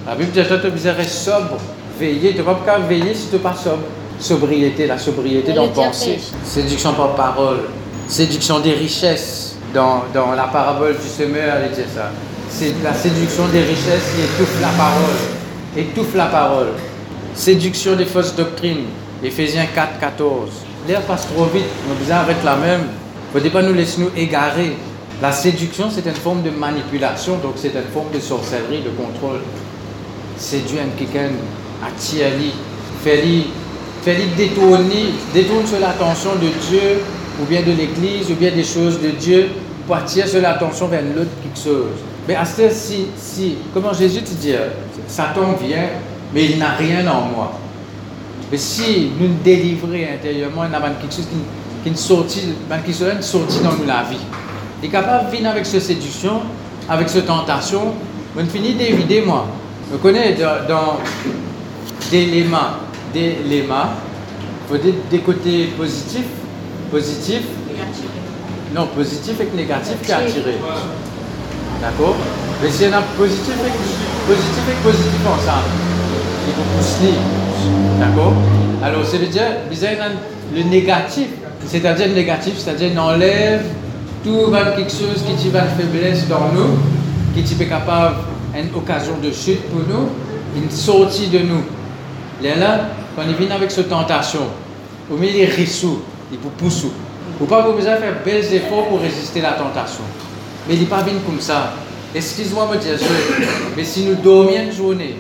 La 0.07 0.15
Bible 0.15 0.31
dit, 0.31 0.43
toi, 0.45 0.59
tu 0.59 0.67
être 0.67 1.09
sobre, 1.09 1.57
veiller. 1.99 2.33
Tu 2.33 2.39
ne 2.39 2.43
vas 2.43 2.57
pas 2.57 2.79
veiller 2.81 3.15
si 3.15 3.29
tu 3.29 3.37
n'es 3.37 3.39
pas 3.41 3.55
sobre. 3.55 3.85
Sobriété, 4.19 4.87
la 4.87 4.99
sobriété 4.99 5.55
dans 5.55 5.69
pensée. 5.69 6.19
Séduction 6.45 6.93
par 6.93 7.15
parole. 7.15 7.61
Séduction 8.07 8.61
des 8.61 8.75
richesses 8.75 9.57
dans, 9.73 10.03
dans 10.13 10.33
la 10.33 10.45
parabole 10.45 10.95
du 10.95 11.09
semeur, 11.09 11.57
il 11.65 11.75
dit 11.75 11.89
ça. 11.95 12.11
C'est 12.51 12.75
la 12.85 12.93
séduction 12.93 13.49
des 13.49 13.63
richesses 13.63 14.13
qui 14.15 14.25
étouffe 14.25 14.61
la 14.61 14.69
parole. 14.77 15.17
Étouffe 15.75 16.15
la 16.15 16.27
parole. 16.27 16.73
Séduction 17.35 17.97
des 17.97 18.05
fausses 18.05 18.37
doctrines. 18.37 18.85
Éphésiens 19.25 19.69
4, 19.75 19.99
14. 19.99 20.51
L'air 20.87 21.01
passe 21.01 21.27
trop 21.35 21.47
vite, 21.47 21.65
nous 21.89 21.95
besoin 21.95 22.17
arrêter 22.17 22.45
la 22.45 22.57
même. 22.57 22.89
Faut 23.33 23.41
pas 23.49 23.63
nous 23.63 23.73
laisser 23.73 24.03
nous 24.03 24.11
égarer. 24.15 24.77
La 25.23 25.31
séduction, 25.31 25.89
c'est 25.89 26.05
une 26.05 26.17
forme 26.17 26.43
de 26.43 26.51
manipulation, 26.51 27.37
donc 27.37 27.53
c'est 27.55 27.69
une 27.69 27.93
forme 27.95 28.11
de 28.13 28.19
sorcellerie, 28.19 28.83
de 28.83 28.91
contrôle. 28.91 29.39
Séduire 30.37 30.83
quelqu'un, 30.99 31.31
attirer, 31.87 32.51
faire-lui 33.05 33.47
détourner, 34.37 35.15
détourne 35.33 35.65
sur 35.65 35.79
l'attention 35.79 36.31
de 36.35 36.49
Dieu 36.69 37.05
ou 37.41 37.45
bien 37.45 37.63
de 37.63 37.71
l'Église, 37.71 38.33
ou 38.33 38.35
bien 38.35 38.51
des 38.51 38.65
choses 38.65 39.01
de 39.01 39.11
Dieu, 39.11 39.51
pour 39.87 39.95
attirer 39.95 40.41
l'attention 40.41 40.89
vers 40.89 41.03
l'autre 41.03 41.31
quelque 41.41 41.71
chose. 41.71 42.01
Mais 42.27 42.35
à 42.35 42.45
ce 42.45 42.69
si, 42.71 43.07
si, 43.17 43.59
comment 43.73 43.93
Jésus 43.93 44.23
te 44.23 44.35
dit, 44.35 44.55
Satan 45.07 45.53
vient, 45.53 45.87
mais 46.35 46.47
il 46.47 46.59
n'a 46.59 46.71
rien 46.71 47.07
en 47.07 47.27
moi. 47.27 47.53
Mais 48.51 48.59
si 48.59 49.13
nous 49.21 49.29
nous 49.29 49.35
délivrons 49.45 49.93
intérieurement, 49.93 50.65
il 50.65 50.73
y 50.73 50.75
a 50.75 50.81
quelque 51.01 51.15
chose 51.15 51.29
qui, 51.85 51.91
qui, 51.91 51.97
sortit, 51.97 52.49
dans 53.63 53.87
la 53.87 54.03
vie. 54.03 54.42
Il 54.83 54.89
est 54.89 54.91
capable 54.91 55.31
de 55.31 55.37
venir 55.37 55.51
avec 55.51 55.65
cette 55.65 55.83
séduction, 55.83 56.41
avec 56.89 57.09
cette 57.09 57.27
tentation, 57.27 57.95
on 58.37 58.45
finit 58.47 58.75
d'évider 58.75 59.21
moi. 59.21 59.47
Je 59.93 59.97
connais 59.99 60.35
dans, 60.35 60.99
des 62.11 62.27
lémas, 62.27 62.79
des 63.15 63.37
lémas, 63.49 63.91
faut 64.69 64.77
des 64.77 65.19
côtés 65.19 65.67
positifs 65.77 66.27
Positif 66.91 67.43
Non, 68.75 68.87
positif 68.89 69.35
et 69.41 69.57
négatif 69.57 69.95
qui 70.05 70.11
est 70.11 70.15
attiré. 70.15 70.57
D'accord? 71.81 72.17
Mais 72.63 72.71
s'il 72.71 72.89
y 72.89 72.95
en 72.95 72.99
a 72.99 73.03
positif 73.17 73.55
et 73.55 74.29
positif, 74.29 74.63
et 74.69 74.83
positif 74.83 75.21
ensemble, 75.27 75.71
il 76.49 76.55
vous 76.55 76.65
pousse 76.77 76.99
D'accord? 77.99 78.35
Alors, 78.83 79.07
ça 79.07 79.17
veut 79.17 79.27
dire, 79.27 79.43
le 80.55 80.63
négatif, 80.65 81.29
c'est-à-dire 81.67 82.09
le 82.09 82.15
négatif, 82.15 82.55
c'est-à-dire 82.59 82.91
enlève 83.01 83.63
tout 84.23 84.53
quelque 84.77 84.91
chose 84.91 85.23
qui 85.39 85.49
va 85.49 85.63
faiblesse 85.63 86.29
dans 86.29 86.53
nous, 86.55 86.79
qui 87.35 87.41
est 87.41 87.67
capable 87.67 88.17
une 88.55 88.75
occasion 88.77 89.15
de 89.23 89.31
chute 89.33 89.63
pour 89.69 89.81
nous, 89.81 90.09
une 90.57 90.71
sortie 90.71 91.29
de 91.29 91.39
nous. 91.41 91.63
Là, 92.43 92.89
quand 93.17 93.23
il 93.29 93.35
vient 93.35 93.55
avec 93.55 93.71
cette 93.71 93.89
tentation, 93.89 94.41
au 95.11 95.17
milieu 95.17 95.33
des 95.33 95.45
rissous, 95.47 96.01
il 96.31 96.39
vous 96.39 96.51
pousse. 96.51 96.87
Vous 97.39 97.47
pas 97.47 97.63
besoin 97.63 97.95
de 97.95 98.01
faire 98.01 98.15
belles 98.25 98.53
efforts 98.53 98.89
pour 98.89 99.01
résister 99.01 99.41
à 99.41 99.51
la 99.51 99.53
tentation. 99.53 100.05
Mais 100.69 100.75
il 100.75 100.81
n'est 100.81 100.87
pas 100.87 101.03
venu 101.03 101.19
comme 101.27 101.41
ça. 101.41 101.73
Excuse-moi, 102.15 102.69
me 102.73 102.79
dire, 102.79 102.99
mais 103.77 103.85
si 103.85 104.05
nous 104.05 104.17
dormions 104.17 104.65
une 104.65 104.73
journée, 104.73 105.17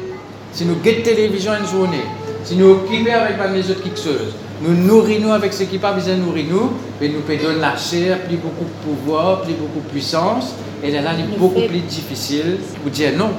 si 0.52 0.64
nous 0.66 0.76
guettons 0.76 1.02
télévision 1.04 1.52
une 1.58 1.66
journée, 1.66 2.04
si 2.44 2.56
nous 2.56 2.70
occupons 2.70 3.10
avec 3.10 3.36
les 3.54 3.70
autres 3.70 3.82
quelque 3.82 3.98
chose, 3.98 4.34
nous 4.62 4.75
nourrissons 4.77 5.33
avec 5.33 5.53
ce 5.53 5.64
qui 5.64 5.79
pas 5.79 5.92
besoin 5.92 6.14
de 6.14 6.20
nourrir 6.20 6.46
nous, 6.48 6.72
mais 7.01 7.09
nous 7.09 7.20
pouvons 7.20 7.61
la 7.61 7.77
chair, 7.77 8.20
plus 8.20 8.37
beaucoup 8.37 8.64
de 8.64 8.94
pouvoir, 8.94 9.42
plus 9.42 9.55
beaucoup 9.55 9.81
de 9.81 9.90
puissance, 9.90 10.55
et 10.83 10.92
là, 10.92 11.11
c'est 11.16 11.37
beaucoup 11.38 11.61
plus 11.61 11.81
difficile 11.81 12.59
de 12.85 12.90
dire 12.90 13.11
non. 13.16 13.31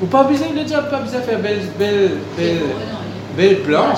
Vous 0.00 0.06
pas 0.06 0.22
besoin 0.22 0.48
de 0.56 0.62
dire, 0.62 0.88
pas 0.88 0.98
besoin 0.98 1.18
de 1.18 1.24
faire 1.24 1.40
belles, 1.40 1.62
belles, 1.76 2.10
belles, 2.36 2.62
belles 3.36 3.58
plans. 3.62 3.92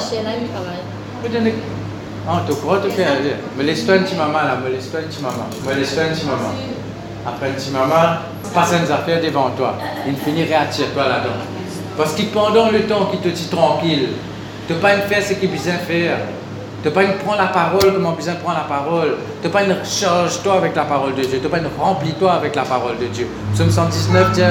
Ah, 2.29 2.43
tu 2.47 2.55
crois, 2.55 2.81
tu 2.83 2.91
fais. 2.91 3.07
Me 3.59 3.63
laisse-toi 3.63 3.97
un 3.97 4.03
petit 4.03 4.17
maman 4.17 4.39
là, 4.39 4.59
me 4.65 4.71
laisse-toi 4.73 5.01
un 5.01 5.03
petit 5.05 5.23
maman. 5.23 5.47
Me 5.67 5.75
laisse-toi 5.79 6.05
un 6.05 6.15
petit 6.15 6.27
maman. 6.27 6.55
Après 7.27 7.49
un 7.49 7.53
petit 7.53 7.71
maman, 7.71 8.21
passe 8.55 8.73
une 8.73 8.91
affaire 8.91 9.23
devant 9.23 9.51
toi. 9.51 9.77
Il 10.07 10.17
finit 10.17 10.45
réattire-toi 10.45 11.09
là-dedans. 11.09 11.35
Parce 11.99 12.15
que 12.15 12.23
pendant 12.33 12.71
le 12.71 12.83
temps 12.83 13.07
qu'il 13.07 13.21
te 13.21 13.29
dit 13.29 13.49
tranquille, 13.51 14.09
tu 14.67 14.73
n'as 14.73 14.79
pas 14.79 14.97
faire 15.01 15.23
ce 15.23 15.35
qu'il 15.35 15.51
besoin 15.51 15.75
faire. 15.75 16.19
Tu 16.83 16.89
n'as 16.89 16.95
pas 16.95 17.03
une 17.03 17.13
prendre 17.19 17.39
la 17.39 17.49
parole 17.49 17.93
comme 17.93 18.07
on 18.07 18.13
besoin 18.13 18.35
prendre 18.35 18.59
la 18.59 18.65
parole. 18.65 19.17
Tu 19.43 19.47
n'as 19.47 19.53
pas 19.53 19.65
une 19.65 19.77
charge-toi 19.85 20.55
avec 20.55 20.75
la 20.75 20.85
parole 20.85 21.15
de 21.15 21.23
Dieu. 21.23 21.39
Tu 21.39 21.49
n'as 21.49 21.59
pas 21.59 21.69
remplis-toi 21.79 22.33
avec 22.33 22.57
la 22.57 22.63
parole 22.63 22.97
de 22.99 23.07
Dieu. 23.07 23.27
Psaume 23.55 23.71
119 23.71 24.33
dit 24.33 24.43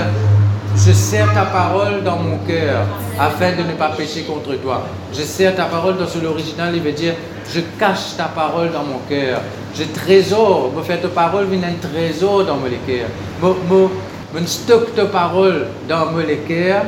je 0.76 0.94
serre 0.94 1.34
ta 1.34 1.46
parole 1.46 2.04
dans 2.04 2.18
mon 2.18 2.38
cœur 2.48 2.86
afin 3.20 3.52
de 3.52 3.68
ne 3.68 3.74
pas 3.74 3.90
pécher 3.90 4.22
contre 4.22 4.54
toi. 4.62 4.84
Je 5.12 5.24
serre 5.24 5.56
ta 5.56 5.66
parole 5.66 5.98
dans 5.98 6.06
l'original, 6.22 6.76
il 6.76 6.82
veut 6.82 6.92
dire 6.92 7.16
je 7.52 7.62
cache 7.80 8.16
ta 8.16 8.26
parole 8.26 8.72
dans 8.72 8.84
mon 8.84 9.00
cœur. 9.10 9.42
Je 9.76 9.84
trésor, 9.84 10.72
me 10.76 10.84
fais 10.84 10.98
ta 10.98 11.08
parole 11.08 11.46
vient 11.46 11.68
un 11.68 11.74
trésor 11.82 12.46
dans 12.46 12.58
mon 12.58 12.70
cœur. 12.86 13.08
Je 14.36 14.46
stocke 14.46 14.96
ta 14.96 15.06
parole 15.06 15.66
dans 15.88 16.06
mon 16.12 16.24
cœur 16.48 16.84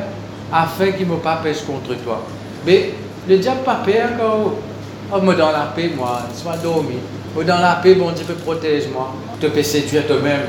afin 0.52 0.92
qu'il 0.92 1.08
ne 1.08 1.14
me 1.14 1.42
pêche 1.42 1.64
contre 1.66 1.94
toi. 2.02 2.22
Mais 2.64 2.94
le 3.28 3.38
diable 3.38 3.62
pas 3.64 3.82
peur 3.84 4.10
oh, 5.12 5.20
moi 5.20 5.34
dans 5.34 5.52
la 5.52 5.72
paix, 5.74 5.90
moi, 5.96 6.22
soit 6.34 6.56
dormi. 6.56 6.96
Ou 7.36 7.42
dans 7.42 7.58
la 7.58 7.76
paix, 7.82 7.94
bon 7.94 8.10
Dieu 8.12 8.24
peut 8.26 8.34
protéger 8.34 8.88
moi. 8.92 9.14
Tu 9.40 9.48
peux 9.48 9.62
séduire 9.62 10.06
toi-même. 10.06 10.42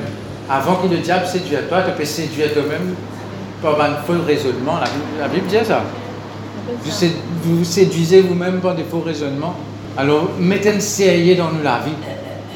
Avant 0.50 0.76
que 0.76 0.88
le 0.88 0.98
diable 0.98 1.26
séduise 1.26 1.60
toi, 1.70 1.82
tu 1.82 1.92
peux 1.92 2.06
séduire 2.06 2.54
toi-même 2.54 2.96
par 3.62 3.80
un 3.82 3.96
faux 4.06 4.22
raisonnement. 4.26 4.80
La 5.20 5.28
Bible, 5.28 5.48
dit 5.48 5.56
ça. 5.64 5.82
Vous, 6.84 7.08
vous 7.44 7.64
séduisez 7.64 8.22
vous-même 8.22 8.60
par 8.60 8.76
des 8.76 8.84
faux 8.84 9.02
raisonnements. 9.06 9.56
Alors, 9.98 10.30
mettez 10.40 10.70
un 10.70 10.80
sérieux 10.80 11.36
dans 11.36 11.50
nous 11.52 11.64
la 11.64 11.80
vie. 11.80 11.92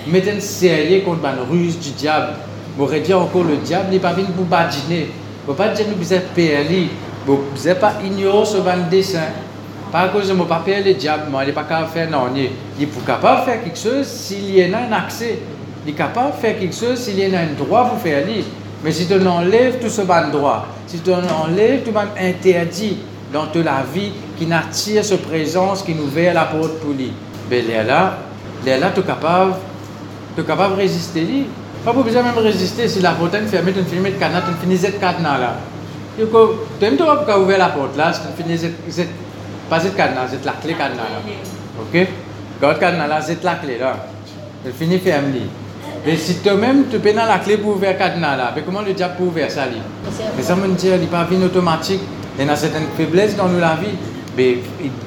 Mettez 0.08 0.32
un 0.32 0.39
sérieux 0.39 1.01
contre 1.01 1.24
la 1.24 1.36
ruse 1.49 1.80
du 1.80 1.91
diable. 1.91 2.34
Vous 2.78 2.84
aurez 2.84 3.01
dit 3.01 3.14
encore 3.14 3.43
le 3.43 3.58
diable, 3.58 3.89
n'est 3.91 3.99
pas 3.99 4.14
venu 4.14 4.28
pour 4.36 4.45
badiner. 4.45 5.10
Vous 5.45 5.53
ne 5.53 5.58
pas 5.58 5.70
dire 5.70 5.86
que 5.86 5.93
vous 5.93 6.14
êtes 6.14 6.34
PLI. 6.34 6.89
Vous 7.26 7.39
n'êtes 7.64 7.80
pas 7.80 7.93
ignorer 8.03 8.45
ce 8.45 8.58
dessin. 8.89 9.24
Pas 9.91 10.01
à 10.01 10.07
cause 10.09 10.27
de 10.27 10.33
mon 10.33 10.45
papier, 10.45 10.83
le 10.83 10.93
diable, 10.93 11.23
moi, 11.31 11.43
il 11.43 11.47
n'est 11.47 11.53
pas 11.53 11.63
capable 11.63 11.88
de 11.88 11.91
faire 11.91 12.09
non. 12.09 12.27
Il 12.35 12.49
il 12.79 12.83
est 12.83 13.05
capable 13.05 13.41
de 13.41 13.45
faire 13.45 13.63
quelque 13.63 13.79
chose 13.79 14.05
s'il 14.05 14.55
y 14.55 14.65
en 14.65 14.73
a 14.73 14.79
un 14.79 14.91
accès. 14.91 15.39
Il 15.85 15.91
est 15.91 15.95
capable 15.95 16.35
de 16.35 16.41
faire 16.41 16.59
quelque 16.59 16.75
chose 16.75 16.99
s'il 16.99 17.17
y 17.19 17.25
en 17.25 17.38
a 17.38 17.41
un 17.41 17.53
droit 17.57 17.85
pour 17.89 17.99
faire. 17.99 18.25
Mais 18.83 18.91
si 18.91 19.07
tu 19.07 19.13
enlèves 19.13 19.79
tout 19.79 19.89
ce 19.89 20.01
ban 20.01 20.27
droit, 20.29 20.67
si 20.88 20.99
tu 20.99 21.11
enlèves 21.11 21.83
tout 21.83 21.91
ban 21.91 22.05
interdit 22.19 22.97
dans 23.31 23.47
toute 23.47 23.65
la 23.65 23.83
vie 23.93 24.11
qui 24.38 24.45
n'attire 24.45 25.03
ce 25.03 25.15
présence 25.15 25.83
qui 25.83 25.95
nous 25.95 26.07
veille 26.07 26.27
à 26.27 26.33
la 26.33 26.45
porte 26.45 26.79
pour 26.79 26.91
lui, 26.91 27.11
ben 27.49 27.65
là, 27.67 27.83
là, 27.83 28.17
là, 28.65 28.77
là, 28.77 28.91
tu 28.93 28.99
es 28.99 29.03
capable, 29.03 29.53
tu 30.35 30.41
es 30.41 30.43
capable 30.43 30.75
de 30.75 30.81
résister 30.81 31.21
lui. 31.21 31.45
Pas 31.85 31.93
besoin 31.93 32.23
même 32.23 32.38
résister 32.38 32.88
si 32.89 32.99
la 32.99 33.11
porte 33.11 33.33
est 33.35 33.45
fermée, 33.45 33.71
tu 33.71 33.81
finis 33.83 34.03
le 34.03 34.19
cadenas, 34.19 34.41
tu 34.41 34.53
finis 34.61 34.77
cette 34.77 34.99
cadenas 34.99 35.38
là. 35.38 35.55
Tu 36.17 36.25
toi 36.97 37.25
pas 37.25 37.39
ouvrir 37.39 37.57
la 37.57 37.69
porte 37.69 37.95
là, 37.95 38.11
tu 38.11 38.43
finis 38.43 38.57
cette 38.89 39.09
cette 39.80 39.95
cadenas, 39.95 40.28
c'est 40.30 40.45
la 40.45 40.53
clé 40.53 40.74
cadenas 40.74 41.03
là. 41.03 41.20
OK? 41.82 42.07
Garde 42.61 42.80
cadenas 42.80 43.07
là, 43.07 43.22
c'est 43.22 43.43
la 43.43 43.55
clé 43.55 43.78
là. 43.78 43.95
Tu 44.65 44.72
finis 44.72 44.99
fermé. 44.99 45.43
Mais 46.05 46.15
si 46.15 46.36
toi-même 46.38 46.86
tu 46.89 46.99
peux 46.99 47.13
la 47.13 47.39
clé 47.39 47.57
pour 47.57 47.76
ouvrir 47.76 47.97
cadenas 47.97 48.51
mais 48.55 48.61
comment 48.61 48.82
le 48.82 48.93
diable 48.93 49.15
peut 49.18 49.24
ouvrir 49.26 49.51
ça 49.51 49.65
lui 49.65 49.78
Mais 50.36 50.43
ça 50.43 50.55
me 50.55 50.68
dit, 50.70 50.88
il 50.88 50.99
n'est 51.01 51.07
pas 51.07 51.28
une 51.30 51.43
automatique. 51.43 52.01
Il 52.39 52.45
y 52.45 52.49
a 52.49 52.55
certaines 52.55 52.88
faiblesses 52.95 53.36
dans 53.36 53.47
nous 53.47 53.59
la 53.59 53.76
vie. 53.76 53.95
Mais 54.38 54.59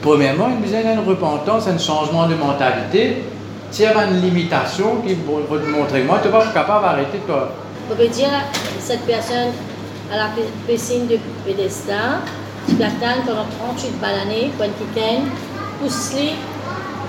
premièrement, 0.02 0.48
il 0.62 0.70
y 0.70 0.74
a 0.74 0.92
une 0.92 1.08
repentance, 1.08 1.68
un 1.68 1.78
changement 1.78 2.26
de 2.26 2.34
mentalité. 2.34 3.22
S'il 3.70 3.84
y 3.84 3.88
a 3.88 4.04
une 4.04 4.20
limitation 4.20 4.96
qui 5.06 5.14
va 5.14 5.58
te 5.58 5.66
montrer, 5.66 6.02
moi, 6.02 6.18
tu 6.20 6.26
n'es 6.26 6.32
pas 6.32 6.44
capable 6.52 6.84
d'arrêter 6.84 7.18
toi. 7.24 7.52
On 7.88 7.94
peut 7.94 8.08
dire 8.08 8.30
cette 8.80 9.06
personne 9.06 9.52
à 10.12 10.16
la 10.16 10.28
piscine 10.66 11.06
de 11.06 11.18
pédestal, 11.46 12.18
qui 12.24 12.39
platane 12.66 13.22
pendant 13.26 13.46
38 13.74 14.00
bananes, 14.00 14.50
pour 14.56 14.64
une 14.66 14.72
week-end, 14.72 15.22
pousse 15.80 16.12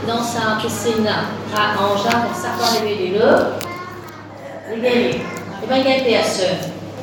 dans 0.08 0.24
sa 0.24 0.58
piscine 0.62 1.04
là, 1.04 1.26
à 1.56 1.78
Angers, 1.84 2.10
pour 2.10 2.32
pour 2.32 2.86
lever 2.86 3.10
de 3.10 3.20
l'eau. 3.20 3.38
Il. 4.76 5.22
Il 5.64 5.70
va 5.70 5.78
gagner 5.78 6.04
personne. 6.04 6.58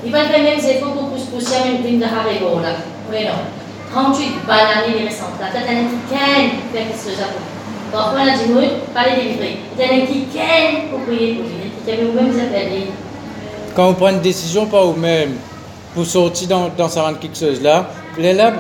Il 0.05 0.11
va 0.11 0.25
gagner 0.25 0.57
les 0.57 0.67
efforts 0.67 0.93
pour 0.93 1.11
pousser 1.11 1.27
pousser 1.33 1.57
une 1.69 1.85
ligne 1.85 2.01
de 2.01 2.05
Haribo 2.05 2.61
là. 2.61 2.75
Oui, 3.11 3.19
non. 3.25 3.93
38 3.93 4.47
bananes, 4.47 5.07
en 5.07 5.37
place. 5.39 5.51
T'as 5.53 5.61
un 5.61 5.85
qui 5.85 6.15
gagne, 6.15 6.51
fait 6.73 6.79
quelque 6.79 6.93
chose 6.93 7.21
à 7.23 7.29
vous. 7.33 7.93
Parfois, 7.93 8.21
on 8.23 8.29
a 8.29 8.37
dit, 8.37 8.53
oui, 8.55 8.69
pas 8.93 9.09
les 9.09 9.23
délivrer. 9.23 9.59
T'as 9.77 9.85
un 9.85 10.07
qui 10.07 10.27
gagne 10.35 10.89
pour 10.91 11.01
prier 11.01 11.35
pour 11.35 11.45
lui. 11.45 11.93
Avait 11.93 12.05
vous-même 12.05 12.31
vous 12.31 12.39
appelez. 12.39 12.89
Quand 13.75 13.89
on 13.89 13.95
prend 13.95 14.09
une 14.11 14.21
décision 14.21 14.67
par 14.67 14.85
vous-même 14.87 15.37
pour 15.95 16.05
sortir 16.05 16.49
dans, 16.49 16.69
dans 16.77 16.89
sa 16.89 17.11
quelque 17.19 17.39
chose 17.39 17.63
là, 17.63 17.87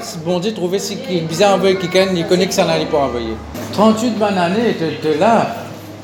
c'est 0.00 0.24
bon 0.24 0.38
Dieu 0.38 0.52
trouver 0.54 0.78
si 0.78 0.96
qui 0.98 1.20
bizarre 1.20 1.56
envoyer 1.56 1.76
quelqu'un, 1.76 2.06
il 2.14 2.26
connaît 2.26 2.46
que 2.46 2.54
ça 2.54 2.64
n'allait 2.64 2.86
pas 2.86 2.98
envoyer. 2.98 3.34
38 3.72 4.11
bananes, 4.18 4.54
de, 4.54 5.09
de 5.09 5.18
là, 5.18 5.46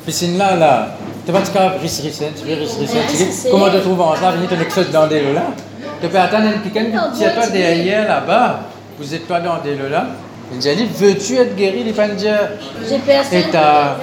piscine 0.05 0.37
là, 0.37 0.57
là. 0.57 0.89
Tu 1.25 1.33
vas 1.33 1.41
te 1.41 1.47
faire 1.49 1.73
ris 1.81 2.01
risen, 2.03 2.33
tu 2.35 2.45
dis, 2.45 3.49
comment 3.51 3.71
te 3.71 3.79
trouves 3.79 4.01
en 4.01 4.13
là, 4.15 4.33
venir 4.33 4.49
te 4.49 4.75
chose 4.75 4.91
dans 4.91 5.07
des 5.07 5.33
là. 5.33 5.47
Tu 6.03 6.09
peux 6.09 6.19
attendre 6.19 6.49
quelqu'un 6.63 6.85
qui 6.85 7.19
tient 7.19 7.31
toi 7.31 7.47
derrière 7.47 8.09
là-bas, 8.09 8.61
vous 8.99 9.15
êtes 9.15 9.27
toi 9.27 9.41
dans 9.41 9.59
des 9.63 9.77
là. 9.89 10.07
Il 10.53 10.59
dit, 10.59 10.89
veux-tu 10.99 11.37
être 11.37 11.57
guéri 11.57 11.85
Il 11.87 11.93
va 11.93 12.09
dire, 12.09 12.39
J'ai 12.89 12.99
personne. 12.99 13.39
et 13.39 13.45
t'as, 13.51 13.97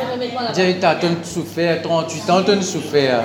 dit, 0.55 0.75
t'as 0.79 0.95
ton 0.95 1.09
souffert, 1.23 1.81
38 1.81 2.29
ans, 2.29 2.41
tu 2.43 2.61
souffert. 2.63 3.21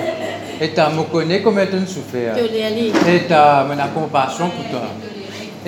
Et 0.60 0.70
t'as 0.70 0.90
me 0.90 1.02
connais 1.04 1.40
comment 1.42 1.64
tu 1.64 1.92
souffert? 1.92 2.34
Et 2.36 3.22
t'as 3.28 3.64
la 3.74 3.88
compassion 3.88 4.48
pour 4.50 4.64
toi. 4.70 4.88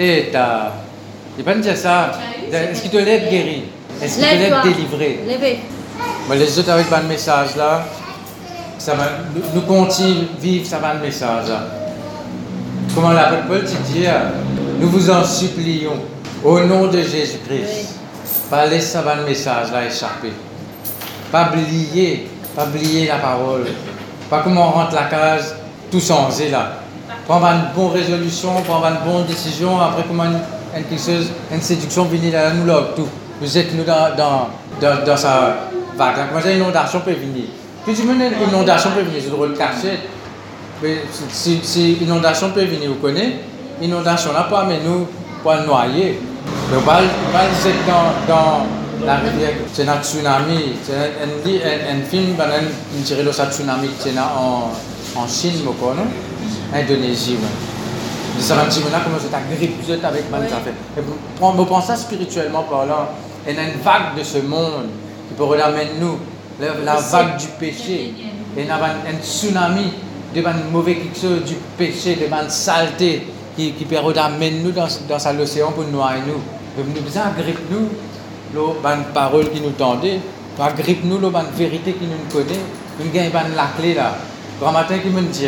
Et 0.00 0.30
dire 0.30 1.76
ça. 1.76 2.12
Est-ce 2.52 2.82
qu'il 2.82 2.90
te 2.90 2.96
laisse 2.98 3.28
guéri? 3.28 3.64
Est-ce 4.00 4.18
qu'il 4.18 4.28
te 4.28 4.34
Lève-toi. 4.34 4.62
délivré? 4.62 5.20
Levez. 5.26 5.58
Mais 6.28 6.36
les 6.36 6.58
autres 6.58 6.70
avec 6.70 6.86
un 6.92 7.02
message 7.02 7.56
là, 7.56 7.84
ça 8.78 8.94
va, 8.94 9.04
nous, 9.52 9.60
continuons 9.62 10.28
à 10.38 10.40
vivre 10.40 10.66
ça 10.66 10.78
va 10.78 10.94
le 10.94 11.00
message 11.00 11.48
là. 11.48 11.62
Comment 12.94 13.10
l'apôtre 13.10 13.48
Paul 13.48 13.64
dit 13.64 14.06
euh, 14.06 14.30
Nous 14.80 14.88
vous 14.88 15.10
en 15.10 15.24
supplions, 15.24 15.96
au 16.44 16.60
nom 16.60 16.86
de 16.86 17.02
Jésus-Christ, 17.02 17.96
pas 18.48 18.66
laisser 18.66 18.92
ça 18.92 19.02
va 19.02 19.16
le 19.16 19.24
message 19.24 19.72
là 19.72 19.84
échapper. 19.84 20.32
Pas 21.32 21.50
oublier, 21.50 22.28
pas 22.54 22.66
oublier 22.66 23.08
la 23.08 23.16
parole. 23.16 23.66
Pas 24.30 24.42
comment 24.44 24.68
on 24.68 24.70
rentre 24.70 24.94
la 24.94 25.04
case 25.04 25.56
tout 25.90 26.00
changé 26.00 26.50
là. 26.50 26.74
Prendre 27.28 27.46
une 27.46 27.74
bonne 27.76 27.92
résolution, 27.92 28.54
prendre 28.62 28.86
une 28.86 29.12
bonne 29.12 29.26
décision, 29.26 29.78
après 29.78 30.02
comment 30.08 30.24
une, 30.24 31.60
séduction 31.60 32.04
venir 32.04 32.32
là, 32.32 32.54
nous 32.54 32.64
là, 32.64 32.80
tout. 32.96 33.06
Vous 33.38 33.58
êtes 33.58 33.74
nous 33.74 33.84
dans, 33.84 34.16
dans, 34.16 34.48
dans, 34.80 35.04
dans 35.04 35.16
sa 35.16 35.58
vague. 35.94 36.16
là. 36.16 36.24
Comment 36.30 36.40
ça, 36.40 36.50
inondation 36.50 37.00
peut 37.00 37.12
venir? 37.12 37.44
Puis 37.84 37.94
tu 37.94 38.04
me 38.04 38.14
dis, 38.14 38.34
inondation 38.50 38.92
peut 38.92 39.02
venir, 39.02 39.20
je 39.22 39.28
dois 39.28 39.46
le 39.46 39.52
cacher. 39.52 40.00
Mais 40.82 41.02
si, 41.30 41.60
si 41.62 41.92
inondation 42.00 42.48
peut 42.50 42.64
venir, 42.64 42.88
vous 42.88 42.94
connaissez, 42.94 43.34
inondation 43.82 44.32
là 44.32 44.44
pas 44.44 44.64
mais 44.66 44.78
nous 44.82 45.06
pour 45.42 45.52
le 45.52 45.66
noyer. 45.66 46.18
On 46.72 46.76
on 46.78 46.80
va 46.80 47.02
être 47.02 47.86
dans, 47.86 48.32
dans 48.34 49.06
la 49.06 49.16
rivière, 49.16 49.50
c'est 49.74 49.86
un 49.86 50.00
tsunami. 50.02 50.76
C'est 50.82 50.94
un, 50.94 51.26
un, 51.26 51.98
un, 51.98 52.02
film, 52.08 52.36
un, 52.40 52.44
un 52.44 53.02
tiré 53.04 53.22
ce 53.30 53.42
tsunami 53.42 53.88
en, 54.16 55.20
en 55.20 55.28
Chine, 55.28 55.60
crois, 55.78 55.92
non 55.94 56.06
Indonésie. 56.74 57.36
Ça 58.38 58.54
va 58.54 58.66
dire, 58.66 58.82
là, 58.92 59.00
comment 59.02 59.16
c'est 59.20 59.30
ta 59.30 59.40
grippe, 59.40 59.82
vous 59.82 59.92
êtes 59.92 60.04
avec 60.04 60.30
mal 60.30 60.42
affaires. 60.44 60.72
Et 60.96 61.00
on 61.40 61.46
on 61.58 61.64
pense 61.64 61.86
ça 61.86 61.96
spirituellement 61.96 62.62
parlant. 62.62 63.08
Il 63.48 63.54
y 63.54 63.58
a 63.58 63.62
une 63.62 63.80
vague 63.80 64.16
de 64.16 64.22
ce 64.22 64.38
monde 64.38 64.88
qui 65.28 65.34
peut 65.36 65.44
ramener 65.44 65.90
nous, 66.00 66.18
la, 66.60 66.74
la 66.84 67.00
vague 67.00 67.36
du 67.36 67.46
péché. 67.58 68.14
Il 68.56 68.64
y 68.64 68.70
a 68.70 68.76
un, 68.76 68.80
un 68.80 69.22
tsunami 69.22 69.92
de 70.34 70.42
mauvais 70.70 70.96
quelque 70.96 71.18
chose 71.18 71.44
du 71.44 71.54
péché, 71.76 72.16
de 72.16 72.26
ban 72.26 72.48
saleté 72.48 73.26
qui, 73.56 73.72
qui 73.72 73.84
peut 73.84 73.96
ramener 73.98 74.50
nous 74.62 74.70
dans, 74.72 74.86
dans 75.08 75.36
l'océan 75.38 75.72
pour 75.72 75.84
nous 75.84 75.92
noyer 75.92 76.20
nous. 76.26 76.40
Nous 76.76 77.02
besoin 77.02 77.22
agrippe 77.36 77.58
nous, 77.70 77.88
l'eau 78.54 78.76
ban 78.82 78.98
parole 79.12 79.50
qui 79.50 79.60
nous 79.60 79.70
tendait, 79.70 80.20
agrippe 80.60 81.04
nous 81.04 81.18
l'eau 81.18 81.30
ban 81.30 81.44
vérité 81.56 81.92
qui 81.92 82.04
nous 82.04 82.32
connaît, 82.32 82.60
nous 83.00 83.10
gagne 83.10 83.30
ban 83.30 83.48
la 83.56 83.68
clé 83.76 83.94
là. 83.94 84.16
Grand 84.60 84.72
matin 84.72 84.98
qui 84.98 85.08
me 85.08 85.22
dit, 85.22 85.46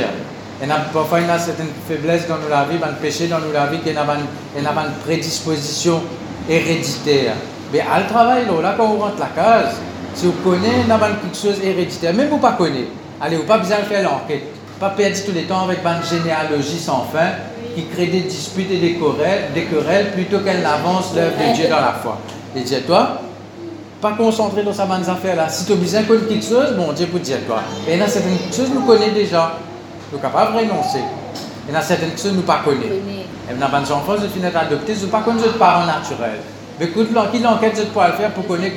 y 0.69 0.71
a 0.71 0.77
parfois 0.93 1.21
il 1.21 1.27
y 1.27 1.31
a 1.31 1.39
certaines 1.39 1.71
faiblesses 1.89 2.27
dans 2.29 2.37
la 2.51 2.65
vie, 2.65 2.77
un 2.83 2.93
péché 2.95 3.29
dans 3.29 3.39
la 3.39 3.67
vie, 3.67 3.79
qu'il 3.81 3.97
a 3.97 4.03
une, 4.03 4.93
prédisposition 5.05 6.03
héréditaire. 6.49 7.35
Mais 7.73 7.81
à 7.81 8.01
le 8.01 8.07
travail, 8.07 8.45
là, 8.47 8.61
là, 8.63 8.75
quand 8.77 8.87
on 8.87 8.99
rentre 8.99 9.19
la 9.19 9.27
case, 9.27 9.77
si 10.15 10.27
vous 10.27 10.33
connaissez, 10.45 10.87
quelque 10.89 11.37
chose 11.37 11.65
héréditaire, 11.65 12.13
même 12.15 12.29
vous 12.29 12.37
ne 12.37 12.57
connaissez 12.57 12.89
pas, 13.19 13.25
allez, 13.27 13.37
vous 13.37 13.45
pas 13.45 13.59
besoin 13.59 13.79
de 13.79 13.85
faire 13.85 14.03
l'enquête. 14.03 14.43
Pas 14.79 14.91
perdre 14.91 15.17
tout 15.25 15.33
le 15.35 15.43
temps 15.43 15.65
avec 15.65 15.79
une 15.85 16.19
généalogie 16.19 16.79
sans 16.79 17.07
fin 17.13 17.33
qui 17.75 17.85
crée 17.87 18.07
des 18.07 18.21
disputes 18.21 18.71
et 18.71 18.79
des 18.79 18.95
querelles, 18.95 19.53
des 19.55 19.65
querelles 19.65 20.13
plutôt 20.13 20.41
qu'elle 20.41 20.65
avance 20.65 21.15
l'œuvre 21.15 21.37
de 21.37 21.55
Dieu 21.55 21.69
dans 21.69 21.81
la 21.81 21.93
foi. 21.93 22.19
Et 22.57 22.61
dis 22.61 22.81
toi, 22.87 23.21
pas 24.01 24.13
concentré 24.13 24.63
dans 24.63 24.73
sa 24.73 24.87
bonne 24.87 25.09
affaire 25.09 25.37
là. 25.37 25.49
Si 25.49 25.67
tu 25.67 25.73
as 25.73 25.77
besoin 25.77 26.01
de 26.03 26.07
quelque 26.07 26.45
chose, 26.45 26.75
bon 26.77 26.93
Dieu 26.93 27.07
pour 27.07 27.21
dire 27.21 27.39
toi. 27.47 27.61
Et 27.87 28.01
a 28.01 28.09
certaines 28.09 28.39
choses 28.53 28.71
nous 28.75 28.81
connaissons 28.81 29.15
déjà. 29.15 29.59
Nous 30.13 30.19
sommes 30.19 30.31
capables 30.31 30.55
de 30.55 30.59
renoncer. 30.59 30.99
Il 31.69 31.75
y 31.75 31.77
a 31.77 31.83
certaines 31.83 32.17
choses 32.19 32.33
nous 32.33 32.43
pas. 32.43 32.63
Et 32.67 33.55
dans 33.55 33.79
les 33.79 33.93
enfants, 33.93 34.15
je 34.21 34.27
finis 34.29 34.51
d'adopter, 34.53 34.95
je 34.95 35.07
ne 35.07 35.11
pas 35.11 35.21
connaître 35.21 35.53
parents 35.59 35.87
naturels. 35.87 36.41
Mais 36.79 36.87
écoute, 36.87 37.09
qui 37.33 37.39
l'enquête, 37.41 37.75
je 37.77 37.83
peux 37.83 38.07
le 38.07 38.13
faire 38.13 38.31
pour 38.33 38.47
connaître 38.47 38.75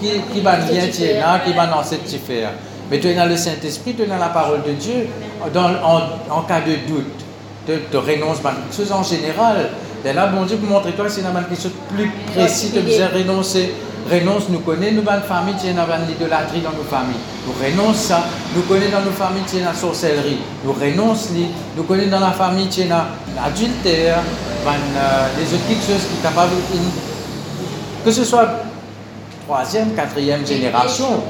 qui, 0.00 0.08
qui 0.32 0.40
va 0.40 0.56
bien 0.56 0.82
là, 1.20 1.40
qui 1.44 1.52
va 1.52 1.66
dans 1.66 1.82
cette 1.82 2.08
faire. 2.26 2.50
Mais 2.90 2.98
tu 3.00 3.08
es 3.08 3.14
dans 3.14 3.26
le 3.26 3.36
Saint-Esprit, 3.36 3.94
tu 3.94 4.02
es 4.02 4.06
dans 4.06 4.18
la 4.18 4.28
parole 4.28 4.62
de 4.62 4.72
Dieu. 4.72 5.08
Dans, 5.52 5.70
en, 5.82 6.38
en 6.38 6.42
cas 6.42 6.60
de 6.60 6.74
doute, 6.86 7.24
tu 7.66 7.96
renonces 7.96 8.38
à 8.44 8.50
quelque 8.50 8.76
chose 8.76 8.92
en 8.92 9.02
général. 9.02 9.70
Et 10.04 10.12
là, 10.12 10.26
bon 10.26 10.44
Dieu, 10.44 10.56
pour 10.58 10.68
montrer 10.68 10.92
toi, 10.92 11.06
c'est 11.08 11.22
quelque 11.22 11.54
chose 11.54 11.72
de 11.72 11.94
plus 11.94 12.10
précis, 12.34 12.70
de 12.70 12.80
renoncer. 13.18 13.72
Renonce, 14.10 14.48
nous 14.50 14.60
connaissons, 14.60 14.96
nous, 14.96 15.02
dans 15.02 15.20
famille, 15.22 15.54
tu 15.58 15.66
as 15.68 15.98
l'idolâtrie 16.06 16.60
dans 16.60 16.72
nos 16.72 16.84
familles. 16.84 17.16
Nous 17.46 17.54
renonce 17.54 17.96
ça. 17.96 18.24
Nous 18.54 18.62
connaissons 18.62 18.92
dans 18.98 19.04
nos 19.04 19.12
familles, 19.12 19.42
as 19.62 19.64
la 19.64 19.74
sorcellerie. 19.74 20.38
Nous 20.64 20.72
renonce 20.72 21.30
Nous 21.76 21.82
connaissons 21.84 22.10
dans 22.10 22.20
la 22.20 22.32
famille, 22.32 22.68
as 22.90 23.06
l'adultère, 23.34 24.18
euh, 24.66 25.26
les 25.38 25.54
autres 25.54 25.66
quelque 25.68 25.86
chose 25.86 26.06
qui 26.10 26.18
est 26.18 26.22
capable 26.22 26.52
Que 28.04 28.10
ce 28.10 28.24
soit 28.24 28.48
troisième, 29.46 29.94
quatrième 29.94 30.46
génération. 30.46 31.22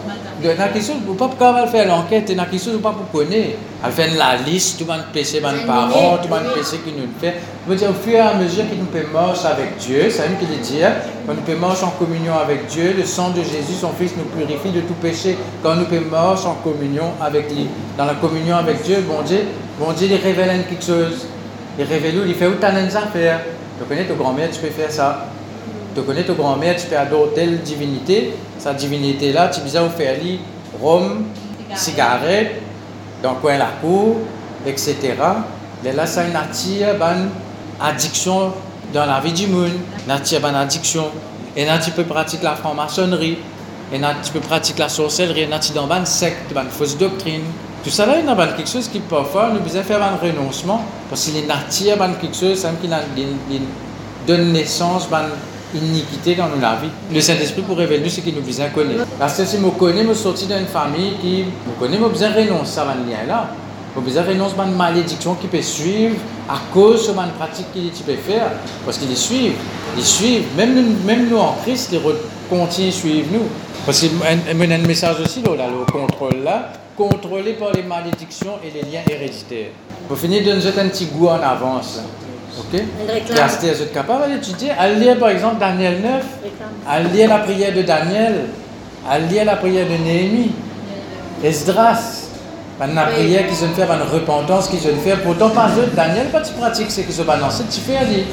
Dans 0.44 0.50
quelque 0.50 0.84
chose, 0.84 0.96
vous 1.06 1.14
pas 1.14 1.30
capable 1.38 1.70
faire 1.70 1.88
l'enquête, 1.88 2.26
quelque 2.26 2.58
chose, 2.58 2.74
vous 2.74 2.80
pas 2.80 2.92
pour 2.92 3.10
connaître. 3.10 3.56
Elle 3.82 3.92
fait 3.92 4.10
la 4.14 4.36
liste, 4.36 4.78
tout 4.78 4.84
le 4.84 4.92
monde 4.92 5.06
péché, 5.10 5.40
les 5.40 5.66
parents, 5.66 6.18
tout 6.18 6.28
le 6.28 6.34
monde 6.34 6.52
péché 6.54 6.82
qui 6.84 6.92
nous 6.92 7.08
fait. 7.18 7.36
Vous 7.66 7.74
dire, 7.74 7.88
au 7.88 7.94
fur 7.94 8.12
et 8.12 8.20
à 8.20 8.34
mesure 8.34 8.64
que 8.68 8.74
nous 8.74 8.84
pouvons 8.84 9.26
marcher 9.26 9.46
avec 9.46 9.78
Dieu, 9.78 10.10
c'est 10.10 10.28
même 10.28 10.36
qu'il 10.38 10.60
dit, 10.60 10.80
quand 11.26 11.32
nous 11.32 11.40
pouvons 11.40 11.66
marcher 11.66 11.84
en 11.84 11.92
communion 11.92 12.34
avec 12.34 12.66
Dieu, 12.66 12.94
le 12.94 13.04
sang 13.04 13.30
de 13.30 13.42
Jésus, 13.42 13.72
son 13.80 13.92
Fils, 13.98 14.12
nous 14.18 14.24
purifie 14.24 14.68
de 14.68 14.82
tout 14.82 14.92
péché. 15.00 15.38
Quand 15.62 15.76
nous 15.76 15.86
pouvons 15.86 16.10
marcher 16.10 16.46
en 16.46 16.56
communion 16.56 17.12
avec 17.22 17.50
lui, 17.50 17.66
dans 17.96 18.04
la 18.04 18.14
communion 18.14 18.56
avec 18.56 18.82
Dieu, 18.82 19.02
bon 19.08 19.22
Dieu, 19.22 19.44
bon 19.80 19.92
Dieu, 19.92 20.08
il 20.10 20.16
révèle 20.16 20.62
quelque 20.68 20.84
chose. 20.84 21.26
Il 21.78 21.86
révèle, 21.86 22.16
il 22.26 22.34
fait 22.34 22.48
où 22.48 22.56
tu 22.60 22.66
as 22.66 22.70
faire. 23.06 23.40
Tu 23.78 23.84
connais 23.88 24.04
ton 24.04 24.14
grand-mère, 24.14 24.50
tu 24.50 24.60
peux 24.60 24.68
faire 24.68 24.92
ça 24.92 25.33
tu 25.94 26.02
connais 26.02 26.24
ton 26.24 26.34
grand-mère, 26.34 26.76
tu 26.76 26.86
peux 26.86 26.96
adorer 26.96 27.30
telle 27.34 27.60
divinité, 27.60 28.34
sa 28.58 28.74
divinité-là, 28.74 29.48
tu 29.48 29.60
peux 29.60 29.68
faire 29.68 30.22
lui 30.22 30.40
rhum, 30.82 31.24
cigarette, 31.74 32.60
dans 33.22 33.32
le 33.32 33.36
coin 33.36 33.54
de 33.54 33.60
la 33.60 33.70
cour, 33.80 34.16
etc. 34.66 34.96
Mais 35.82 35.92
là, 35.92 36.06
ça 36.06 36.24
une 36.24 36.36
addiction 37.80 38.52
dans 38.92 39.06
la 39.06 39.20
vie 39.20 39.32
du 39.32 39.46
monde, 39.46 39.70
une 40.06 40.54
addiction. 40.54 41.06
Et 41.56 41.64
là, 41.64 41.78
tu 41.78 41.90
peux 41.90 42.04
pratiquer 42.04 42.44
la 42.44 42.54
franc-maçonnerie, 42.54 43.38
et 43.92 43.98
là, 43.98 44.14
tu 44.22 44.32
peux 44.32 44.40
pratiquer 44.40 44.80
la 44.80 44.88
sorcellerie, 44.88 45.42
et 45.42 45.46
là, 45.46 45.58
tu 45.58 45.72
dans 45.72 45.90
une 45.90 46.06
secte, 46.06 46.52
une 46.54 46.70
fausse 46.70 46.96
doctrine. 46.96 47.42
Tout 47.84 47.90
ça 47.90 48.06
là, 48.06 48.14
il 48.18 48.24
y 48.24 48.28
a 48.28 48.46
quelque 48.48 48.68
chose 48.68 48.88
qui 48.88 48.98
parfois 48.98 49.50
nous 49.52 49.60
besoin 49.60 49.82
faire 49.82 50.02
un 50.02 50.16
renoncement, 50.16 50.82
parce 51.08 51.26
qu'il 51.26 51.50
attire 51.50 51.98
quelque 52.20 52.34
chose 52.34 52.66
qui 52.80 52.88
donne 54.26 54.52
naissance 54.52 55.06
à 55.12 55.24
iniquité 55.74 56.34
dans 56.34 56.48
la 56.60 56.76
vie. 56.76 56.88
Le 57.12 57.20
Saint-Esprit 57.20 57.62
pour 57.62 57.76
révéler 57.76 58.08
ce 58.08 58.20
qu'il 58.20 58.34
nous 58.34 58.42
besoin 58.42 58.68
connaître. 58.68 59.04
Parce 59.18 59.36
que 59.36 59.44
si 59.44 59.56
je 59.56 59.78
connais, 59.78 60.04
je 60.06 60.14
sorti 60.14 60.46
d'une 60.46 60.66
famille 60.66 61.14
qui 61.20 61.44
me 61.66 61.78
connaît, 61.78 61.98
je 61.98 62.04
besoin 62.08 62.32
renoncer 62.32 62.80
à 62.80 62.94
ce 62.94 63.10
lien-là. 63.10 63.50
Je 63.96 64.00
besoin 64.00 64.22
renoncer 64.24 64.54
à 64.58 64.64
une 64.64 64.76
malédiction 64.76 65.34
qui 65.34 65.46
peut 65.46 65.62
suivre 65.62 66.16
à 66.48 66.58
cause 66.72 67.08
de 67.08 67.16
la 67.16 67.24
pratique 67.38 67.66
qu'il 67.72 67.90
peut 67.90 68.14
faire. 68.14 68.52
Parce 68.84 68.98
qu'ils 68.98 69.16
suivent. 69.16 69.54
Ils 69.96 70.04
suivent. 70.04 70.46
Même 70.56 70.74
nous, 70.74 71.04
même 71.06 71.28
nous 71.28 71.38
en 71.38 71.54
Christ, 71.62 71.90
ils 71.92 72.00
continuent 72.48 72.88
à 72.88 72.92
suivre 72.92 73.28
nous. 73.32 73.44
Parce 73.86 74.00
qu'il 74.00 74.10
y 74.10 74.72
a 74.72 74.74
un 74.74 74.78
message 74.78 75.16
aussi 75.20 75.42
là, 75.42 75.66
le 75.68 75.84
contrôle 75.92 76.42
là, 76.42 76.72
contrôlé 76.96 77.52
par 77.52 77.72
les 77.72 77.82
malédictions 77.82 78.58
et 78.64 78.70
les 78.70 78.90
liens 78.90 79.02
héréditaires. 79.10 79.72
Pour 80.08 80.16
finir, 80.16 80.42
donne 80.42 80.58
un 80.58 80.88
petit 80.88 81.06
goût 81.06 81.28
en 81.28 81.40
avance. 81.42 82.00
Ok. 82.58 82.80
Et 82.80 83.40
Astère, 83.40 83.74
vous 83.74 83.82
êtes 83.82 83.92
capable 83.92 84.32
d'étudier 84.32 84.70
À 84.78 84.88
lire 84.88 85.18
par 85.18 85.30
exemple 85.30 85.58
Daniel 85.58 86.00
9, 86.00 86.24
à 86.88 87.00
lire 87.00 87.28
la 87.28 87.38
prière 87.38 87.74
de 87.74 87.82
Daniel, 87.82 88.46
à 89.08 89.18
lire 89.18 89.44
la 89.44 89.56
prière 89.56 89.86
de 89.86 90.02
Néhémie, 90.04 90.52
Esdras, 91.42 92.28
la 92.80 93.02
prière 93.06 93.46
qu'ils 93.48 93.64
ont 93.64 93.72
fait, 93.74 93.86
la 93.86 94.04
repentance 94.04 94.68
qu'ils 94.68 94.86
ont 94.88 94.96
fait. 95.04 95.16
Pourtant, 95.22 95.50
pas 95.50 95.68
eux, 95.78 95.90
Daniel, 95.94 96.28
pas 96.28 96.40
tu 96.40 96.52
pratiques 96.52 96.90
ce 96.90 97.00
qu'ils 97.00 97.20
ont 97.20 97.24
balancé, 97.24 97.64
tu 97.70 97.80
fais 97.80 97.96
aller. 97.96 98.24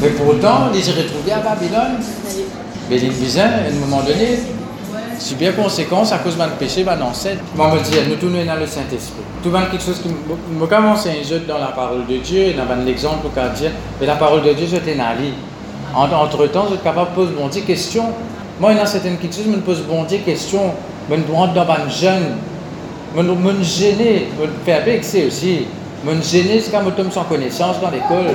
Mais 0.00 0.08
pourtant, 0.10 0.70
ils 0.74 0.82
se 0.82 0.90
retrouvent 0.90 1.30
à 1.32 1.38
Babylone. 1.38 2.00
Mais 2.90 2.98
les 2.98 3.08
bizarres, 3.08 3.50
à 3.64 3.68
un 3.68 3.86
moment 3.86 4.02
donné, 4.02 4.40
c'est 5.18 5.38
bien 5.38 5.52
conséquence 5.52 6.12
à 6.12 6.18
cause 6.18 6.36
de 6.36 6.42
péché, 6.58 6.84
mon 6.84 7.06
ancêtre. 7.06 7.42
Moi, 7.56 7.74
me 7.74 7.80
dire, 7.80 8.02
nous 8.08 8.16
tournons 8.16 8.44
dans 8.44 8.56
le 8.56 8.66
Saint-Esprit. 8.66 9.22
Tout 9.42 9.50
va 9.50 9.62
quelque 9.62 9.82
chose 9.82 10.00
qui 10.00 10.08
me 10.08 10.66
commence 10.66 11.06
à 11.06 11.10
dans 11.46 11.58
la 11.58 11.68
parole 11.68 12.06
de 12.06 12.16
Dieu, 12.18 12.54
dans 12.54 12.84
l'exemple 12.84 13.28
qu'a 13.34 13.48
dire, 13.48 13.70
mais 14.00 14.06
la 14.06 14.16
parole 14.16 14.42
de 14.42 14.52
Dieu, 14.52 14.66
je 14.70 14.76
t'ai 14.76 14.96
Entre 15.94 16.46
temps, 16.48 16.64
je 16.68 16.74
suis 16.74 16.84
capable 16.84 17.10
de 17.10 17.14
poser 17.14 17.32
bon 17.32 17.48
Dieu 17.48 17.62
question. 17.62 18.04
Moi, 18.60 18.72
il 18.72 18.78
y 18.78 18.80
a 18.80 18.86
certaines 18.86 19.18
choses, 19.20 19.44
je 19.46 19.50
me 19.50 19.60
pose 19.60 19.82
bon 19.82 20.04
Dieu 20.04 20.18
question. 20.24 20.72
Je 21.10 21.16
me 21.16 21.34
rentre 21.34 21.54
dans 21.54 21.62
un 21.62 21.88
jeune. 21.88 22.36
Je 23.16 23.22
me 23.22 23.62
gêner, 23.62 24.28
je 24.38 24.46
me 24.46 24.52
faire 24.64 24.84
vexer 24.84 25.26
aussi. 25.26 25.66
Je 26.04 26.10
me 26.10 26.22
gêner, 26.22 26.60
c'est 26.60 26.70
quand 26.70 26.82
je 26.84 26.90
tombe 26.90 27.12
sans 27.12 27.24
connaissance 27.24 27.80
dans 27.80 27.90
l'école. 27.90 28.34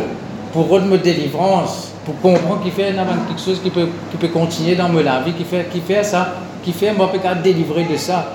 Pour 0.53 0.67
rendre 0.67 0.97
délivrance, 0.97 1.89
pour 2.05 2.19
comprendre 2.21 2.61
qu'il 2.63 2.71
fait 2.71 2.91
quelque 2.91 3.41
chose 3.43 3.59
qui 3.61 3.69
peut, 3.69 3.87
qui 4.09 4.17
peut 4.17 4.29
continuer 4.29 4.75
dans 4.75 4.89
ma 4.89 5.19
vie, 5.21 5.33
qui 5.33 5.43
fait, 5.43 5.69
qui 5.71 5.79
fait 5.79 6.03
ça 6.03 6.33
qui 6.63 6.71
fait 6.71 6.93
moi 6.93 7.11
peut 7.11 7.19
délivrer 7.43 7.83
de 7.83 7.97
ça. 7.97 8.33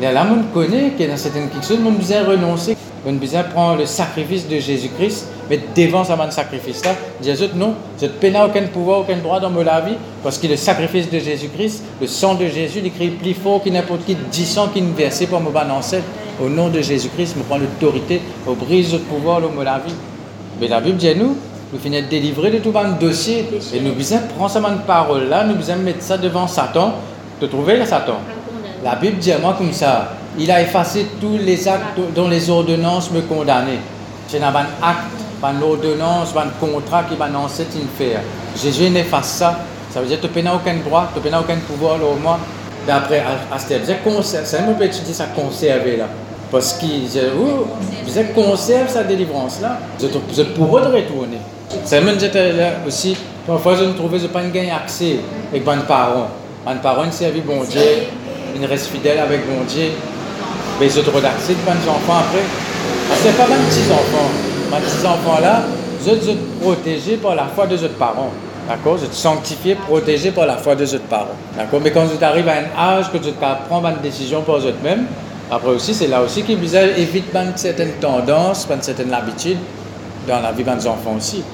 Et 0.00 0.12
là, 0.12 0.26
on 0.30 0.52
connaît 0.52 0.90
que 0.90 1.04
dans 1.04 1.16
certaines 1.16 1.48
choses, 1.62 1.78
on 1.84 1.92
besoin 1.92 2.24
renoncer, 2.24 2.76
on 3.06 3.12
besoin 3.12 3.44
prendre 3.44 3.78
le 3.78 3.86
sacrifice 3.86 4.46
de 4.46 4.58
Jésus-Christ, 4.58 5.28
mais 5.48 5.60
devant 5.74 6.04
ce 6.04 6.12
sacrifice-là, 6.34 6.90
dire 7.22 7.36
non, 7.54 7.74
je 8.00 8.06
n'ai 8.06 8.40
aucun 8.42 8.66
pouvoir, 8.66 9.00
aucun 9.00 9.16
droit 9.16 9.40
dans 9.40 9.48
ma 9.48 9.80
vie, 9.80 9.94
parce 10.22 10.36
que 10.38 10.48
le 10.48 10.56
sacrifice 10.56 11.08
de 11.10 11.18
Jésus-Christ, 11.18 11.82
le 12.00 12.06
sang 12.06 12.34
de 12.34 12.46
Jésus, 12.46 12.80
il 12.84 12.92
crie 12.92 13.10
plus 13.10 13.34
fort 13.34 13.62
que 13.62 13.70
n'importe 13.70 14.04
qui, 14.04 14.16
dix 14.30 14.44
sang 14.46 14.68
qui 14.68 14.82
nous 14.82 14.94
versé 14.94 15.26
pour 15.26 15.40
mon 15.40 15.52
ancêtre. 15.70 16.04
Au 16.42 16.50
nom 16.50 16.68
de 16.68 16.82
Jésus-Christ, 16.82 17.36
je 17.38 17.42
prends 17.44 17.56
l'autorité, 17.56 18.20
je 18.46 18.52
brise 18.52 18.92
le 18.92 18.98
pouvoir 18.98 19.40
de 19.40 19.46
ma 19.46 19.78
vie. 19.78 19.94
Mais 20.60 20.68
la 20.68 20.80
Bible 20.80 20.98
dit 20.98 21.14
nous, 21.16 21.36
nous 21.72 21.78
finissons 21.78 22.04
de 22.04 22.10
délivrer 22.10 22.50
de 22.50 22.58
tout 22.58 22.72
le 22.72 23.00
dossier, 23.00 23.46
et 23.72 23.80
nous 23.80 23.94
besoin 23.94 24.18
prendre 24.36 24.50
cette 24.50 24.86
parole-là, 24.86 25.44
nous 25.44 25.54
besoin 25.54 25.76
mettre 25.76 26.02
ça 26.02 26.18
devant 26.18 26.46
Satan, 26.46 26.96
de 27.40 27.46
trouver 27.46 27.76
le 27.76 27.84
Satan? 27.84 28.18
La 28.84 28.94
Bible 28.96 29.18
dit 29.18 29.32
à 29.32 29.38
moi 29.38 29.54
comme 29.56 29.72
ça. 29.72 30.12
Il 30.38 30.50
a 30.50 30.60
effacé 30.60 31.06
tous 31.20 31.38
les 31.38 31.66
actes 31.66 31.98
dont 32.14 32.28
les 32.28 32.50
ordonnances 32.50 33.10
me 33.10 33.22
condamnaient. 33.22 33.80
C'est 34.28 34.42
un 34.42 34.48
acte, 34.54 35.00
une 35.42 35.62
ordonnance, 35.62 36.34
un 36.36 36.48
contrat 36.60 37.04
qui 37.04 37.16
m'a 37.16 37.26
ancêtre 37.38 37.76
faire. 37.96 38.20
Jésus 38.54 38.90
n'efface 38.90 39.28
ça. 39.28 39.58
Ça 39.90 40.00
veut 40.00 40.06
dire 40.06 40.20
que 40.20 40.26
tu 40.26 40.42
n'as 40.42 40.54
aucun 40.54 40.76
droit, 40.84 41.08
tu 41.14 41.30
n'as 41.30 41.40
aucun 41.40 41.56
pouvoir 41.56 41.94
au 41.94 42.16
moi. 42.22 42.38
Mais 42.86 42.92
après, 42.92 43.22
à 43.50 43.58
ce 43.58 43.66
c'est 44.22 44.58
un 44.58 44.72
peu 44.72 44.84
étudier 44.84 45.14
ça 45.14 45.26
conserver 45.34 45.96
là. 45.96 46.04
Parce 46.52 46.74
qu'il 46.74 47.08
vous 47.34 48.32
conserve 48.34 48.88
sa 48.88 49.02
délivrance 49.04 49.60
là. 49.60 49.78
Vous 49.98 50.40
êtes 50.40 50.54
pour 50.54 50.70
retourner. 50.70 51.38
C'est 51.84 52.00
même 52.00 52.18
aussi, 52.86 53.16
parfois 53.46 53.74
je 53.74 53.84
ne 53.84 53.92
trouvais 53.94 54.18
pas 54.28 54.40
un 54.40 54.76
accès 54.76 55.16
avec 55.50 55.66
mes 55.66 55.82
parents. 55.88 56.28
Mes 56.66 56.74
parents 56.82 57.12
servi 57.12 57.42
bon 57.42 57.62
Dieu, 57.62 57.80
ils 58.56 58.66
restent 58.66 58.88
fidèles 58.88 59.20
avec 59.20 59.46
bon 59.46 59.62
Dieu. 59.68 59.90
Mais 60.80 60.86
ils 60.86 60.98
ont 60.98 61.12
relaxé 61.14 61.54
de 61.54 61.88
enfants 61.88 62.18
après. 62.18 62.42
Ah, 63.08 63.14
Ce 63.22 63.28
n'est 63.28 63.34
pas 63.34 63.46
mes 63.46 63.54
petits-enfants. 63.68 64.30
Mes 64.72 64.80
petits-enfants 64.80 65.40
là, 65.40 65.62
je 66.04 66.10
sont 66.10 66.36
protégés 66.60 67.18
par 67.18 67.36
la 67.36 67.44
foi 67.44 67.68
de 67.68 67.76
leurs 67.76 67.90
parents. 67.90 68.32
D'accord? 68.68 68.98
Je 68.98 69.04
suis 69.06 69.14
sanctifié, 69.14 69.76
protégé 69.76 70.32
par 70.32 70.46
la 70.46 70.56
foi 70.56 70.74
de 70.74 70.84
leurs 70.84 71.00
parents. 71.02 71.36
D'accord? 71.56 71.80
Mais 71.84 71.92
quand 71.92 72.04
vous 72.04 72.24
arrivez 72.24 72.50
à 72.50 72.54
un 72.54 72.98
âge 72.98 73.12
que 73.12 73.18
tu 73.18 73.30
prendre 73.68 73.86
une 73.86 74.00
décision 74.02 74.42
pour 74.42 74.56
eux-mêmes, 74.56 75.06
après 75.48 75.70
aussi, 75.70 75.94
c'est 75.94 76.08
là 76.08 76.20
aussi 76.20 76.42
qu'ils 76.42 76.58
évite 76.98 77.26
certaines 77.54 77.92
tendances, 78.00 78.66
certaines 78.80 79.14
habitudes 79.14 79.58
dans 80.26 80.40
la 80.40 80.50
vie 80.50 80.64
de 80.64 80.70
nos 80.70 80.86
enfants 80.88 81.14
aussi. 81.16 81.44